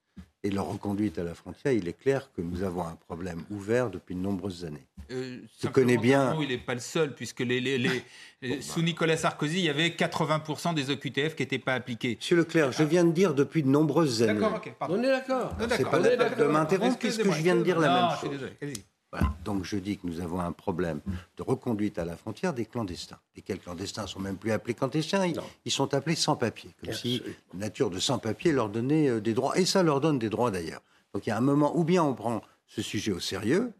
et 0.47 0.51
leur 0.51 0.67
reconduite 0.69 1.19
à 1.19 1.25
la 1.25 1.35
frontière, 1.35 1.73
il 1.73 1.89
est 1.89 1.93
clair 1.99 2.31
que 2.37 2.41
nous 2.41 2.63
avons 2.63 2.83
un 2.87 2.97
problème 3.09 3.43
ouvert 3.51 3.91
depuis 3.91 4.15
de 4.15 4.21
nombreuses 4.21 4.65
années. 4.65 4.87
Euh, 5.11 5.39
Je 5.63 5.69
connais 5.69 5.97
bien- 5.99 6.37
il 6.41 6.49
n'est 6.49 6.59
pas 6.59 6.75
le 6.75 6.81
seul, 6.81 7.15
puisque 7.15 7.41
les, 7.41 7.61
les- 7.61 7.79
les- 7.79 8.03
les- 8.43 8.63
sous 8.63 8.83
Nicolas 8.83 9.17
Sarkozy, 9.17 9.59
il 9.59 9.65
y 9.65 9.69
avait 9.69 9.91
80% 9.91 10.73
des 10.75 10.91
OQTF 10.91 11.35
qui 11.35 11.43
n'étaient 11.43 11.59
pas 11.59 11.75
appliqués. 11.75 12.17
Monsieur 12.17 12.37
Leclerc, 12.37 12.73
je 12.73 12.85
viens 12.85 13.05
de 13.05 13.13
dire 13.13 13.35
depuis 13.35 13.63
de 13.63 13.69
nombreuses 13.69 14.23
années. 14.23 14.39
D'accord, 14.41 14.57
ok, 14.65 14.73
pardon. 14.79 14.97
On 14.99 15.03
est 15.03 15.09
d'accord. 15.09 15.55
C'est 15.59 15.67
d'accord, 15.69 15.91
pas 15.91 15.99
la 15.99 16.17
peine 16.17 16.39
de 16.39 16.45
m'interrompre 16.45 16.99
puisque 16.99 17.25
je 17.25 17.43
viens 17.43 17.57
de 17.57 17.63
dire 17.63 17.79
la 17.81 17.89
non, 17.89 17.95
même 17.95 18.11
je 18.13 18.17
suis 18.19 18.27
chose. 18.29 18.39
désolé. 18.61 18.75
Voilà. 19.13 19.33
Donc 19.45 19.65
je 19.65 19.77
dis 19.77 19.99
que 19.99 20.07
nous 20.07 20.21
avons 20.21 20.41
un 20.41 20.53
problème 20.53 21.01
de 21.37 21.43
reconduite 21.43 21.99
à 21.99 22.05
la 22.05 22.17
frontière 22.17 22.53
des 22.53 22.67
clandestins. 22.67 23.19
Lesquels 23.37 23.61
clandestins 23.61 24.07
sont 24.07 24.21
même 24.21 24.37
plus 24.37 24.51
appelés 24.51 24.75
clandestins, 24.75 25.27
ils, 25.27 25.41
ils 25.65 25.73
sont 25.73 25.95
appelés 25.95 26.17
sans-papiers, 26.17 26.75
comme 26.85 26.93
si 26.93 27.23
la 27.53 27.61
nature 27.61 27.91
de 27.91 27.99
sans-papiers 27.99 28.53
leur 28.53 28.69
donnait 28.69 29.09
euh, 29.09 29.21
des 29.21 29.33
droits, 29.33 29.57
et 29.59 29.65
ça 29.65 29.83
leur 29.83 30.01
donne 30.01 30.19
des 30.19 30.29
droits 30.29 30.51
d'ailleurs. 30.51 30.83
Donc 31.15 31.27
il 31.27 31.31
y 31.31 31.33
a 31.33 31.37
un 31.37 31.43
moment 31.43 31.77
où 31.77 31.85
bien 31.85 32.03
on 32.03 32.15
prend 32.15 32.43
ce 32.67 32.83
sujet 32.83 33.13
au 33.13 33.21
sérieux, 33.21 33.73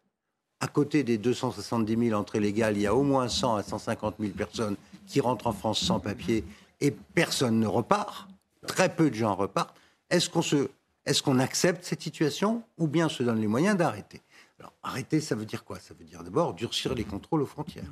à 0.61 0.69
côté 0.69 1.03
des 1.03 1.19
270 1.19 2.09
000 2.09 2.19
entrées 2.19 2.41
légales, 2.41 2.77
il 2.77 2.83
y 2.83 2.87
a 2.87 2.95
au 2.95 3.03
moins 3.03 3.29
100 3.29 3.57
à 3.57 3.63
150 3.63 4.17
000 4.19 4.33
personnes 4.33 4.77
qui 5.07 5.21
rentrent 5.21 5.49
en 5.49 5.53
France 5.53 5.81
sans 5.81 6.01
papier 6.01 6.45
et 6.81 6.91
personne 6.91 7.61
ne 7.61 7.67
repart. 7.67 8.29
Très 8.67 8.95
peu 8.95 9.11
de 9.11 9.15
gens 9.15 9.35
repartent. 9.35 9.77
Est-ce 10.11 10.31
qu'on 10.31 10.43
se, 10.43 10.69
est-ce 11.05 11.23
qu'on 11.23 11.39
accepte 11.39 11.85
cette 11.85 12.03
situation 12.03 12.63
ou 12.79 12.87
bien 12.89 13.07
on 13.07 13.11
se 13.11 13.23
donne 13.23 13.41
les 13.41 13.47
moyens 13.47 13.77
d'arrêter? 13.77 14.23
Alors 14.59 14.73
arrêter, 14.83 15.21
ça 15.21 15.35
veut 15.35 15.45
dire 15.45 15.65
quoi? 15.65 15.79
Ça 15.79 15.95
veut 15.99 16.05
dire 16.05 16.23
d'abord 16.25 16.55
durcir 16.55 16.95
les 16.95 17.05
contrôles 17.05 17.43
aux 17.43 17.47
frontières. 17.47 17.85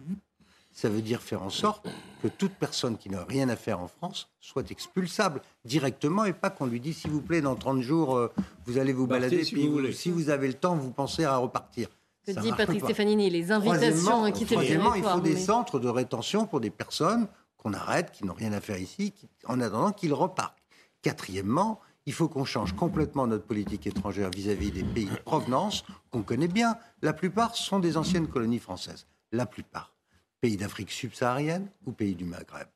Ça 0.72 0.88
veut 0.88 1.02
dire 1.02 1.22
faire 1.22 1.42
en 1.42 1.50
sorte 1.50 1.86
que 2.22 2.26
toute 2.26 2.52
personne 2.54 2.96
qui 2.98 3.08
n'a 3.08 3.22
rien 3.24 3.48
à 3.48 3.54
faire 3.54 3.78
en 3.80 3.86
France 3.86 4.28
soit 4.40 4.68
expulsable 4.72 5.40
directement 5.64 6.24
et 6.24 6.32
pas 6.32 6.50
qu'on 6.50 6.66
lui 6.66 6.80
dise 6.80 6.96
s'il 6.96 7.12
vous 7.12 7.20
plaît 7.20 7.40
dans 7.42 7.54
30 7.54 7.80
jours 7.80 8.16
euh, 8.16 8.32
vous 8.66 8.78
allez 8.78 8.92
vous 8.92 9.06
Partez 9.06 9.20
balader 9.28 9.44
si 9.44 9.52
puis 9.54 9.68
vous 9.68 9.92
si 9.92 10.10
vous 10.10 10.30
avez 10.30 10.48
le 10.48 10.54
temps 10.54 10.74
vous 10.74 10.90
pensez 10.90 11.24
à 11.24 11.36
repartir. 11.36 11.88
Que 12.26 12.32
Ça 12.32 12.40
dit 12.40 12.50
Patrick 12.52 12.80
pas. 12.80 12.86
Stefanini 12.86 13.30
Les 13.30 13.52
invitations 13.52 14.24
à 14.24 14.32
quitter 14.32 14.56
le 14.56 14.62
troisièmement, 14.62 14.94
il 14.94 15.02
territoire. 15.02 15.14
faut 15.16 15.20
des 15.22 15.36
centres 15.36 15.78
de 15.78 15.88
rétention 15.88 16.46
pour 16.46 16.60
des 16.60 16.70
personnes 16.70 17.28
qu'on 17.58 17.72
arrête, 17.74 18.10
qui 18.10 18.24
n'ont 18.24 18.32
rien 18.34 18.52
à 18.54 18.60
faire 18.60 18.78
ici, 18.78 19.12
qui- 19.12 19.28
en 19.46 19.60
attendant 19.60 19.92
qu'ils 19.92 20.12
repartent. 20.14 20.56
Quatrièmement, 21.02 21.80
il 22.06 22.12
faut 22.12 22.28
qu'on 22.28 22.44
change 22.44 22.74
complètement 22.74 23.26
notre 23.26 23.44
politique 23.44 23.86
étrangère 23.86 24.30
vis-à-vis 24.30 24.70
des 24.70 24.82
pays 24.82 25.06
de 25.06 25.16
provenance 25.24 25.84
qu'on 26.10 26.22
connaît 26.22 26.48
bien. 26.48 26.76
La 27.02 27.12
plupart 27.12 27.56
sont 27.56 27.78
des 27.78 27.96
anciennes 27.96 28.28
colonies 28.28 28.58
françaises. 28.58 29.06
La 29.32 29.46
plupart. 29.46 29.94
Pays 30.40 30.56
d'Afrique 30.56 30.90
subsaharienne 30.90 31.68
ou 31.86 31.92
pays 31.92 32.14
du 32.14 32.24
Maghreb. 32.24 32.66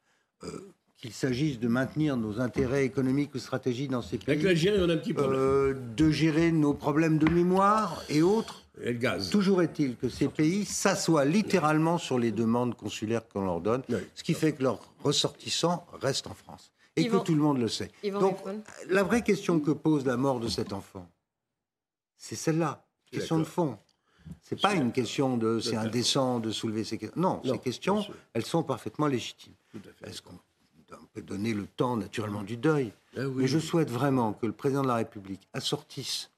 Euh, 0.44 0.72
Qu'il 0.96 1.12
s'agisse 1.12 1.60
de 1.60 1.68
maintenir 1.68 2.16
nos 2.16 2.40
intérêts 2.40 2.84
économiques 2.84 3.34
ou 3.34 3.38
stratégiques 3.38 3.90
dans 3.90 4.02
ces 4.02 4.16
pays. 4.16 4.34
Avec 4.34 4.42
l'Algérie, 4.42 4.80
on 4.80 4.88
a 4.88 4.94
un 4.94 4.96
petit 4.96 5.12
problème. 5.12 5.38
Euh, 5.38 5.74
de 5.96 6.10
gérer 6.10 6.50
nos 6.50 6.72
problèmes 6.72 7.18
de 7.18 7.28
mémoire 7.30 8.02
et 8.08 8.22
autres. 8.22 8.64
Et 8.80 8.92
le 8.92 8.98
gaz. 8.98 9.28
Toujours 9.28 9.60
est-il 9.60 9.96
que 9.96 10.08
ces 10.08 10.28
pays 10.28 10.64
s'assoient 10.64 11.24
littéralement 11.24 11.98
sur 11.98 12.18
les 12.18 12.32
demandes 12.32 12.74
consulaires 12.74 13.28
qu'on 13.28 13.44
leur 13.44 13.60
donne, 13.60 13.82
ce 14.14 14.22
qui 14.22 14.34
fait 14.34 14.52
que 14.52 14.62
leurs 14.62 14.80
ressortissants 15.02 15.84
restent 16.00 16.28
en 16.28 16.34
France. 16.34 16.70
Et 16.98 17.04
Yvan- 17.04 17.20
que 17.20 17.24
tout 17.26 17.34
le 17.34 17.40
monde 17.42 17.58
le 17.58 17.68
sait. 17.68 17.90
Yvan 18.02 18.20
Donc, 18.20 18.38
la 18.88 19.02
vraie 19.02 19.22
question 19.22 19.60
que 19.60 19.70
pose 19.70 20.04
la 20.04 20.16
mort 20.16 20.40
de 20.40 20.48
cet 20.48 20.72
enfant, 20.72 21.08
c'est 22.16 22.36
celle-là. 22.36 22.84
Question 23.10 23.38
de 23.38 23.44
fond. 23.44 23.78
C'est 24.42 24.60
pas 24.60 24.74
une 24.74 24.92
question 24.92 25.38
de 25.38 25.58
c'est 25.60 25.76
indécent 25.76 26.38
de 26.38 26.50
soulever 26.50 26.84
ces 26.84 26.98
questions. 26.98 27.20
Non, 27.20 27.40
ces 27.44 27.58
questions, 27.58 28.04
elles 28.34 28.44
sont 28.44 28.62
parfaitement 28.62 29.06
légitimes. 29.06 29.54
Est-ce 30.04 30.20
qu'on 30.20 30.38
on 30.90 31.06
peut 31.12 31.22
donner 31.22 31.52
le 31.54 31.66
temps 31.66 31.96
naturellement 31.96 32.42
du 32.42 32.56
deuil? 32.56 32.92
Ah 33.16 33.20
Mais 33.34 33.46
je 33.46 33.58
souhaite 33.58 33.90
vraiment 33.90 34.32
que 34.34 34.46
le 34.46 34.52
président 34.52 34.82
de 34.82 34.88
la 34.88 34.96
République 34.96 35.46
assortisse 35.52 36.30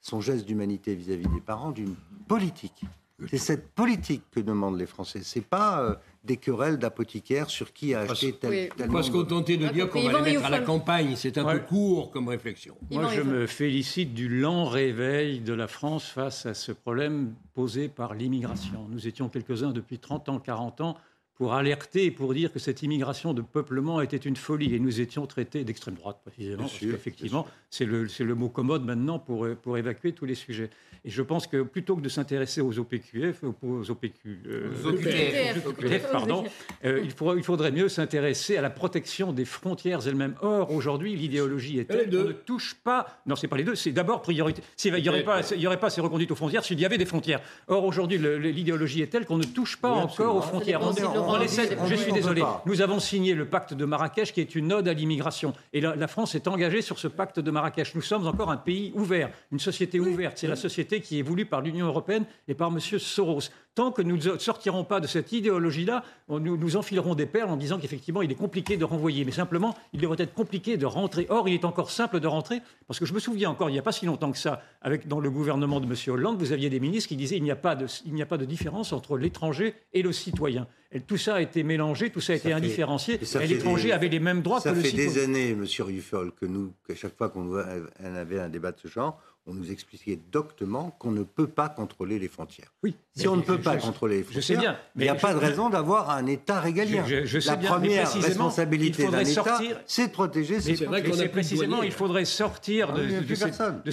son 0.00 0.20
geste 0.20 0.44
d'humanité 0.46 0.94
vis-à-vis 0.94 1.28
des 1.28 1.40
parents 1.40 1.70
d'une 1.70 1.94
politique. 2.28 2.82
C'est 3.28 3.38
cette 3.38 3.68
politique 3.70 4.22
que 4.32 4.40
demandent 4.40 4.78
les 4.78 4.86
Français. 4.86 5.20
C'est 5.22 5.40
pas 5.44 5.80
euh, 5.82 5.94
des 6.24 6.36
querelles 6.36 6.78
d'apothicaires 6.78 7.48
sur 7.48 7.72
qui 7.72 7.94
a 7.94 8.00
acheté 8.00 8.32
tel, 8.32 8.50
oui. 8.50 8.68
tel 8.76 8.90
Pas 8.90 9.02
se 9.04 9.10
contenter 9.12 9.56
de 9.56 9.68
dire 9.68 9.88
qu'on 9.88 10.02
va 10.02 10.20
les 10.20 10.32
mettre 10.32 10.44
à 10.44 10.50
la 10.50 10.58
campagne. 10.60 11.14
C'est 11.16 11.38
un 11.38 11.44
Ouais. 11.44 11.60
peu 11.60 11.66
court 11.66 12.10
comme 12.10 12.28
réflexion. 12.28 12.76
Moi, 12.90 13.08
je 13.14 13.22
me 13.22 13.46
félicite 13.46 14.14
du 14.14 14.28
lent 14.28 14.64
réveil 14.64 15.40
de 15.40 15.52
la 15.54 15.68
France 15.68 16.06
face 16.08 16.44
à 16.46 16.54
ce 16.54 16.72
problème 16.72 17.34
posé 17.54 17.88
par 17.88 18.14
l'immigration. 18.14 18.86
Nous 18.90 19.06
étions 19.06 19.28
quelques-uns 19.28 19.70
depuis 19.70 19.98
30 20.00 20.28
ans, 20.30 20.38
40 20.40 20.80
ans 20.80 20.96
pour 21.36 21.54
alerter 21.54 22.04
et 22.04 22.10
pour 22.10 22.32
dire 22.32 22.52
que 22.52 22.58
cette 22.58 22.82
immigration 22.82 23.34
de 23.34 23.42
peuplement 23.42 24.00
était 24.00 24.16
une 24.16 24.36
folie. 24.36 24.74
Et 24.74 24.78
nous 24.78 25.00
étions 25.00 25.26
traités 25.26 25.64
d'extrême 25.64 25.94
droite, 25.94 26.18
précisément, 26.24 26.56
Bien 26.58 26.64
parce 26.66 26.74
sûr, 26.78 26.92
qu'effectivement, 26.92 27.46
c'est 27.70 27.84
le, 27.86 28.06
c'est 28.08 28.24
le 28.24 28.34
mot 28.34 28.48
commode 28.48 28.84
maintenant 28.84 29.18
pour, 29.18 29.46
pour 29.62 29.76
évacuer 29.76 30.12
tous 30.12 30.26
les 30.26 30.36
sujets. 30.36 30.70
Et 31.06 31.10
je 31.10 31.20
pense 31.22 31.46
que 31.46 31.62
plutôt 31.62 31.96
que 31.96 32.00
de 32.00 32.08
s'intéresser 32.08 32.60
aux 32.62 32.78
OPQF, 32.78 33.42
aux 33.62 33.90
OPQ, 33.90 34.38
euh, 34.46 34.70
Aux 34.82 34.86
OQTF. 34.88 35.66
aux 35.66 35.68
OQTF, 35.70 36.10
pardon, 36.10 36.44
euh, 36.84 37.00
il, 37.04 37.10
faudrait, 37.10 37.36
il 37.36 37.42
faudrait 37.42 37.72
mieux 37.72 37.88
s'intéresser 37.90 38.56
à 38.56 38.62
la 38.62 38.70
protection 38.70 39.32
des 39.32 39.44
frontières 39.44 40.06
elles-mêmes. 40.06 40.34
Or, 40.40 40.70
aujourd'hui, 40.70 41.14
l'idéologie 41.16 41.78
est 41.78 41.84
telle 41.84 42.08
qu'on 42.08 42.28
ne 42.28 42.32
touche 42.32 42.76
pas. 42.82 43.20
Non, 43.26 43.36
c'est 43.36 43.48
pas 43.48 43.56
les 43.58 43.64
deux. 43.64 43.74
C'est 43.74 43.92
d'abord 43.92 44.22
priorité. 44.22 44.62
S'il 44.76 44.94
n'y 44.94 45.08
aurait, 45.10 45.24
pas- 45.24 45.40
il 45.54 45.60
y 45.60 45.66
aurait 45.66 45.80
pas 45.80 45.90
ces 45.90 46.00
reconduites 46.00 46.30
aux 46.30 46.36
frontières 46.36 46.64
s'il 46.64 46.80
y 46.80 46.86
avait 46.86 46.96
des 46.96 47.04
frontières. 47.04 47.40
Or, 47.68 47.84
aujourd'hui, 47.84 48.16
l'idéologie 48.18 49.02
est 49.02 49.08
telle 49.08 49.26
qu'on 49.26 49.36
ne 49.36 49.44
touche 49.44 49.76
pas 49.76 49.92
Oui, 49.96 50.02
encore 50.04 50.36
aux 50.36 50.42
frontières. 50.42 50.80
On, 50.80 50.92
on 51.26 51.40
essaie- 51.40 51.76
je 51.88 51.94
suis 51.94 52.12
désolé. 52.12 52.42
Nous 52.66 52.80
avons 52.82 52.98
signé 53.00 53.34
le 53.34 53.46
pacte 53.46 53.74
de 53.74 53.84
Marrakech, 53.84 54.32
qui 54.32 54.40
est 54.40 54.54
une 54.54 54.72
ode 54.72 54.88
à 54.88 54.92
l'immigration. 54.92 55.52
Et 55.72 55.80
la, 55.80 55.96
la 55.96 56.06
France 56.08 56.34
est 56.34 56.48
engagée 56.48 56.82
sur 56.82 56.98
ce 56.98 57.08
pacte 57.08 57.40
de 57.40 57.50
Marrakech. 57.50 57.94
Nous 57.94 58.02
sommes 58.02 58.26
encore 58.26 58.50
un 58.50 58.56
pays 58.56 58.92
ouvert, 58.94 59.30
une 59.52 59.58
société 59.60 60.00
ouverte. 60.00 60.38
C'est 60.38 60.48
la 60.48 60.56
société 60.56 61.00
qui 61.00 61.18
est 61.18 61.22
voulue 61.22 61.46
par 61.46 61.60
l'Union 61.60 61.86
européenne 61.86 62.24
et 62.48 62.54
par 62.54 62.68
M. 62.68 62.78
Soros. 62.80 63.40
Tant 63.74 63.90
que 63.90 64.02
nous 64.02 64.16
ne 64.16 64.38
sortirons 64.38 64.84
pas 64.84 65.00
de 65.00 65.08
cette 65.08 65.32
idéologie-là, 65.32 66.04
nous, 66.28 66.56
nous 66.56 66.76
enfilerons 66.76 67.16
des 67.16 67.26
perles 67.26 67.50
en 67.50 67.56
disant 67.56 67.78
qu'effectivement, 67.78 68.22
il 68.22 68.30
est 68.30 68.36
compliqué 68.36 68.76
de 68.76 68.84
renvoyer. 68.84 69.24
Mais 69.24 69.32
simplement, 69.32 69.74
il 69.92 70.00
devrait 70.00 70.22
être 70.22 70.32
compliqué 70.34 70.76
de 70.76 70.86
rentrer. 70.86 71.26
Or, 71.28 71.48
il 71.48 71.54
est 71.54 71.64
encore 71.64 71.90
simple 71.90 72.20
de 72.20 72.26
rentrer, 72.28 72.60
parce 72.86 73.00
que 73.00 73.04
je 73.06 73.12
me 73.12 73.18
souviens 73.18 73.50
encore, 73.50 73.70
il 73.70 73.72
n'y 73.72 73.78
a 73.80 73.82
pas 73.82 73.90
si 73.90 74.06
longtemps 74.06 74.30
que 74.30 74.38
ça, 74.38 74.62
avec, 74.80 75.08
dans 75.08 75.18
le 75.18 75.28
gouvernement 75.28 75.80
de 75.80 75.86
M. 75.86 75.94
Hollande, 76.06 76.38
vous 76.38 76.52
aviez 76.52 76.70
des 76.70 76.78
ministres 76.78 77.08
qui 77.08 77.16
disaient 77.16 77.34
qu'il 77.34 77.44
n'y 77.44 77.50
a, 77.50 77.56
pas 77.56 77.74
de- 77.74 77.86
il 78.06 78.14
n'y 78.14 78.22
a 78.22 78.26
pas 78.26 78.38
de 78.38 78.44
différence 78.44 78.92
entre 78.92 79.18
l'étranger 79.18 79.74
et 79.92 80.02
le 80.02 80.12
citoyen. 80.12 80.68
Et 80.96 81.00
tout 81.00 81.16
ça 81.16 81.34
a 81.34 81.40
été 81.40 81.64
mélangé, 81.64 82.10
tout 82.10 82.20
ça 82.20 82.34
a 82.34 82.36
été 82.36 82.48
fait- 82.48 82.54
indifférencié, 82.54 83.18
et 83.20 83.24
ça 83.24 83.40
et 83.42 83.48
fait 83.48 83.54
l'étranger 83.54 83.88
des- 83.88 83.92
avait 83.92 84.08
les 84.08 84.20
mêmes 84.20 84.42
droits 84.42 84.60
Ça 84.60 84.70
que 84.70 84.76
le 84.76 84.80
fait 84.82 84.90
citoyen. 84.90 85.10
des 85.10 85.24
années, 85.24 85.54
Monsieur 85.56 85.82
Ruffol, 85.84 86.30
que 86.32 86.46
nous, 86.46 86.72
qu'à 86.86 86.94
chaque 86.94 87.16
fois 87.16 87.28
qu'on 87.30 87.52
avait 87.56 88.38
un 88.38 88.48
débat 88.48 88.70
de 88.70 88.78
ce 88.78 88.86
genre, 88.88 89.20
on 89.46 89.52
nous 89.52 89.70
expliquait 89.70 90.18
doctement 90.32 90.96
qu'on 90.98 91.10
ne 91.10 91.22
peut 91.22 91.46
pas 91.46 91.68
contrôler 91.68 92.18
les 92.18 92.28
frontières. 92.28 92.68
Oui. 92.82 92.94
Si 93.14 93.28
on 93.28 93.36
ne 93.36 93.42
peut 93.42 93.58
Je- 93.58 93.62
pas 93.62 93.78
je- 93.78 93.82
contrôler 93.84 94.16
les 94.16 94.20
je 94.22 94.24
frontières, 94.30 94.42
sais 94.44 94.56
bien, 94.56 94.76
il 94.96 95.02
n'y 95.02 95.08
a 95.08 95.14
mais 95.14 95.20
pas 95.20 95.32
je- 95.32 95.34
de 95.34 95.40
raison 95.40 95.68
d'avoir 95.68 96.08
un 96.10 96.26
État 96.26 96.60
régalien. 96.60 97.04
Je- 97.06 97.26
je 97.26 97.38
sais 97.40 97.50
La 97.50 97.56
bien, 97.56 97.68
mais 97.70 97.76
première 97.76 98.02
précisément, 98.10 98.26
responsabilité 98.46 99.06
d'un 99.08 99.18
État, 99.20 99.30
sortir- 99.44 99.80
c'est 99.86 100.06
de 100.08 100.12
protéger 100.12 100.60
ses 100.60 100.70
Mais 100.70 100.76
frontières. 100.78 101.14
c'est 101.14 101.28
précisément, 101.28 101.82
il 101.82 101.92
faudrait 101.92 102.24
sortir 102.24 102.88
Ah 102.90 102.98
de, 102.98 103.06
ces, 103.06 103.20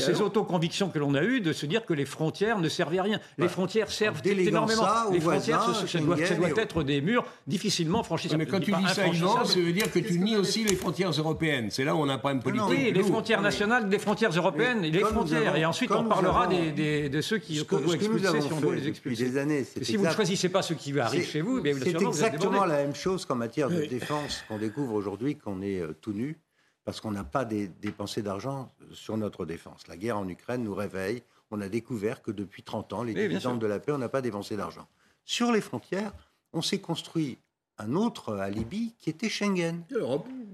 de 0.10 0.16
alors 0.16 0.28
autoconvictions 0.28 0.90
que 0.90 1.00
l'on 1.00 1.14
a 1.16 1.24
eues, 1.24 1.42
de 1.42 1.52
se 1.54 1.66
dire 1.66 1.86
que 1.86 1.94
les 1.94 2.06
frontières 2.06 2.58
ne 2.60 2.70
servaient 2.70 3.00
à 3.00 3.04
rien. 3.04 3.20
Les 3.38 3.50
frontières 3.50 3.92
servent 3.92 4.22
énormément. 4.26 4.82
ça 4.84 5.06
aux 5.10 5.14
les 5.14 5.20
frontières, 5.20 5.60
voisins, 5.60 5.74
ce- 5.82 5.82
ce- 5.88 5.98
ça 5.98 6.00
doit, 6.00 6.18
être 6.58 6.84
des 6.84 7.02
murs 7.02 7.26
difficilement 7.46 8.04
franchissables. 8.04 8.40
Mais 8.40 8.46
quand 8.46 8.60
Je 8.60 8.66
tu 8.66 8.72
dis 8.72 8.88
ça, 8.94 9.06
Yvan, 9.08 9.46
ça 9.46 9.60
veut 9.60 9.74
dire 9.74 9.92
que 9.92 10.00
tu 10.00 10.18
nies 10.18 10.38
aussi 10.38 10.64
les 10.64 10.76
frontières 10.76 11.12
européennes. 11.12 11.68
C'est 11.72 11.84
là 11.84 11.94
où 11.96 12.00
on 12.00 12.08
a 12.10 12.14
un 12.14 12.18
problème 12.18 12.42
politique. 12.42 12.68
Oui, 12.70 12.92
les 12.94 13.04
frontières 13.04 13.42
nationales, 13.42 13.90
les 13.90 14.00
frontières 14.00 14.32
européennes, 14.32 14.80
Mais 14.82 14.90
les 14.90 15.00
frontières. 15.02 15.41
Et 15.56 15.66
ensuite, 15.66 15.92
on 15.92 16.04
parlera 16.06 16.48
des, 16.48 16.72
des- 16.72 17.10
de 17.10 17.22
ceux 17.22 17.38
qui 17.38 17.64
qu'on 17.66 17.80
doit 17.80 17.96
expulser 17.96 18.42
si 18.42 18.54
on 18.54 18.60
doit 18.62 18.76
les 18.76 18.88
expulser. 18.88 19.24
des 19.30 19.38
années, 19.38 19.66
Et 19.76 19.84
si 19.84 19.98
vous 19.98 20.06
ne 20.06 20.12
choisissez 20.12 20.50
pas 20.50 20.62
ce 20.62 20.74
qui 20.74 20.98
arrive 21.00 21.24
C'est- 21.24 21.32
chez 21.32 21.42
vous, 21.42 21.62
bien 21.62 21.74
C'est 21.82 22.02
exactement 22.02 22.66
la 22.66 22.78
même 22.78 22.96
chose 22.96 23.26
qu'en 23.26 23.36
matière 23.36 23.70
de 23.70 23.86
défense 23.86 24.44
qu'on 24.48 24.58
découvre 24.58 24.94
aujourd'hui 24.94 25.36
qu'on 25.38 25.62
est 25.62 25.80
euh, 25.80 25.94
tout 26.00 26.14
nu 26.14 26.38
parce 26.84 27.00
qu'on 27.00 27.12
n'a 27.12 27.24
pas 27.24 27.46
dépensé 27.46 28.22
d'argent 28.24 28.70
sur 28.92 29.16
notre 29.18 29.46
défense. 29.46 29.88
La 29.88 29.98
guerre 29.98 30.18
en 30.18 30.28
Ukraine 30.28 30.64
nous 30.64 30.74
réveille. 30.74 31.22
On 31.52 31.62
a 31.62 31.70
découvert 31.70 32.22
que 32.22 32.32
depuis 32.32 32.64
30 32.64 32.92
ans, 32.94 33.04
les 33.04 33.14
Oui, 33.14 33.28
dividendes 33.28 33.60
de 33.60 33.68
la 33.68 33.80
paix, 33.80 33.92
on 33.92 33.98
n'a 34.00 34.10
pas 34.10 34.22
dépensé 34.22 34.56
d'argent. 34.58 34.88
Sur 35.26 35.52
les 35.52 35.62
frontières, 35.62 36.12
on 36.54 36.62
s'est 36.64 36.80
construit 36.80 37.38
un 37.78 37.94
autre 37.96 38.36
alibi 38.38 38.94
qui 38.98 39.10
était 39.12 39.30
Schengen. 39.30 39.84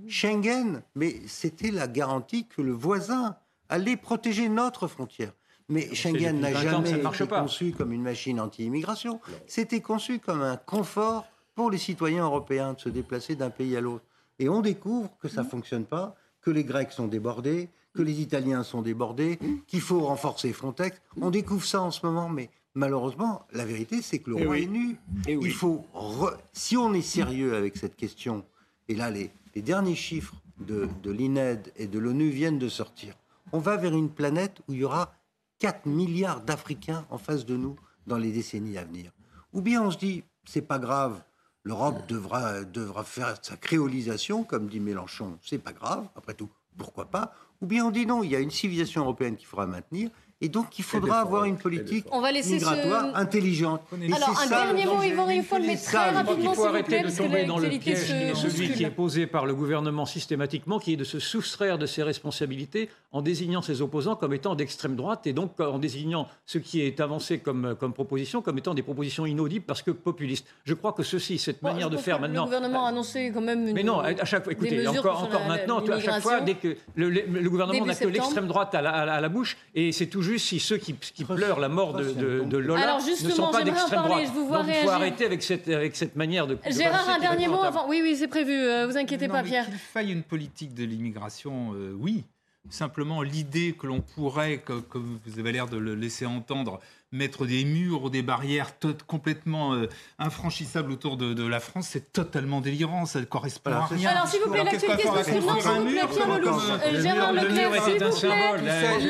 Schengen, 0.07 0.81
mais 0.95 1.15
c'était 1.27 1.71
la 1.71 1.87
garantie 1.87 2.45
que 2.47 2.61
le 2.61 2.71
voisin 2.71 3.35
allait 3.69 3.97
protéger 3.97 4.49
notre 4.49 4.87
frontière. 4.87 5.31
Mais 5.69 5.93
Schengen 5.93 6.39
n'a 6.39 6.51
depuis 6.51 6.65
20 6.65 6.73
ans 6.77 6.81
que 6.81 6.87
ça 6.87 6.95
jamais 6.95 7.15
été 7.15 7.27
pas. 7.27 7.41
conçu 7.41 7.71
comme 7.73 7.91
une 7.91 8.01
machine 8.01 8.39
anti-immigration. 8.39 9.19
C'était 9.47 9.81
conçu 9.81 10.19
comme 10.19 10.41
un 10.41 10.55
confort 10.55 11.25
pour 11.55 11.69
les 11.71 11.77
citoyens 11.77 12.23
européens 12.23 12.73
de 12.73 12.79
se 12.79 12.89
déplacer 12.89 13.35
d'un 13.35 13.49
pays 13.49 13.75
à 13.75 13.81
l'autre. 13.81 14.05
Et 14.39 14.47
on 14.47 14.61
découvre 14.61 15.09
que 15.19 15.27
ça 15.27 15.43
ne 15.43 15.47
fonctionne 15.49 15.83
pas, 15.85 16.15
que 16.41 16.51
les 16.51 16.63
Grecs 16.63 16.91
sont 16.91 17.07
débordés, 17.07 17.69
que 17.93 18.01
les 18.01 18.21
Italiens 18.21 18.63
sont 18.63 18.81
débordés, 18.81 19.39
qu'il 19.67 19.81
faut 19.81 20.01
renforcer 20.01 20.53
Frontex. 20.53 21.01
On 21.19 21.31
découvre 21.31 21.65
ça 21.65 21.81
en 21.81 21.91
ce 21.91 22.05
moment, 22.05 22.29
mais 22.29 22.49
malheureusement, 22.75 23.45
la 23.51 23.65
vérité, 23.65 24.01
c'est 24.01 24.19
que 24.19 24.29
le 24.29 24.37
Eh 24.39 24.45
roi 24.45 24.53
oui. 24.55 24.63
est 24.63 24.67
nu. 24.67 24.97
Eh 25.27 25.35
oui. 25.35 25.45
Il 25.47 25.53
faut, 25.53 25.83
re- 25.95 26.37
si 26.53 26.77
on 26.77 26.93
est 26.93 27.01
sérieux 27.01 27.55
avec 27.55 27.75
cette 27.75 27.95
question, 27.97 28.45
et 28.87 28.95
là, 28.95 29.09
les, 29.09 29.31
les 29.55 29.61
derniers 29.63 29.95
chiffres 29.95 30.35
de, 30.59 30.87
de 31.03 31.11
l'INED 31.11 31.73
et 31.75 31.87
de 31.87 31.97
l'ONU 31.99 32.29
viennent 32.29 32.59
de 32.59 32.69
sortir, 32.69 33.15
on 33.51 33.59
va 33.59 33.77
vers 33.77 33.93
une 33.93 34.09
planète 34.09 34.61
où 34.67 34.73
il 34.73 34.79
y 34.79 34.83
aura 34.83 35.13
4 35.59 35.85
milliards 35.85 36.41
d'Africains 36.41 37.05
en 37.09 37.17
face 37.17 37.45
de 37.45 37.57
nous 37.57 37.75
dans 38.05 38.17
les 38.17 38.31
décennies 38.31 38.77
à 38.77 38.83
venir. 38.83 39.11
Ou 39.53 39.61
bien 39.61 39.81
on 39.81 39.91
se 39.91 39.97
dit, 39.97 40.23
c'est 40.45 40.61
pas 40.61 40.79
grave, 40.79 41.21
l'Europe 41.63 42.07
devra, 42.07 42.63
devra 42.63 43.03
faire 43.03 43.35
sa 43.41 43.57
créolisation, 43.57 44.43
comme 44.43 44.67
dit 44.67 44.79
Mélenchon, 44.79 45.37
c'est 45.43 45.57
pas 45.57 45.73
grave, 45.73 46.07
après 46.15 46.33
tout, 46.33 46.49
pourquoi 46.77 47.05
pas 47.05 47.33
Ou 47.61 47.67
bien 47.67 47.85
on 47.85 47.91
dit 47.91 48.05
non, 48.05 48.23
il 48.23 48.31
y 48.31 48.35
a 48.35 48.39
une 48.39 48.51
civilisation 48.51 49.01
européenne 49.01 49.35
qu'il 49.35 49.47
faudra 49.47 49.67
maintenir, 49.67 50.09
et 50.39 50.49
donc 50.49 50.77
il 50.77 50.83
faudra 50.83 51.21
avoir 51.21 51.45
une 51.45 51.57
politique 51.57 52.05
On 52.11 52.21
va 52.21 52.31
laisser 52.31 52.53
migratoire 52.55 53.11
ce- 53.13 53.19
intelligente. 53.19 53.81
Et 54.01 54.13
Alors, 54.13 54.29
un 54.29 54.47
ça, 54.47 54.65
dernier 54.65 54.85
mot. 54.85 55.01
Yvan 55.01 55.25
Rieffol, 55.25 55.61
mais 55.65 55.75
très 55.77 56.11
rapidement, 56.11 56.35
Il 56.37 56.41
s'il 56.41 56.49
faut 56.55 56.61
vous 56.61 56.67
arrêter 56.67 56.83
plaît, 56.87 56.97
de 56.99 57.03
parce 57.05 57.15
que 57.17 57.23
tomber 57.23 57.45
dans 57.45 57.57
le 57.57 57.69
piège 57.69 57.97
se 57.97 58.05
qui 58.05 58.11
est 58.13 58.35
celui 58.35 58.71
qui 58.73 58.83
est 58.83 58.89
posé 58.91 59.25
par 59.25 59.45
le 59.47 59.55
gouvernement 59.55 60.05
systématiquement, 60.05 60.77
qui 60.79 60.93
est 60.93 60.97
de 60.97 61.03
se 61.03 61.19
soustraire 61.19 61.77
de 61.79 61.85
ses 61.87 62.03
responsabilités 62.03 62.89
en 63.11 63.21
désignant 63.21 63.61
ses 63.63 63.81
opposants 63.81 64.15
comme 64.15 64.33
étant 64.33 64.53
d'extrême 64.53 64.95
droite 64.95 65.25
et 65.25 65.33
donc 65.33 65.59
en 65.59 65.79
désignant 65.79 66.27
ce 66.45 66.59
qui 66.59 66.81
est 66.81 66.99
avancé 66.99 67.39
comme, 67.39 67.75
comme 67.79 67.93
proposition 67.93 68.41
comme 68.41 68.57
étant 68.59 68.73
des 68.75 68.83
propositions 68.83 69.25
inaudibles 69.25 69.65
parce 69.65 69.81
que 69.81 69.91
populistes. 69.91 70.45
Je 70.65 70.73
crois 70.75 70.93
que 70.93 71.03
ceci, 71.03 71.37
cette 71.39 71.61
Bon, 71.63 71.69
manière 71.69 71.89
de 71.89 71.97
faire 71.97 72.19
maintenant. 72.19 72.41
Le 72.43 72.45
gouvernement 72.51 72.85
a 72.85 72.89
annoncé 72.89 73.31
quand 73.33 73.41
même 73.41 73.65
une, 73.67 73.73
Mais 73.73 73.83
non, 73.83 73.99
à 74.01 74.25
chaque 74.25 74.43
fois, 74.43 74.53
écoutez, 74.53 74.87
encore, 74.87 75.23
encore 75.23 75.41
la- 75.41 75.47
maintenant, 75.47 75.79
à 75.79 75.99
chaque 75.99 76.21
fois, 76.21 76.41
dès 76.41 76.53
que 76.55 76.75
le, 76.95 77.09
le- 77.09 77.23
le 77.27 77.49
gouvernement 77.49 77.85
n'a 77.85 77.95
que 77.95 78.07
l'extrême 78.07 78.47
droite 78.47 78.75
à 78.75 78.81
la, 78.83 78.91
à 78.91 79.05
la- 79.05 79.13
à 79.15 79.21
la 79.21 79.29
bouche, 79.29 79.57
et 79.73 79.91
c'est 79.91 80.05
tout 80.07 80.21
juste 80.27 80.45
si 80.47 80.59
ceux 80.59 80.77
qui, 80.77 80.93
qui 80.93 81.25
pleurent 81.25 81.59
la 81.59 81.69
mort 81.69 81.93
de, 81.93 82.11
de- 82.11 82.43
de 82.43 82.57
Lola 82.57 82.81
Alors, 82.83 82.99
ne 83.01 83.05
justement, 83.05 83.35
sont 83.47 83.51
pas 83.51 83.63
d'extrême 83.63 84.03
droite. 84.03 84.23
je 84.25 84.31
vous 84.31 84.47
vois 84.47 84.57
Donc 84.63 84.67
il 84.69 84.83
faut 84.83 84.89
arrêter 84.89 85.25
avec 85.25 85.41
cette, 85.43 85.67
avec 85.67 85.95
cette 85.95 86.15
manière 86.15 86.45
de. 86.47 86.57
Gérard, 86.69 87.09
un 87.09 87.19
dernier 87.19 87.47
mot 87.47 87.61
avant. 87.63 87.87
Oui, 87.87 87.99
oui, 88.03 88.15
c'est 88.15 88.27
prévu. 88.27 88.53
euh, 88.53 88.85
vous 88.87 88.97
inquiétez 88.97 89.27
Non, 89.27 89.33
pas, 89.33 89.43
mais 89.43 89.49
Pierre. 89.49 89.65
Qu'il 89.65 89.75
faille 89.75 90.11
une 90.11 90.23
politique 90.23 90.73
de 90.73 90.83
l'immigration, 90.83 91.73
euh, 91.73 91.93
oui. 91.97 92.23
Simplement, 92.69 93.21
l'idée 93.21 93.73
que 93.79 93.87
l'on 93.87 94.01
pourrait, 94.01 94.57
co- 94.59 94.81
comme 94.81 95.19
vous 95.25 95.39
avez 95.39 95.51
l'air 95.51 95.67
de 95.67 95.77
le 95.77 95.95
laisser 95.95 96.25
entendre, 96.25 96.79
mettre 97.13 97.45
des 97.45 97.63
murs 97.63 98.03
ou 98.03 98.09
des 98.09 98.21
barrières 98.21 98.77
tot- 98.77 99.01
complètement 99.07 99.73
euh, 99.73 99.87
infranchissables 100.19 100.91
autour 100.91 101.15
de, 101.15 101.33
de 101.33 101.47
la 101.47 101.61
France, 101.61 101.87
c'est 101.89 102.11
totalement 102.11 102.59
délirant. 102.59 103.05
Ça 103.05 103.21
ne 103.21 103.25
correspond 103.25 103.69
Alors, 103.71 103.83
à 103.83 103.87
rien. 103.87 104.09
Alors, 104.09 104.27
s'il 104.27 104.41
vous 104.41 104.51
plaît, 104.51 104.63
l'actualité 104.65 105.07
se 105.07 105.23
s'il 105.23 105.39
vous 105.39 105.47
plaît, 105.55 106.01
Pierre 106.11 106.37
Lelouch. 106.37 107.01
Gérard 107.01 107.31
Leclerc, 107.33 107.83
s'il 107.83 107.93
vous 107.93 108.57
plaît. 108.57 108.99
Je 108.99 109.07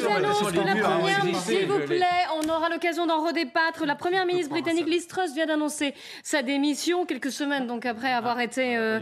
vous 0.00 0.06
annonce 0.08 0.52
que 0.52 0.56
la 0.58 0.76
première, 0.76 1.36
s'il 1.40 1.66
vous 1.66 1.78
plaît, 1.86 2.02
on 2.44 2.48
aura 2.50 2.68
l'occasion 2.68 3.06
d'en 3.06 3.24
redébattre. 3.26 3.86
La 3.86 3.94
première 3.96 4.26
ministre 4.26 4.50
britannique 4.50 4.86
Liz 4.86 5.06
Truss 5.06 5.32
vient 5.34 5.46
d'annoncer 5.46 5.94
sa 6.22 6.42
démission 6.42 7.06
quelques 7.06 7.32
semaines 7.32 7.66
donc 7.66 7.86
après 7.86 8.12
avoir 8.12 8.38
été. 8.40 8.76
euh, 8.76 9.00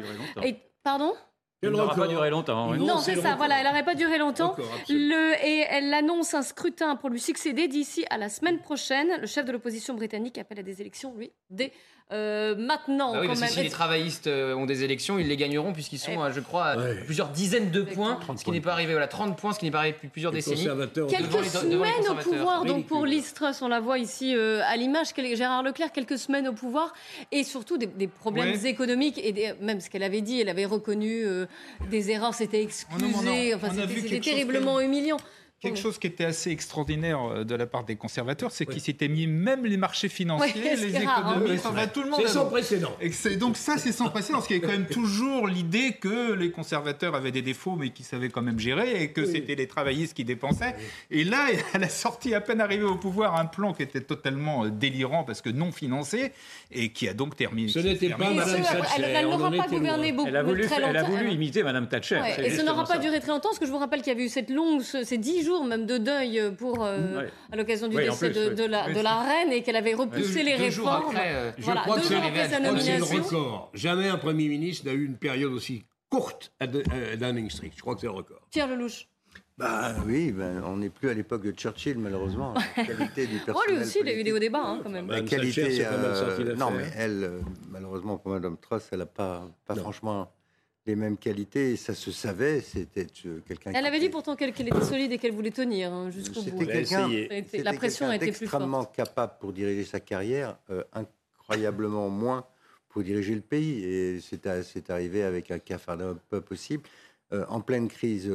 Pardon? 0.85 1.15
Elle 1.65 1.73
n'aura 1.73 1.95
pas 1.95 2.07
duré 2.07 2.31
longtemps. 2.31 2.71
oui. 2.71 2.79
non, 2.79 2.99
c'est 2.99 3.17
ça, 3.17 3.35
voilà, 3.37 3.59
elle 3.59 3.67
n'aurait 3.67 3.85
pas 3.85 3.95
duré 3.95 4.19
longtemps. 4.19 4.51
Record, 4.51 4.67
absolument. 4.81 5.15
Le, 5.15 5.47
et 5.47 5.67
elle 5.71 5.93
annonce 5.95 6.35
un 6.35 6.43
scrutin 6.43 6.97
pour 6.97 7.09
lui 7.11 7.21
succéder 7.21 7.69
d'ici 7.69 8.05
à 8.11 8.19
la 8.19 8.29
semaine 8.29 8.59
prochaine. 8.59 9.09
Le 9.21 9.27
chef 9.27 9.45
de 9.45 9.53
l'opposition 9.53 9.95
britannique 9.95 10.39
appelle 10.39 10.61
à 10.61 10.63
des 10.63 10.81
élections, 10.81 11.15
lui, 11.17 11.33
dès 11.51 11.73
euh, 12.13 12.55
maintenant, 12.55 13.15
bah 13.15 13.21
oui. 13.23 13.37
Si 13.49 13.63
les 13.63 13.71
travaillistes 13.71 14.27
euh, 14.27 14.55
ont 14.55 14.67
des 14.67 14.85
élections, 14.85 15.19
ils 15.19 15.27
les 15.27 15.39
gagneront 15.39 15.73
puisqu'ils 15.73 15.99
sont, 15.99 16.23
euh, 16.23 16.31
je 16.33 16.41
crois, 16.41 16.67
à 16.67 16.77
plusieurs 17.07 17.31
dizaines 17.31 17.71
de 17.71 17.81
points, 17.81 18.21
ce 18.37 18.45
qui 18.45 18.51
n'est 18.51 18.61
pas 18.61 18.73
arrivé. 18.73 18.93
Voilà, 18.93 19.09
30 19.09 19.39
points, 19.39 19.55
ce 19.55 19.59
qui 19.59 19.65
n'est 19.65 19.71
pas 19.71 19.79
arrivé 19.79 19.95
depuis 19.95 20.09
plusieurs 20.09 20.31
décennies. 20.31 20.69
Quelques 21.09 21.45
semaines 21.45 22.09
au 22.11 22.15
pouvoir, 22.17 22.65
donc 22.65 22.87
pour 22.87 23.07
Listras, 23.07 23.61
on 23.63 23.69
la 23.69 23.81
voit 23.81 23.99
ici 23.99 24.35
à 24.35 24.77
l'image, 24.77 25.09
Gérard 25.35 25.63
Leclerc, 25.63 25.93
quelques 25.93 26.19
semaines 26.19 26.47
au 26.47 26.53
pouvoir, 26.53 26.93
et 27.33 27.43
surtout 27.43 27.79
des, 27.79 28.07
problèmes 28.07 28.55
économiques, 28.65 29.19
et 29.19 29.55
même 29.61 29.81
ce 29.81 29.89
qu'elle 29.89 30.03
avait 30.03 30.21
dit, 30.21 30.41
elle 30.41 30.51
avait 30.51 30.67
reconnu 30.67 31.25
des 31.91 32.11
erreurs, 32.11 32.35
c'était 32.35 32.61
oh 32.61 32.65
excusé, 32.65 33.55
enfin, 33.55 33.69
c'était 33.73 34.21
terriblement 34.21 34.81
humiliant. 34.81 35.17
Quelque 35.65 35.79
mmh. 35.79 35.83
chose 35.83 35.99
qui 35.99 36.07
était 36.07 36.27
assez 36.27 36.51
extraordinaire 36.51 37.21
euh, 37.23 37.45
de 37.45 37.55
la 37.55 37.67
part 37.67 37.85
des 37.85 37.97
conservateurs, 37.97 38.51
c'est 38.53 38.67
qu'ils 38.67 38.83
s'étaient 38.83 39.09
mis 39.09 39.27
même 39.27 39.65
les 39.65 39.79
marchés 39.79 40.11
financiers, 40.11 40.77
les 40.77 40.97
hein. 40.97 41.01
économies, 41.01 41.59
enfin, 41.59 41.73
bah, 41.73 41.87
tout 41.87 42.03
le 42.03 42.11
monde. 42.11 42.21
C'est 42.23 42.33
sans 42.33 42.47
précédent. 42.47 42.95
Et 43.01 43.37
donc 43.37 43.57
ça, 43.57 43.79
c'est 43.79 43.93
sans 43.93 44.11
précédent, 44.11 44.39
parce 44.39 44.47
qu'il 44.47 44.57
y 44.57 44.59
avait 44.59 44.67
quand 44.67 44.79
même 44.79 44.87
toujours 44.87 45.49
l'idée 45.49 45.93
que 45.93 46.35
les 46.35 46.51
conservateurs 46.51 47.15
avaient 47.15 47.31
des 47.31 47.41
défauts, 47.41 47.77
mais 47.77 47.91
qu'ils 47.91 48.05
savaient 48.05 48.29
quand 48.29 48.43
même 48.43 48.59
gérer, 48.59 49.03
et 49.03 49.11
que 49.11 49.25
c'était 49.25 49.55
les 49.55 49.67
travaillistes 49.67 50.15
qui 50.15 50.25
dépensaient. 50.25 50.77
Et 51.11 51.25
là, 51.25 51.47
à 51.73 51.79
la 51.79 51.89
sortie, 51.89 52.35
à 52.35 52.43
peine 52.43 52.61
arrivée 52.61 52.85
au 52.85 52.97
pouvoir, 52.97 53.37
un 53.37 53.47
plan 53.47 53.73
qui 53.73 53.83
était 53.83 54.03
totalement 54.03 54.67
euh, 54.67 54.71
délirant, 54.71 55.25
parce 55.25 55.41
que 55.41 55.49
non 55.49 55.73
financé, 55.73 56.33
et 56.71 56.93
qui 56.93 57.09
a 57.09 57.15
donc 57.15 57.37
terminé. 57.37 57.69
Ce 57.69 57.79
n'était 57.79 58.11
pas 58.11 58.31
Madame 58.31 58.63
Thatcher. 58.63 59.03
Elle 59.07 59.29
n'aura 59.31 59.51
pas 59.51 59.67
gouverné 59.67 60.13
beaucoup. 60.13 60.29
Elle 60.29 60.37
a 60.37 60.43
voulu, 60.43 60.67
elle 60.77 60.97
a 60.97 61.03
voulu 61.05 61.31
imiter 61.31 61.63
Madame 61.63 61.89
Thatcher. 61.89 62.17
Hein, 62.17 62.43
et 62.43 62.51
ça 62.51 62.63
n'aura 62.63 62.85
pas 62.85 62.99
duré 62.99 63.21
très 63.21 63.33
longtemps, 63.33 63.49
parce 63.49 63.59
que 63.59 63.67
je 63.67 63.71
vous 63.71 63.79
rappelle 63.79 64.03
qu'il 64.03 64.13
y 64.13 64.17
avait 64.17 64.27
eu 64.27 64.29
cette 64.29 64.51
longue, 64.51 64.83
ces 64.83 65.19
dix 65.19 65.43
jours 65.43 65.54
même 65.63 65.87
de 65.87 65.99
deuil 65.99 66.41
euh, 66.41 66.51
pour, 66.51 66.85
euh, 66.85 67.27
à 67.53 67.57
l'occasion 67.57 67.87
du 67.87 67.97
décès 67.97 68.31
de, 68.31 68.65
la, 68.65 69.23
reine 69.23 69.53
et 69.53 69.63
qu'elle 69.63 69.77
avait 69.77 69.95
repoussé 69.95 70.43
les 70.43 70.57
réformes. 70.57 71.15
Euh, 71.17 71.53
je 71.57 71.71
crois 71.71 71.97
deux 71.97 72.03
que 72.03 72.09
c'est 72.09 72.61
le 72.61 73.21
record. 73.21 73.71
Jamais 73.75 74.09
un 74.09 74.17
Premier 74.17 74.49
ministre 74.49 74.87
n'a 74.87 74.93
eu 74.93 75.05
une 75.05 75.17
période 75.17 75.53
aussi 75.53 75.85
courte 76.09 76.53
à, 76.61 76.67
Downing 76.67 77.51
Street. 77.51 77.71
Je 77.75 77.81
crois 77.81 77.95
que 77.95 78.01
c'est 78.01 78.07
le 78.07 78.13
record. 78.13 78.41
Pierre 78.51 78.69
Lelouch. 78.69 79.09
Bah 79.57 79.95
oui, 80.05 80.33
ben, 80.33 80.65
on 80.67 80.79
n'est 80.79 80.91
plus 80.91 81.11
à 81.11 81.15
l'époque 81.15 81.45
de 81.45 81.53
Churchill 81.53 81.97
malheureusement. 81.99 82.55
La 82.77 82.85
qualité 82.85 83.27
du 83.29 83.39
personnel. 83.39 83.57
oh, 83.57 83.71
lui 83.71 83.79
aussi, 83.83 84.01
il 84.01 84.09
a 84.09 84.15
eu 84.15 84.25
des 84.25 84.33
hauts 84.33 84.39
débats 84.41 84.65
hein, 84.65 84.81
quand 84.83 84.91
même. 84.91 85.09
La 85.09 85.23
qualité, 85.23 85.87
non 86.57 86.73
mais 86.73 86.91
elle, 86.97 87.31
malheureusement 87.71 88.19
pour 88.19 88.33
Madame 88.33 88.57
Truss, 88.57 88.89
elle 88.91 88.99
n'a 88.99 89.07
pas, 89.07 89.49
pas 89.65 89.77
franchement 89.77 90.33
les 90.87 90.97
mêmes 90.97 91.17
qualités, 91.17 91.77
ça 91.77 91.95
se 91.95 92.11
savait. 92.11 92.61
C'était 92.61 93.07
euh, 93.27 93.41
quelqu'un. 93.47 93.73
Elle 93.75 93.87
avait 93.87 94.01
dit 94.01 94.11
pourtant 94.11 94.37
qu'elle 94.37 94.51
était 94.51 94.85
solide 94.85 95.13
et 95.13 95.19
qu'elle 95.19 95.33
voulait 95.33 95.51
tenir 95.51 95.93
hein, 95.93 96.11
jusqu'au 96.11 96.43
bout. 96.43 96.65
Quelqu'un, 96.67 97.09
la 97.55 97.73
pression 97.73 98.13
était 98.13 98.29
extrêmement 98.29 98.85
plus 98.85 98.97
capable 98.97 99.35
pour 99.41 99.53
diriger 99.53 99.85
sa 99.85 100.01
carrière, 100.01 100.57
euh, 100.71 100.83
incroyablement 100.93 102.11
moins 102.11 102.45
pour 102.89 103.03
diriger 103.03 103.35
le 103.35 103.41
pays. 103.41 103.83
Et 103.85 104.21
c'est 104.21 104.91
arrivé 104.91 105.23
avec 105.23 105.51
un 105.51 105.59
cafard 105.59 105.99
peu 106.29 106.41
possible. 106.41 106.83
Euh, 107.33 107.45
en 107.49 107.61
pleine 107.61 107.89
crise 107.89 108.31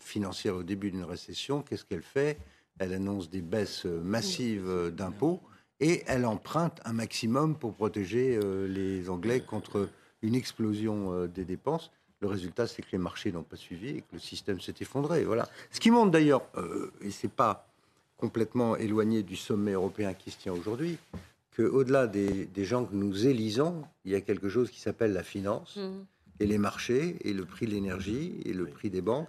financière 0.00 0.56
au 0.56 0.62
début 0.62 0.90
d'une 0.90 1.04
récession, 1.04 1.62
qu'est-ce 1.62 1.84
qu'elle 1.84 2.02
fait? 2.02 2.38
Elle 2.78 2.94
annonce 2.94 3.30
des 3.30 3.42
baisses 3.42 3.84
massives 3.84 4.92
d'impôts 4.94 5.40
et 5.80 6.02
elle 6.06 6.24
emprunte 6.24 6.80
un 6.84 6.92
maximum 6.94 7.56
pour 7.56 7.74
protéger 7.74 8.38
les 8.68 9.08
Anglais 9.08 9.40
contre 9.40 9.88
une 10.22 10.34
explosion 10.34 11.12
euh, 11.12 11.26
des 11.26 11.44
dépenses. 11.44 11.90
Le 12.20 12.28
résultat, 12.28 12.66
c'est 12.66 12.82
que 12.82 12.88
les 12.92 12.98
marchés 12.98 13.32
n'ont 13.32 13.42
pas 13.42 13.56
suivi 13.56 13.88
et 13.88 14.00
que 14.00 14.14
le 14.14 14.18
système 14.18 14.60
s'est 14.60 14.74
effondré. 14.80 15.24
Voilà. 15.24 15.48
Ce 15.70 15.80
qui 15.80 15.90
montre 15.90 16.10
d'ailleurs, 16.10 16.42
euh, 16.56 16.90
et 17.02 17.10
c'est 17.10 17.30
pas 17.30 17.68
complètement 18.16 18.76
éloigné 18.76 19.22
du 19.22 19.36
sommet 19.36 19.72
européen 19.72 20.14
qui 20.14 20.30
se 20.30 20.38
tient 20.38 20.52
aujourd'hui, 20.52 20.96
qu'au-delà 21.54 22.06
des, 22.06 22.48
gens 22.64 22.84
que 22.84 22.94
nous 22.94 23.26
élisons, 23.26 23.84
il 24.04 24.12
y 24.12 24.14
a 24.14 24.22
quelque 24.22 24.48
chose 24.48 24.70
qui 24.70 24.80
s'appelle 24.80 25.12
la 25.12 25.22
finance 25.22 25.76
mmh. 25.76 25.90
et 26.40 26.46
les 26.46 26.58
marchés 26.58 27.16
et 27.20 27.34
le 27.34 27.44
prix 27.44 27.66
de 27.66 27.72
l'énergie 27.72 28.40
et 28.46 28.54
le 28.54 28.66
prix 28.66 28.88
des 28.88 29.02
banques, 29.02 29.28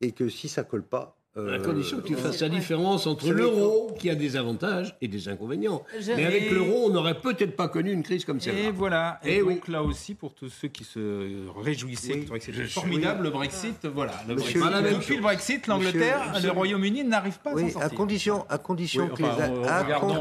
et 0.00 0.10
que 0.10 0.28
si 0.28 0.48
ça 0.48 0.64
colle 0.64 0.82
pas, 0.82 1.16
euh, 1.36 1.56
à 1.56 1.58
condition 1.58 1.96
que 1.96 2.06
tu 2.06 2.14
euh, 2.14 2.16
fasses 2.16 2.40
la 2.42 2.48
différence 2.48 3.08
entre 3.08 3.28
l'euro, 3.32 3.92
qui 3.98 4.08
a 4.08 4.14
des 4.14 4.36
avantages 4.36 4.94
et 5.00 5.08
des 5.08 5.28
inconvénients. 5.28 5.82
Mais 6.16 6.26
avec 6.26 6.48
l'euro, 6.52 6.84
on 6.86 6.90
n'aurait 6.90 7.18
peut-être 7.18 7.56
pas 7.56 7.66
connu 7.66 7.90
une 7.90 8.04
crise 8.04 8.24
comme 8.24 8.40
celle-là. 8.40 8.68
Et 8.68 8.70
voilà. 8.70 9.18
Et, 9.24 9.38
eh 9.38 9.40
donc 9.40 9.66
là 9.66 9.82
aussi, 9.82 10.14
pour 10.14 10.32
tous 10.32 10.48
ceux 10.48 10.68
qui 10.68 10.84
se 10.84 11.48
réjouissaient, 11.60 12.24
oui. 12.30 12.38
que 12.38 12.44
c'était 12.44 12.64
formidable 12.64 13.24
le 13.24 13.30
Brexit, 13.30 13.78
ah. 13.82 13.88
voilà. 13.92 14.12
Le 14.28 14.36
Brexit. 14.36 14.60
Pas 14.60 14.80
Depuis 14.80 15.16
le 15.16 15.22
Brexit, 15.22 15.66
l'Angleterre, 15.66 16.34
le 16.40 16.50
Royaume-Uni 16.50 17.02
n'arrive 17.02 17.40
pas 17.40 17.50
à 17.50 17.54
s'en 17.54 17.68
sortir. 17.68 17.82
À 17.82 17.88
condition, 17.90 18.46
à 18.48 18.58
condition 18.58 19.08
que 19.08 19.22
enfin, 19.24 19.46
les. 19.48 19.68
A... 19.68 19.80
Euh, 19.80 19.82
regardons, 19.82 20.14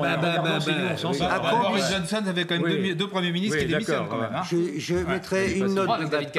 Boris 1.61 1.91
Johnson 1.91 2.23
avait 2.25 2.45
quand 2.45 2.59
même 2.59 2.95
deux, 2.95 3.07
premiers 3.07 3.31
ministres 3.31 3.59
qui 3.59 3.67
démissionnent 3.67 4.07
quand 4.09 4.19
même. 4.19 4.33
Hein. 4.33 4.41
Je 4.77 4.95
mettrais 4.95 5.51
une 5.51 5.75
note 5.75 5.99
de 6.01 6.05
David 6.07 6.31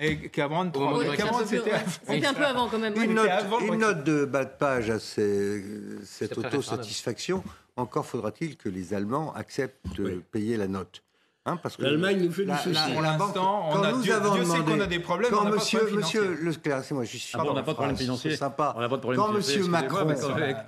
et 0.00 0.28
Cameron, 0.28 0.70
oh, 0.76 1.02
c'était 1.44 2.26
un 2.26 2.34
peu 2.34 2.44
avant 2.44 2.68
quand 2.68 2.78
même. 2.78 2.94
Une 2.96 3.14
note, 3.14 3.28
avant, 3.28 3.58
une 3.58 3.76
note 3.78 4.04
de 4.04 4.24
bas 4.24 4.44
de 4.44 4.50
page 4.56 4.90
à 4.90 5.00
ces, 5.00 5.62
cette 6.04 6.38
autosatisfaction. 6.38 7.42
Encore 7.76 8.06
faudra-t-il 8.06 8.56
que 8.56 8.68
les 8.68 8.94
Allemands 8.94 9.34
acceptent 9.34 9.98
oui. 9.98 10.04
de 10.04 10.10
payer 10.20 10.56
la 10.56 10.68
note. 10.68 11.02
Hein, 11.46 11.58
L'Allemagne 11.78 12.24
nous 12.24 12.32
fait 12.32 12.44
du 12.44 12.56
souci. 12.56 12.92
Pour 12.92 13.02
l'instant, 13.02 13.70
on 13.70 13.82
a, 13.82 13.92
nous 13.92 14.10
avons 14.10 14.36
demandé, 14.36 14.72
qu'on 14.72 14.80
a 14.80 14.86
des 14.86 14.98
problèmes. 14.98 15.30
Quand 15.30 15.46
on 15.46 15.50
monsieur, 15.50 15.78
pas 15.78 15.96
monsieur 15.96 16.34
Leclerc, 16.42 16.84
c'est 16.84 16.94
moi, 16.94 17.04
je 17.04 17.16
suis. 17.16 17.30
Ah 17.34 17.42
bon, 17.42 17.50
on 17.50 17.54
n'a 17.54 17.62
pas 17.62 17.72
de 17.72 17.76
problème 17.76 17.96
financier. 17.96 18.32
C'est 18.32 18.36
sympa. 18.36 18.74
On 18.76 18.80
n'a 18.80 18.88
pas 18.88 18.96
de 18.96 19.00
problème 19.00 19.20
quand. 19.20 19.32
Monsieur 19.32 19.66
Macron, 19.66 19.96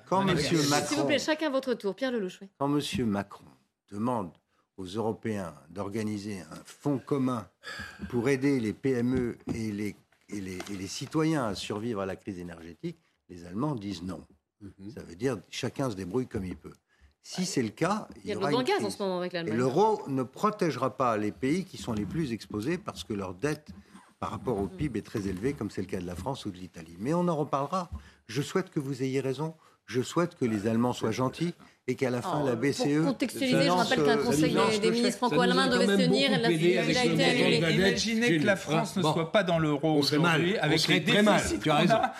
quand 0.08 0.24
monsieur 0.24 0.62
Macron. 0.70 0.86
S'il 0.86 0.98
vous 0.98 1.06
plaît, 1.06 1.18
chacun 1.18 1.50
votre 1.50 1.74
tour. 1.74 1.94
Pierre 1.94 2.12
Lelouch. 2.12 2.40
Quand 2.58 2.68
monsieur 2.68 3.04
Macron 3.04 3.44
demande 3.92 4.30
aux 4.80 4.86
Européens 4.86 5.54
d'organiser 5.68 6.40
un 6.40 6.62
fonds 6.64 6.98
commun 6.98 7.46
pour 8.08 8.30
aider 8.30 8.58
les 8.60 8.72
PME 8.72 9.36
et 9.54 9.94
les, 10.32 10.86
citoyens 10.86 11.44
à 11.44 11.54
survivre 11.54 12.00
à 12.00 12.06
la 12.06 12.16
crise 12.16 12.38
énergétique, 12.38 12.98
les 13.28 13.44
Allemands 13.44 13.74
disent 13.74 14.02
non. 14.02 14.24
Mhm. 14.62 14.90
Ça 14.94 15.02
veut 15.02 15.16
dire 15.16 15.36
chacun 15.50 15.90
se 15.90 15.96
débrouille 15.96 16.26
comme 16.26 16.46
il 16.46 16.56
peut. 16.56 16.72
Si 17.22 17.44
c'est 17.44 17.62
le 17.62 17.68
cas, 17.68 18.08
il 18.24 18.30
y, 18.30 18.32
a 18.32 18.38
aura 18.38 18.50
une 18.52 18.64
crise. 18.64 18.82
en 18.82 18.88
ce 18.88 19.02
moment 19.02 19.18
avec 19.18 19.34
l'Allemagne. 19.34 19.58
L'euro 19.58 20.02
ne 20.08 20.22
protégera 20.22 20.96
pas 20.96 21.18
les 21.18 21.32
pays 21.32 21.66
qui 21.66 21.76
sont 21.76 21.92
les 21.92 22.06
plus 22.06 22.32
exposés 22.32 22.78
parce 22.78 23.04
que 23.04 23.12
leur 23.12 23.34
dette 23.34 23.68
par 24.18 24.30
rapport 24.30 24.56
au 24.56 24.64
mhm. 24.64 24.76
PIB 24.76 24.98
est 25.00 25.02
très 25.02 25.28
élevée, 25.28 25.52
comme 25.52 25.70
c'est 25.70 25.82
le 25.82 25.86
cas 25.86 26.00
de 26.00 26.06
la 26.06 26.16
France 26.16 26.46
ou 26.46 26.50
de 26.50 26.56
l'Italie. 26.56 26.96
Mais 26.98 27.12
on 27.12 27.28
en 27.28 27.36
reparlera. 27.36 27.90
Je 28.26 28.40
souhaite 28.40 28.70
que 28.70 28.80
vous 28.80 29.02
ayez 29.02 29.20
raison. 29.20 29.54
Je 29.84 30.00
souhaite 30.00 30.36
que 30.36 30.46
les 30.46 30.66
Allemands 30.66 30.92
soient 30.94 31.10
gentils 31.10 31.52
et 31.90 31.94
qu'à 31.96 32.10
la 32.10 32.22
fin, 32.22 32.40
oh, 32.42 32.46
la 32.46 32.54
BCE. 32.54 32.96
Pour 32.96 33.06
contextualiser, 33.06 33.64
je 33.64 33.70
rappelle 33.70 34.04
qu'un 34.04 34.18
euh, 34.18 34.24
conseil 34.24 34.56
des, 34.80 34.90
ministres 34.90 35.18
franco-allemands 35.18 35.66
devait 35.68 35.86
se 35.86 36.06
tenir. 36.06 36.30
Imaginez 37.70 38.38
que 38.38 38.46
la 38.46 38.56
France 38.56 38.96
ne 38.96 39.02
soit 39.02 39.32
pas 39.32 39.42
dans 39.42 39.58
l'euro 39.58 39.98
aujourd'hui, 39.98 40.56
avec 40.58 40.86
les 40.88 41.00
déficits 41.00 41.60
qu'on 41.60 41.70
a, 41.70 42.12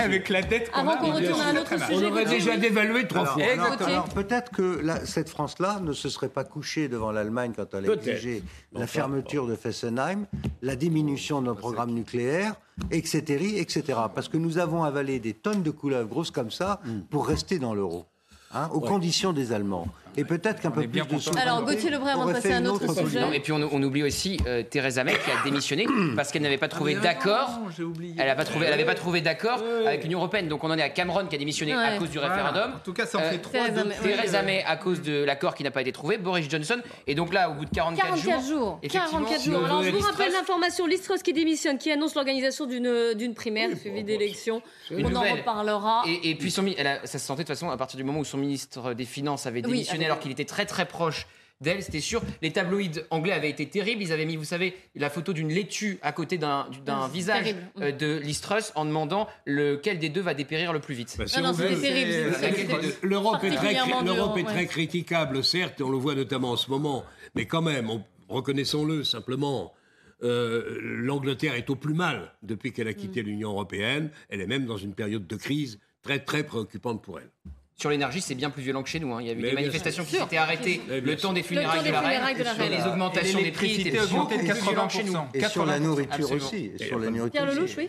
avec 0.00 0.28
la 0.28 0.42
dette 0.42 0.70
qu'on. 0.70 0.80
Avant 0.80 0.96
qu'on 0.96 1.12
retourne 1.12 1.40
à 1.40 1.46
un 1.46 1.56
autre 1.56 1.78
sujet. 1.78 2.06
On 2.06 2.10
aurait 2.10 2.24
déjà 2.24 2.56
dévalué 2.56 3.06
trois 3.06 3.26
fois. 3.26 3.42
Alors 3.86 4.08
peut-être 4.08 4.50
que 4.50 4.82
cette 5.04 5.28
France-là 5.28 5.80
ne 5.80 5.92
se 5.92 6.08
serait 6.08 6.28
pas 6.28 6.44
couchée 6.44 6.88
devant 6.88 7.12
l'Allemagne 7.12 7.52
quand 7.54 7.74
elle 7.74 7.88
a 7.88 7.94
exigé 7.94 8.42
la 8.72 8.86
fermeture 8.86 9.46
de 9.46 9.54
Fessenheim, 9.54 10.26
la 10.62 10.76
diminution 10.76 11.40
de 11.40 11.46
nos 11.46 11.54
programmes 11.54 11.92
nucléaires, 11.92 12.54
etc., 12.90 13.58
etc. 13.58 13.98
Parce 14.14 14.28
que 14.28 14.36
nous 14.36 14.58
avons 14.58 14.82
avalé 14.82 15.20
des 15.20 15.34
tonnes 15.34 15.62
de 15.62 15.70
couleuvres 15.70 16.08
grosses 16.08 16.30
comme 16.30 16.50
ça 16.50 16.80
pour 17.10 17.28
rester 17.28 17.58
dans 17.58 17.74
l'euro. 17.74 18.06
Hein, 18.54 18.68
aux 18.72 18.80
conditions 18.80 19.32
des 19.32 19.52
Allemands 19.52 19.86
et 20.16 20.24
peut-être 20.24 20.60
qu'un 20.60 20.70
peu 20.70 20.86
plus 20.86 21.00
de. 21.00 21.38
Alors 21.38 21.64
Gauthier 21.64 21.90
Lebray, 21.90 22.12
avant 22.12 22.26
de 22.26 22.32
passer 22.32 22.52
à 22.52 22.56
un 22.58 22.66
autre, 22.66 22.92
sujet. 22.94 23.20
Non, 23.20 23.32
et 23.32 23.40
puis 23.40 23.52
on, 23.52 23.82
oublie 23.82 24.02
aussi 24.02 24.38
euh, 24.46 24.62
Theresa 24.62 25.04
May 25.04 25.12
qui 25.12 25.30
a 25.30 25.42
démissionné 25.44 25.86
parce 26.16 26.30
qu'elle 26.30 26.42
n'avait 26.42 26.58
pas 26.58 26.68
trouvé 26.68 26.96
ah, 26.98 27.02
d'accord. 27.02 27.60
Elle 27.78 28.16
n'avait 28.16 28.34
pas 28.36 28.44
trouvé, 28.44 28.84
pas 28.84 28.94
trouvé 28.94 29.20
d'accord 29.20 29.62
avec 29.86 30.04
l'Union 30.04 30.18
européenne. 30.18 30.48
Donc 30.48 30.64
on 30.64 30.70
en 30.70 30.78
est 30.78 30.82
à 30.82 30.90
Cameron 30.90 31.26
qui 31.26 31.34
a 31.34 31.38
démissionné 31.38 31.72
à 31.72 31.98
cause 31.98 32.10
du 32.10 32.18
référendum. 32.18 32.72
En 32.76 32.84
tout 32.84 32.92
cas, 32.92 33.06
ça 33.06 33.18
en 33.18 33.22
fait 33.22 33.36
euh, 33.36 33.38
trois. 33.38 33.68
Theresa 34.02 34.42
May 34.42 34.62
à 34.66 34.76
cause 34.76 35.02
de 35.02 35.24
l'accord 35.24 35.54
qui 35.54 35.64
n'a 35.64 35.70
pas 35.70 35.80
été 35.80 35.92
trouvé. 35.92 36.18
Boris 36.18 36.48
Johnson 36.48 36.80
et 37.06 37.14
donc 37.14 37.32
là, 37.32 37.50
au 37.50 37.54
bout 37.54 37.64
de 37.64 37.70
44, 37.70 38.22
44 38.22 38.46
jours, 38.46 38.80
44 38.88 39.42
jours. 39.42 39.64
Alors 39.64 39.82
je 39.82 39.90
vous 39.90 40.00
rappelle 40.00 40.32
l'information 40.32 40.86
Listros 40.86 41.18
qui 41.22 41.32
démissionne, 41.32 41.78
qui 41.78 41.90
annonce 41.90 42.14
l'organisation 42.14 42.66
d'une 42.66 42.86
euh, 42.86 43.34
primaire 43.34 43.76
suivie 43.76 44.04
d'élections. 44.04 44.62
On 44.90 45.14
en 45.14 45.22
reparlera. 45.22 46.04
Et 46.06 46.34
puis 46.34 46.50
ça 46.50 46.62
se 46.62 47.18
sentait 47.18 47.42
de 47.42 47.48
toute 47.48 47.56
façon 47.56 47.70
à 47.70 47.76
partir 47.76 47.96
du 47.96 48.04
moment 48.04 48.20
où 48.20 48.24
son 48.24 48.38
ministre 48.38 48.94
des 48.94 49.04
Finances 49.04 49.46
avait 49.46 49.62
démissionné 49.62 50.01
alors 50.04 50.20
qu'il 50.20 50.30
était 50.30 50.44
très 50.44 50.66
très 50.66 50.86
proche 50.86 51.26
d'elle, 51.62 51.82
c'était 51.82 52.00
sûr. 52.00 52.20
Les 52.42 52.50
tabloïds 52.52 53.04
anglais 53.10 53.32
avaient 53.32 53.48
été 53.48 53.66
terribles. 53.66 54.02
Ils 54.02 54.12
avaient 54.12 54.26
mis, 54.26 54.36
vous 54.36 54.44
savez, 54.44 54.74
la 54.94 55.08
photo 55.08 55.32
d'une 55.32 55.48
laitue 55.48 55.98
à 56.02 56.12
côté 56.12 56.36
d'un 56.36 56.66
visage 57.12 57.44
terrible. 57.44 57.62
Euh, 57.80 57.92
de 57.92 58.18
Listrus 58.18 58.72
en 58.74 58.84
demandant 58.84 59.28
lequel 59.46 59.98
des 59.98 60.08
deux 60.08 60.20
va 60.20 60.34
dépérir 60.34 60.72
le 60.72 60.80
plus 60.80 60.94
vite. 60.94 61.16
Bah, 61.16 61.24
L'Europe 63.02 63.44
est, 63.44 63.54
très, 63.54 63.74
est 63.74 64.44
très 64.44 64.66
critiquable, 64.66 65.44
certes, 65.44 65.80
on 65.80 65.90
le 65.90 65.98
voit 65.98 66.14
notamment 66.14 66.50
en 66.50 66.56
ce 66.56 66.70
moment, 66.70 67.04
mais 67.34 67.46
quand 67.46 67.62
même, 67.62 67.88
reconnaissons-le 68.28 69.04
simplement. 69.04 69.72
Euh, 70.22 70.78
L'Angleterre 70.80 71.54
est 71.54 71.68
au 71.70 71.76
plus 71.76 71.94
mal 71.94 72.32
depuis 72.42 72.72
qu'elle 72.72 72.88
a 72.88 72.94
quitté 72.94 73.22
l'Union 73.22 73.50
européenne. 73.50 74.10
Elle 74.28 74.40
est 74.40 74.46
même 74.46 74.66
dans 74.66 74.76
une 74.76 74.94
période 74.94 75.26
de 75.26 75.36
crise 75.36 75.80
très 76.02 76.20
très 76.20 76.44
préoccupante 76.44 77.02
pour 77.02 77.18
elle. 77.18 77.30
Sur 77.76 77.90
l'énergie, 77.90 78.20
c'est 78.20 78.34
bien 78.34 78.50
plus 78.50 78.62
violent 78.62 78.82
que 78.82 78.88
chez 78.88 79.00
nous. 79.00 79.12
hein. 79.14 79.18
Il 79.20 79.26
y 79.26 79.30
a 79.30 79.32
eu 79.32 79.36
Mais 79.36 79.48
des 79.50 79.54
manifestations 79.54 80.04
sûr. 80.04 80.18
qui 80.18 80.22
s'étaient 80.22 80.36
arrêtées 80.36 80.80
le 80.88 81.16
temps 81.16 81.32
des 81.32 81.42
funérailles 81.42 81.80
Le 81.80 81.88
de 81.88 81.92
temps 81.94 82.02
la 82.02 82.08
des 82.08 82.14
funérailles 82.14 82.34
de 82.36 82.42
la 82.44 82.52
reine. 82.52 82.72
Et 82.72 82.74
reine. 82.76 82.84
les 82.84 82.90
augmentations 82.90 83.38
des 83.40 83.50
prix 83.50 83.72
étaient 83.72 83.90
L'électricité 83.90 83.98
a 83.98 84.02
beaucoup 84.06 84.32
augmenté 84.32 84.36
de 84.46 84.52
plus 84.52 84.60
violentes 84.62 84.90
chez 84.90 85.04
nous. 85.04 85.12
80%. 85.12 85.26
Et 85.34 85.44
sur 85.48 85.66
la 85.66 85.78
80%, 85.78 85.82
nourriture 85.82 86.14
absolument. 86.14 86.46
aussi. 86.46 86.72
Et 86.78 86.84
sur 86.84 86.98
la 86.98 87.10
nourriture. 87.10 87.46
Lelouch, 87.46 87.76
oui. 87.78 87.88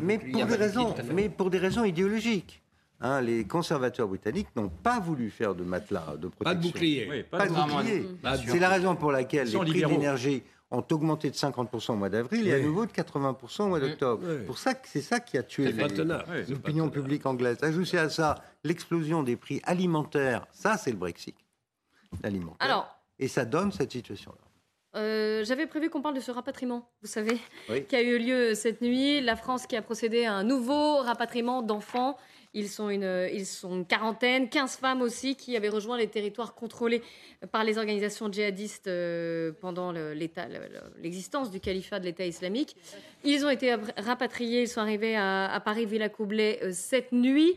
Mais, 0.00 0.18
pour, 0.18 0.46
des 0.46 0.54
raisons, 0.56 0.92
tout 0.92 1.00
à 1.00 1.04
fait. 1.04 1.12
mais 1.12 1.28
pour 1.28 1.50
des 1.50 1.58
raisons 1.58 1.84
idéologiques. 1.84 2.62
Hein, 3.02 3.20
les 3.22 3.44
conservateurs 3.44 4.08
britanniques 4.08 4.48
n'ont 4.56 4.68
pas 4.68 5.00
voulu 5.00 5.30
faire 5.30 5.54
de 5.54 5.64
matelas 5.64 6.04
de 6.18 6.28
protection. 6.28 6.44
Pas 6.44 6.54
de 6.54 6.60
bouclier. 6.60 7.06
Oui, 7.10 7.22
Pas 7.22 7.46
de 7.46 7.52
bouclier. 7.52 8.04
C'est 8.46 8.58
la 8.58 8.68
raison 8.68 8.94
pour 8.96 9.10
laquelle 9.12 9.48
les 9.50 9.58
prix 9.58 9.84
l'énergie 9.84 10.42
ont 10.70 10.84
augmenté 10.92 11.30
de 11.30 11.34
50% 11.34 11.92
au 11.92 11.96
mois 11.96 12.08
d'avril 12.08 12.46
et 12.46 12.54
à 12.54 12.60
nouveau 12.60 12.86
de 12.86 12.92
80% 12.92 13.62
au 13.62 13.68
mois 13.68 13.80
d'octobre. 13.80 14.22
Oui. 14.24 14.44
Pour 14.46 14.58
ça 14.58 14.74
que 14.74 14.86
c'est 14.88 15.00
ça 15.00 15.18
qui 15.20 15.36
a 15.36 15.42
tué 15.42 15.72
l'opinion 16.48 16.88
publique 16.90 17.26
anglaise. 17.26 17.58
Ajoutez 17.62 17.98
à 17.98 18.08
ça 18.08 18.36
l'explosion 18.64 19.22
des 19.22 19.36
prix 19.36 19.60
alimentaires, 19.64 20.46
ça 20.52 20.76
c'est 20.76 20.90
le 20.92 20.96
Brexit 20.96 21.36
alimentaire. 22.22 22.56
Alors, 22.60 22.96
et 23.18 23.28
ça 23.28 23.44
donne 23.44 23.72
cette 23.72 23.92
situation-là. 23.92 24.38
Euh, 24.96 25.44
J'avais 25.44 25.66
prévu 25.66 25.88
qu'on 25.90 26.02
parle 26.02 26.16
de 26.16 26.20
ce 26.20 26.32
rapatriement, 26.32 26.88
vous 27.02 27.08
savez, 27.08 27.38
Oui. 27.68 27.84
qui 27.84 27.94
a 27.94 28.02
eu 28.02 28.18
lieu 28.18 28.54
cette 28.54 28.80
nuit. 28.80 29.20
La 29.20 29.36
France 29.36 29.66
qui 29.66 29.76
a 29.76 29.82
procédé 29.82 30.24
à 30.24 30.34
un 30.34 30.42
nouveau 30.42 30.98
rapatriement 30.98 31.62
d'enfants. 31.62 32.16
Ils 32.52 32.68
sont, 32.68 32.90
une, 32.90 33.28
ils 33.32 33.46
sont 33.46 33.76
une 33.76 33.86
quarantaine, 33.86 34.48
15 34.48 34.76
femmes 34.76 35.02
aussi, 35.02 35.36
qui 35.36 35.56
avaient 35.56 35.68
rejoint 35.68 35.96
les 35.96 36.08
territoires 36.08 36.54
contrôlés 36.54 37.02
par 37.52 37.62
les 37.62 37.78
organisations 37.78 38.30
djihadistes 38.30 38.88
euh, 38.88 39.52
pendant 39.60 39.92
l'existence 39.92 41.50
du 41.50 41.60
califat 41.60 42.00
de 42.00 42.06
l'État 42.06 42.26
islamique. 42.26 42.76
Ils 43.22 43.44
ont 43.44 43.50
été 43.50 43.76
rapatriés, 43.96 44.62
ils 44.62 44.68
sont 44.68 44.80
arrivés 44.80 45.16
à, 45.16 45.52
à 45.52 45.60
Paris-Villacoublay 45.60 46.58
euh, 46.62 46.70
cette 46.72 47.12
nuit. 47.12 47.56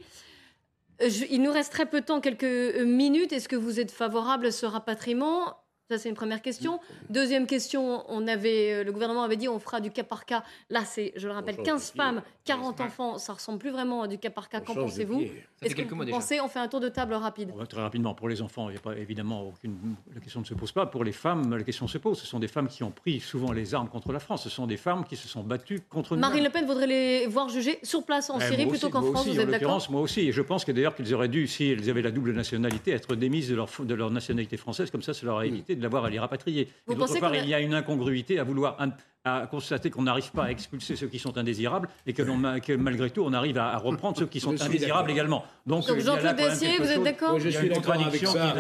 Euh, 1.02 1.10
il 1.30 1.42
nous 1.42 1.52
reste 1.52 1.72
très 1.72 1.86
peu 1.86 2.02
de 2.02 2.06
temps, 2.06 2.22
quelques 2.22 2.44
euh, 2.44 2.86
minutes. 2.86 3.34
Est-ce 3.34 3.50
que 3.50 3.56
vous 3.56 3.80
êtes 3.80 3.92
favorable 3.92 4.48
à 4.48 4.52
ce 4.52 4.66
rapatriement? 4.66 5.58
Ça, 5.90 5.98
c'est 5.98 6.08
une 6.08 6.16
première 6.16 6.42
question. 6.42 6.80
Deuxième 7.10 7.46
question, 7.46 8.06
on 8.08 8.26
avait, 8.28 8.72
euh, 8.72 8.84
le 8.86 8.92
gouvernement 8.94 9.24
avait 9.24 9.36
dit 9.36 9.50
on 9.50 9.60
fera 9.60 9.82
du 9.82 9.92
cas 9.92 10.04
par 10.04 10.26
cas. 10.26 10.44
Là, 10.70 10.86
c'est, 10.86 11.12
je 11.18 11.28
le 11.28 11.34
rappelle, 11.34 11.56
change 11.58 11.66
15 11.66 11.92
de 11.92 11.98
femmes, 11.98 12.22
40 12.46 12.80
enfants. 12.80 13.18
Ça 13.18 13.34
ressemble 13.34 13.60
plus 13.60 13.70
vraiment 13.70 14.04
à 14.04 14.08
du 14.08 14.18
cas 14.18 14.30
par 14.30 14.48
cas. 14.48 14.62
Qu'en 14.62 14.76
pensez-vous 14.76 15.24
Est-ce 15.62 15.76
que 15.76 15.82
vous 15.94 16.06
pensez 16.06 16.40
On 16.40 16.48
fait 16.48 16.60
un 16.60 16.70
tour 16.70 16.80
de 16.80 16.88
table 16.88 17.14
rapide. 17.16 17.50
Bon, 17.50 17.66
Très 17.66 17.82
rapidement, 17.82 18.14
pour 18.16 18.30
les 18.30 18.42
enfants, 18.42 18.70
il 18.70 18.74
n'y 18.74 18.78
a 18.78 18.82
pas 18.82 18.96
évidemment 18.96 19.42
aucune. 19.46 19.76
La 20.16 20.22
question 20.22 20.40
ne 20.40 20.46
se 20.46 20.54
pose 20.54 20.72
pas. 20.72 20.86
Pour 20.86 21.04
les 21.04 21.12
femmes, 21.12 21.54
la 21.56 21.64
question 21.64 21.86
se 21.88 21.98
pose. 21.98 22.18
Ce 22.18 22.26
sont 22.26 22.40
des 22.40 22.48
femmes 22.48 22.70
qui 22.70 22.84
ont 22.84 22.92
pris 22.92 23.20
souvent 23.20 23.52
les 23.52 23.76
armes 23.76 23.90
contre 23.90 24.14
la 24.14 24.20
France. 24.20 24.44
Ce 24.44 24.50
sont 24.50 24.66
des 24.68 24.78
femmes 24.78 25.04
qui 25.04 25.18
se 25.18 25.28
sont 25.28 25.44
battues 25.44 25.82
contre 25.90 26.16
nous. 26.16 26.22
Marine 26.22 26.46
Le 26.46 26.50
Pen 26.50 26.66
voudrait 26.66 26.88
les 26.88 27.28
voir 27.28 27.50
juger 27.50 27.80
sur 27.84 28.06
place 28.06 28.30
en 28.30 28.40
Eh, 28.40 28.48
Syrie 28.48 28.68
plutôt 28.68 28.90
qu'en 28.90 29.02
France. 29.02 29.28
aussi, 29.28 29.32
Vous 29.36 29.40
êtes 29.42 29.50
d'accord 29.50 29.86
moi 29.90 30.00
aussi. 30.00 30.22
Et 30.22 30.32
je 30.32 30.42
pense 30.42 30.64
que 30.64 30.72
d'ailleurs 30.72 30.96
qu'ils 30.96 31.14
auraient 31.14 31.28
dû, 31.28 31.46
si 31.46 31.68
elles 31.72 31.90
avaient 31.90 32.02
la 32.02 32.12
double 32.12 32.32
nationalité, 32.32 32.92
être 32.92 33.16
démises 33.16 33.50
de 33.50 33.56
leur, 33.56 33.68
de 33.80 33.94
leur 33.94 34.10
nationalité 34.12 34.56
française. 34.56 34.90
Comme 34.90 35.02
ça, 35.02 35.14
ça 35.14 35.26
leur 35.26 35.40
a 35.40 35.46
évité 35.46 35.73
de 35.76 35.84
l'avoir 35.84 36.06
à 36.06 36.10
les 36.10 36.20
rapatrier. 36.20 36.70
Vous 36.88 36.94
et 36.94 36.96
d'autre 36.96 37.20
part, 37.20 37.32
a- 37.34 37.38
il 37.38 37.48
y 37.50 37.54
a 37.54 37.60
une 37.60 37.74
incongruité 37.74 38.40
à 38.40 38.44
vouloir 38.44 38.76
un- 38.82 38.92
à 39.26 39.48
constater 39.50 39.90
qu'on 39.90 40.02
n'arrive 40.02 40.32
pas 40.34 40.46
à 40.46 40.52
expulser 40.52 40.98
ceux 40.98 41.08
qui 41.08 41.18
sont 41.18 41.38
indésirables 41.38 41.88
et 42.06 42.12
que, 42.12 42.22
l'on 42.22 42.36
ma- 42.36 42.60
que 42.60 42.74
malgré 42.74 43.10
tout, 43.10 43.24
on 43.26 43.32
arrive 43.32 43.58
à, 43.58 43.70
à 43.70 43.78
reprendre 43.78 44.18
ceux 44.18 44.26
qui 44.26 44.42
sont 44.42 44.50
indésirables 44.62 44.84
d'accord. 45.08 45.10
également. 45.10 45.46
Donc, 45.66 45.88
Donc 45.88 45.98
là 45.98 46.04
Jean-Claude 46.04 46.36
Dessier, 46.36 46.78
vous 46.78 46.92
êtes 46.92 47.04
d'accord 47.04 47.40
je 47.40 47.48
suis 47.50 47.70
d'accord 47.70 47.94
avec 48.06 48.26
ça. 48.28 48.54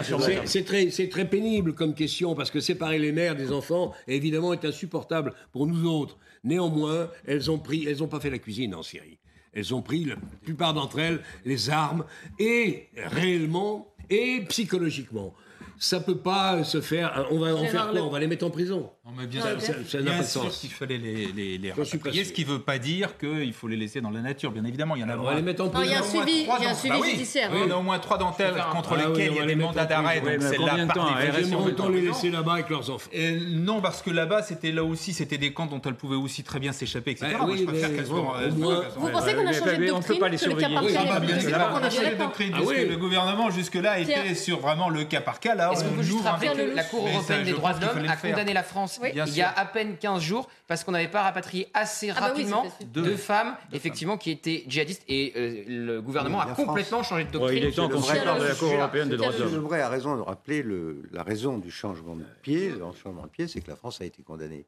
C'est- 0.45 0.63
très, 0.63 0.89
c'est 0.89 1.09
très 1.09 1.25
pénible 1.25 1.73
comme 1.75 1.93
question 1.93 2.33
parce 2.33 2.49
que 2.49 2.61
séparer 2.61 2.97
les 2.97 3.11
mères 3.11 3.35
des 3.35 3.51
enfants, 3.51 3.93
évidemment, 4.07 4.53
est 4.53 4.63
insupportable 4.63 5.33
pour 5.51 5.67
nous 5.67 5.85
autres. 5.85 6.17
Néanmoins, 6.45 7.09
elles 7.27 7.51
ont 7.51 7.59
pris, 7.59 7.85
elles 7.85 7.97
n'ont 7.97 8.07
pas 8.07 8.21
fait 8.21 8.29
la 8.29 8.39
cuisine 8.39 8.73
en 8.73 8.83
Syrie. 8.83 9.19
Elles 9.55 9.75
ont 9.75 9.81
pris, 9.81 10.05
la 10.05 10.15
plupart 10.43 10.73
d'entre 10.73 10.97
elles, 10.99 11.19
les 11.45 11.69
armes 11.69 12.05
et 12.39 12.87
réellement 12.95 13.93
et 14.09 14.41
psychologiquement. 14.49 15.33
Ça 15.83 15.99
peut 15.99 16.17
pas 16.17 16.63
se 16.63 16.79
faire. 16.79 17.27
On 17.29 17.39
va 17.39 17.53
en 17.53 17.65
faire 17.65 17.91
quoi 17.91 18.01
On 18.03 18.09
va 18.09 18.19
les 18.19 18.27
mettre 18.27 18.45
en 18.45 18.49
prison. 18.49 18.89
Non, 19.05 19.11
mais 19.17 19.27
bien 19.27 19.41
sûr, 19.41 19.59
ça- 19.59 19.73
ça 19.85 19.97
bien 19.97 20.23
qu'il 20.61 20.69
fallait 20.71 20.97
les, 20.97 21.25
les, 21.35 21.57
rapatrier, 21.73 22.23
ce 22.23 22.31
qui 22.31 22.45
ne 22.45 22.51
veut 22.51 22.59
pas 22.61 22.77
dire 22.79 23.17
qu'il 23.17 23.51
faut 23.51 23.67
les 23.67 23.75
laisser 23.75 23.99
dans 23.99 24.11
la 24.11 24.21
nature. 24.21 24.49
Bien 24.53 24.63
évidemment, 24.63 24.95
il 24.95 25.01
y 25.01 25.03
en 25.03 25.09
a 25.09 25.17
On 25.17 25.23
va 25.23 25.35
les 25.35 25.41
mettre 25.41 25.61
en 25.61 25.65
Non, 25.65 25.81
il 25.83 25.89
y 25.91 25.93
a 25.93 25.97
un 25.97 26.01
prison. 26.01 26.19
au 26.19 26.21
moins 26.21 26.25
suivi, 26.25 26.43
trois 26.45 26.57
il 26.57 26.63
y 26.63 26.65
a 26.65 26.69
un 26.69 26.71
dans- 26.71 26.77
suivi 26.79 26.93
Bah 26.95 26.99
oui. 27.01 27.09
judiciaire. 27.11 27.49
Hein. 27.51 27.55
il 27.57 27.67
y 27.67 27.71
en 27.73 27.75
a 27.75 27.79
au 27.79 27.81
moins 27.83 27.99
trois 27.99 28.17
d'entre 28.17 28.39
elles 28.39 28.53
contre 28.71 28.93
Ah 28.93 29.09
lesquelles 29.09 29.31
il 29.33 29.35
y 29.35 29.39
a 29.41 29.45
les 29.45 29.55
des 29.55 29.61
mandats 29.61 29.83
d'arrêt. 29.85 30.21
Donc 30.21 30.29
Oui, 30.29 30.35
mais 30.39 30.47
celle-là, 30.49 30.67
combien 30.69 30.83
de 30.85 30.87
par 30.87 30.95
temps, 30.95 31.03
définition, 31.15 31.33
RSI, 31.33 31.43
J'aimerais 31.49 31.63
on 31.63 31.65
autant 31.67 31.87
veut 31.87 31.93
les 31.95 32.01
laisser 32.07 32.29
là-bas 32.31 32.53
avec 32.53 32.69
leurs 32.69 32.89
enfants. 32.91 33.09
Et 33.11 33.31
non, 33.41 33.81
parce 33.81 34.01
que 34.01 34.09
là-bas, 34.09 34.41
c'était 34.41 34.71
là 34.71 34.85
aussi, 34.85 35.11
c'était 35.11 35.37
des 35.37 35.51
camps 35.51 35.65
dont 35.65 35.81
elles 35.81 35.95
pouvaient 35.95 36.15
aussi 36.15 36.43
très 36.45 36.59
bien 36.61 36.71
s'échapper, 36.71 37.11
etc. 37.11 37.35
Oui, 37.45 37.57
je 37.57 37.63
préfère 37.65 37.93
qu'elles 37.93 38.07
soient. 38.07 38.37
Vous 38.95 39.09
pensez 39.09 39.33
qu'on 39.35 39.45
a 39.47 39.51
changé 39.51 39.75
de 39.75 39.81
mais 39.83 39.91
on 39.91 39.97
ne 39.97 40.03
peut 40.03 40.17
doctrine 40.17 40.47
le 40.47 40.55
cas 40.55 40.69
par 40.69 40.87
cas 40.87 41.03
bah, 41.19 41.25
évidemment, 41.35 41.65
On 41.73 41.83
a 41.83 41.89
changé 41.89 42.09
de 42.11 42.15
doctrine, 42.15 42.51
puisque 42.53 42.69
oui. 42.69 42.87
le 42.87 42.95
gouvernement 42.95 43.49
jusque-là 43.51 43.99
était 43.99 44.33
sur 44.33 44.61
vraiment 44.61 44.87
le 44.87 45.03
cas 45.03 45.19
par 45.19 45.41
cas. 45.41 45.55
Là, 45.55 45.71
Est-ce 45.73 45.83
qu'on 45.83 45.89
on 45.91 45.95
peut 45.97 46.03
juste 46.03 46.23
rappeler 46.23 46.47
peu- 46.51 46.55
que 46.71 46.75
la 46.77 46.83
Cour 46.85 47.05
européenne 47.05 47.43
des 47.43 47.51
droits 47.51 47.73
de 47.73 47.85
l'homme 47.85 48.05
a 48.07 48.15
condamné 48.15 48.53
la 48.53 48.63
France 48.63 48.92
Oui. 49.01 49.09
Il 49.15 49.35
y 49.35 49.41
a 49.41 49.51
à 49.51 49.65
peine 49.65 49.97
15 49.97 50.21
jours 50.21 50.49
parce 50.67 50.83
qu'on 50.83 50.91
n'avait 50.91 51.07
pas 51.07 51.21
rapatrié 51.23 51.67
assez 51.73 52.09
Ah 52.09 52.13
bah 52.13 52.19
oui, 52.21 52.27
rapidement 52.29 52.65
deux, 52.85 53.15
femmes, 53.15 53.55
effectivement, 53.71 54.17
qui 54.17 54.31
étaient 54.31 54.63
djihadistes. 54.67 55.03
Et 55.07 55.33
euh, 55.35 55.63
le 55.67 56.01
gouvernement 56.01 56.39
Oui, 56.39 56.51
a 56.51 56.53
France. 56.53 56.65
complètement 56.67 57.03
changé 57.03 57.23
de 57.23 57.27
Ouais, 57.29 57.33
doctrine. 57.33 57.57
il 57.57 57.65
est 57.65 57.71
temps 57.71 57.89
qu'on 57.89 57.99
de 57.99 58.43
la 58.47 58.55
Cour 58.55 58.73
européenne 58.73 59.09
des 59.09 59.17
droits 59.17 59.31
de 59.33 59.37
l'homme. 59.43 59.53
Lebray 59.55 59.81
a 59.81 59.89
raison 59.89 60.15
de 60.15 60.21
rappeler 60.21 60.61
le- 60.63 61.03
la 61.11 61.23
raison 61.23 61.57
du 61.57 61.71
changement 61.71 62.15
de 62.15 62.23
pied. 62.41 62.69
Le 62.69 62.79
changement 63.01 63.23
de 63.23 63.27
pied, 63.29 63.47
c'est 63.47 63.61
que 63.61 63.69
la 63.69 63.75
France 63.75 64.01
a 64.01 64.05
été 64.05 64.21
condamnée 64.23 64.65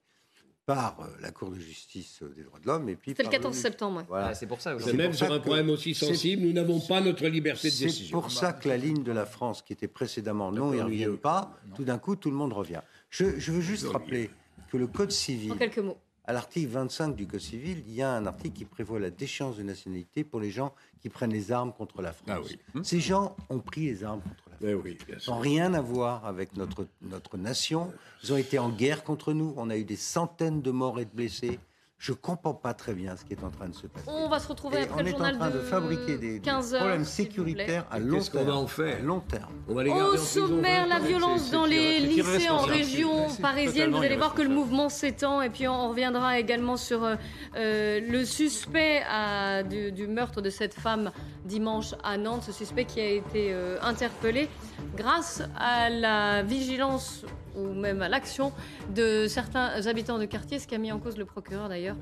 par 0.65 0.97
euh, 0.99 1.05
la 1.21 1.29
Cour 1.29 1.51
de 1.51 1.59
justice 1.59 2.21
euh, 2.23 2.33
des 2.35 2.41
droits 2.41 2.57
de 2.59 2.65
l'homme 2.65 2.89
et 2.89 2.95
puis 2.95 3.11
C'était 3.11 3.21
le 3.21 3.29
par 3.29 3.33
14 3.33 3.55
septembre. 3.55 3.97
ouais. 3.99 4.03
Voilà. 4.07 4.27
Ah, 4.29 4.33
c'est 4.33 4.47
pour 4.47 4.61
ça. 4.61 4.75
C'est 4.79 4.93
même 4.93 5.13
sur 5.13 5.31
un 5.31 5.39
problème 5.39 5.69
aussi 5.69 5.93
c'est- 5.93 6.07
sensible, 6.07 6.41
nous 6.41 6.53
n'avons 6.53 6.79
pas 6.79 7.01
notre 7.01 7.27
liberté 7.27 7.67
de 7.69 7.73
C'est 7.73 7.85
décision. 7.85 8.19
pour 8.19 8.31
ça 8.31 8.51
que 8.51 8.67
la 8.67 8.75
ligne 8.77 9.03
de 9.03 9.11
la 9.11 9.27
France, 9.27 9.61
qui 9.61 9.73
était 9.73 9.87
précédemment 9.87 10.51
non, 10.51 10.73
ils 10.73 10.79
ne 10.79 10.83
reviennent 10.83 11.17
pas, 11.17 11.51
tout 11.75 11.83
d'un 11.83 11.99
coup, 11.99 12.15
tout 12.15 12.31
le 12.31 12.35
monde 12.35 12.51
revient. 12.53 12.81
Je, 13.09 13.39
je 13.39 13.51
veux 13.51 13.61
juste 13.61 13.87
rappeler 13.87 14.29
que 14.69 14.77
le 14.77 14.87
Code 14.87 15.11
civil, 15.11 15.51
En 15.53 15.57
quelques 15.57 15.77
mots. 15.79 15.97
à 16.25 16.33
l'article 16.33 16.67
25 16.69 17.15
du 17.15 17.27
Code 17.27 17.39
civil, 17.39 17.83
il 17.87 17.93
y 17.93 18.01
a 18.01 18.11
un 18.11 18.25
article 18.25 18.55
qui 18.57 18.65
prévoit 18.65 18.99
la 18.99 19.09
déchéance 19.09 19.57
de 19.57 19.63
nationalité 19.63 20.23
pour 20.23 20.39
les 20.39 20.51
gens 20.51 20.73
qui 21.01 21.09
prennent 21.09 21.31
les 21.33 21.51
armes 21.51 21.71
contre 21.71 22.01
la 22.01 22.11
France. 22.13 22.27
Ah 22.29 22.41
oui. 22.73 22.83
Ces 22.83 22.99
gens 22.99 23.35
ont 23.49 23.59
pris 23.59 23.85
les 23.85 24.03
armes 24.03 24.21
contre 24.21 24.49
la 24.49 24.57
France. 24.57 24.69
Eh 24.69 24.73
oui, 24.73 24.97
bien 25.07 25.19
sûr. 25.19 25.31
Ils 25.31 25.35
n'ont 25.35 25.41
rien 25.41 25.73
à 25.73 25.81
voir 25.81 26.25
avec 26.25 26.55
notre, 26.57 26.87
notre 27.01 27.37
nation. 27.37 27.93
Ils 28.23 28.33
ont 28.33 28.37
été 28.37 28.57
en 28.59 28.69
guerre 28.69 29.03
contre 29.03 29.33
nous. 29.33 29.53
On 29.57 29.69
a 29.69 29.77
eu 29.77 29.83
des 29.85 29.95
centaines 29.97 30.61
de 30.61 30.71
morts 30.71 30.99
et 30.99 31.05
de 31.05 31.11
blessés. 31.13 31.59
Je 32.05 32.11
ne 32.11 32.17
comprends 32.17 32.53
pas 32.53 32.75
très 32.75 32.93
bien 32.93 33.15
ce 33.17 33.25
qui 33.25 33.33
est 33.33 33.43
en 33.43 33.49
train 33.49 33.67
de 33.67 33.73
se 33.73 33.87
passer. 33.87 34.05
On 34.07 34.29
va 34.29 34.37
se 34.39 34.47
retrouver 34.47 34.77
Et 34.77 34.81
après 34.83 34.93
on 35.01 35.03
le 35.03 35.09
est 35.09 35.13
en 35.13 35.17
journal 35.17 35.37
train 35.39 35.49
de, 35.49 35.57
de 35.57 35.59
fabriquer 35.63 36.17
des, 36.19 36.33
des 36.33 36.39
15 36.39 36.73
heures, 36.75 36.79
problèmes 36.81 37.03
sécuritaires 37.03 37.85
à 37.89 37.97
long 37.97 38.17
qu'est-ce 38.17 38.29
qu'on 38.29 38.37
terme. 38.37 38.49
va 38.51 38.55
en 38.57 38.67
faire? 38.67 38.97
À 38.97 38.99
long 38.99 39.19
terme. 39.21 39.51
On 39.67 39.73
va 39.73 39.83
les 39.85 39.89
Au 39.89 40.15
sommaire, 40.15 40.87
20 40.87 40.87
la 40.87 40.99
violence 40.99 41.49
dans 41.49 41.65
les 41.65 41.99
lycées 42.01 42.47
en 42.47 42.59
région 42.59 43.27
parisienne. 43.41 43.89
Vous 43.89 44.03
allez 44.03 44.17
voir 44.17 44.35
que 44.35 44.43
le 44.43 44.49
mouvement 44.49 44.87
s'étend 44.87 45.41
et 45.41 45.49
puis 45.49 45.67
on 45.67 45.89
reviendra 45.89 46.37
également 46.37 46.77
sur 46.77 47.03
euh, 47.03 47.15
euh, 47.55 47.99
le 48.07 48.23
suspect 48.23 49.01
à- 49.09 49.63
du, 49.63 49.91
du 49.91 50.05
meurtre 50.05 50.41
de 50.43 50.51
cette 50.51 50.75
femme 50.75 51.09
dimanche 51.43 51.95
à 52.03 52.17
Nantes. 52.17 52.43
Ce 52.43 52.51
suspect 52.51 52.85
qui 52.85 52.99
a 52.99 53.09
été 53.09 53.51
euh, 53.51 53.79
interpellé 53.81 54.47
grâce 54.95 55.41
à 55.57 55.89
la 55.89 56.43
vigilance 56.43 57.25
ou 57.55 57.73
même 57.73 58.01
à 58.01 58.09
l'action 58.09 58.51
de 58.93 59.27
certains 59.27 59.85
habitants 59.87 60.19
de 60.19 60.25
quartier, 60.25 60.59
ce 60.59 60.67
qui 60.67 60.75
a 60.75 60.77
mis 60.77 60.91
en 60.91 60.99
cause 60.99 61.17
le 61.17 61.25
procureur 61.25 61.69
d'ailleurs. 61.69 61.95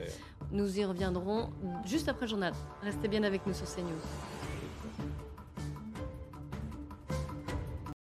Nous 0.51 0.79
y 0.79 0.85
reviendrons 0.85 1.49
juste 1.85 2.09
après 2.09 2.25
le 2.25 2.29
journal. 2.29 2.53
Restez 2.83 3.07
bien 3.07 3.23
avec 3.23 3.45
nous 3.47 3.53
sur 3.53 3.65
CNews. 3.65 4.42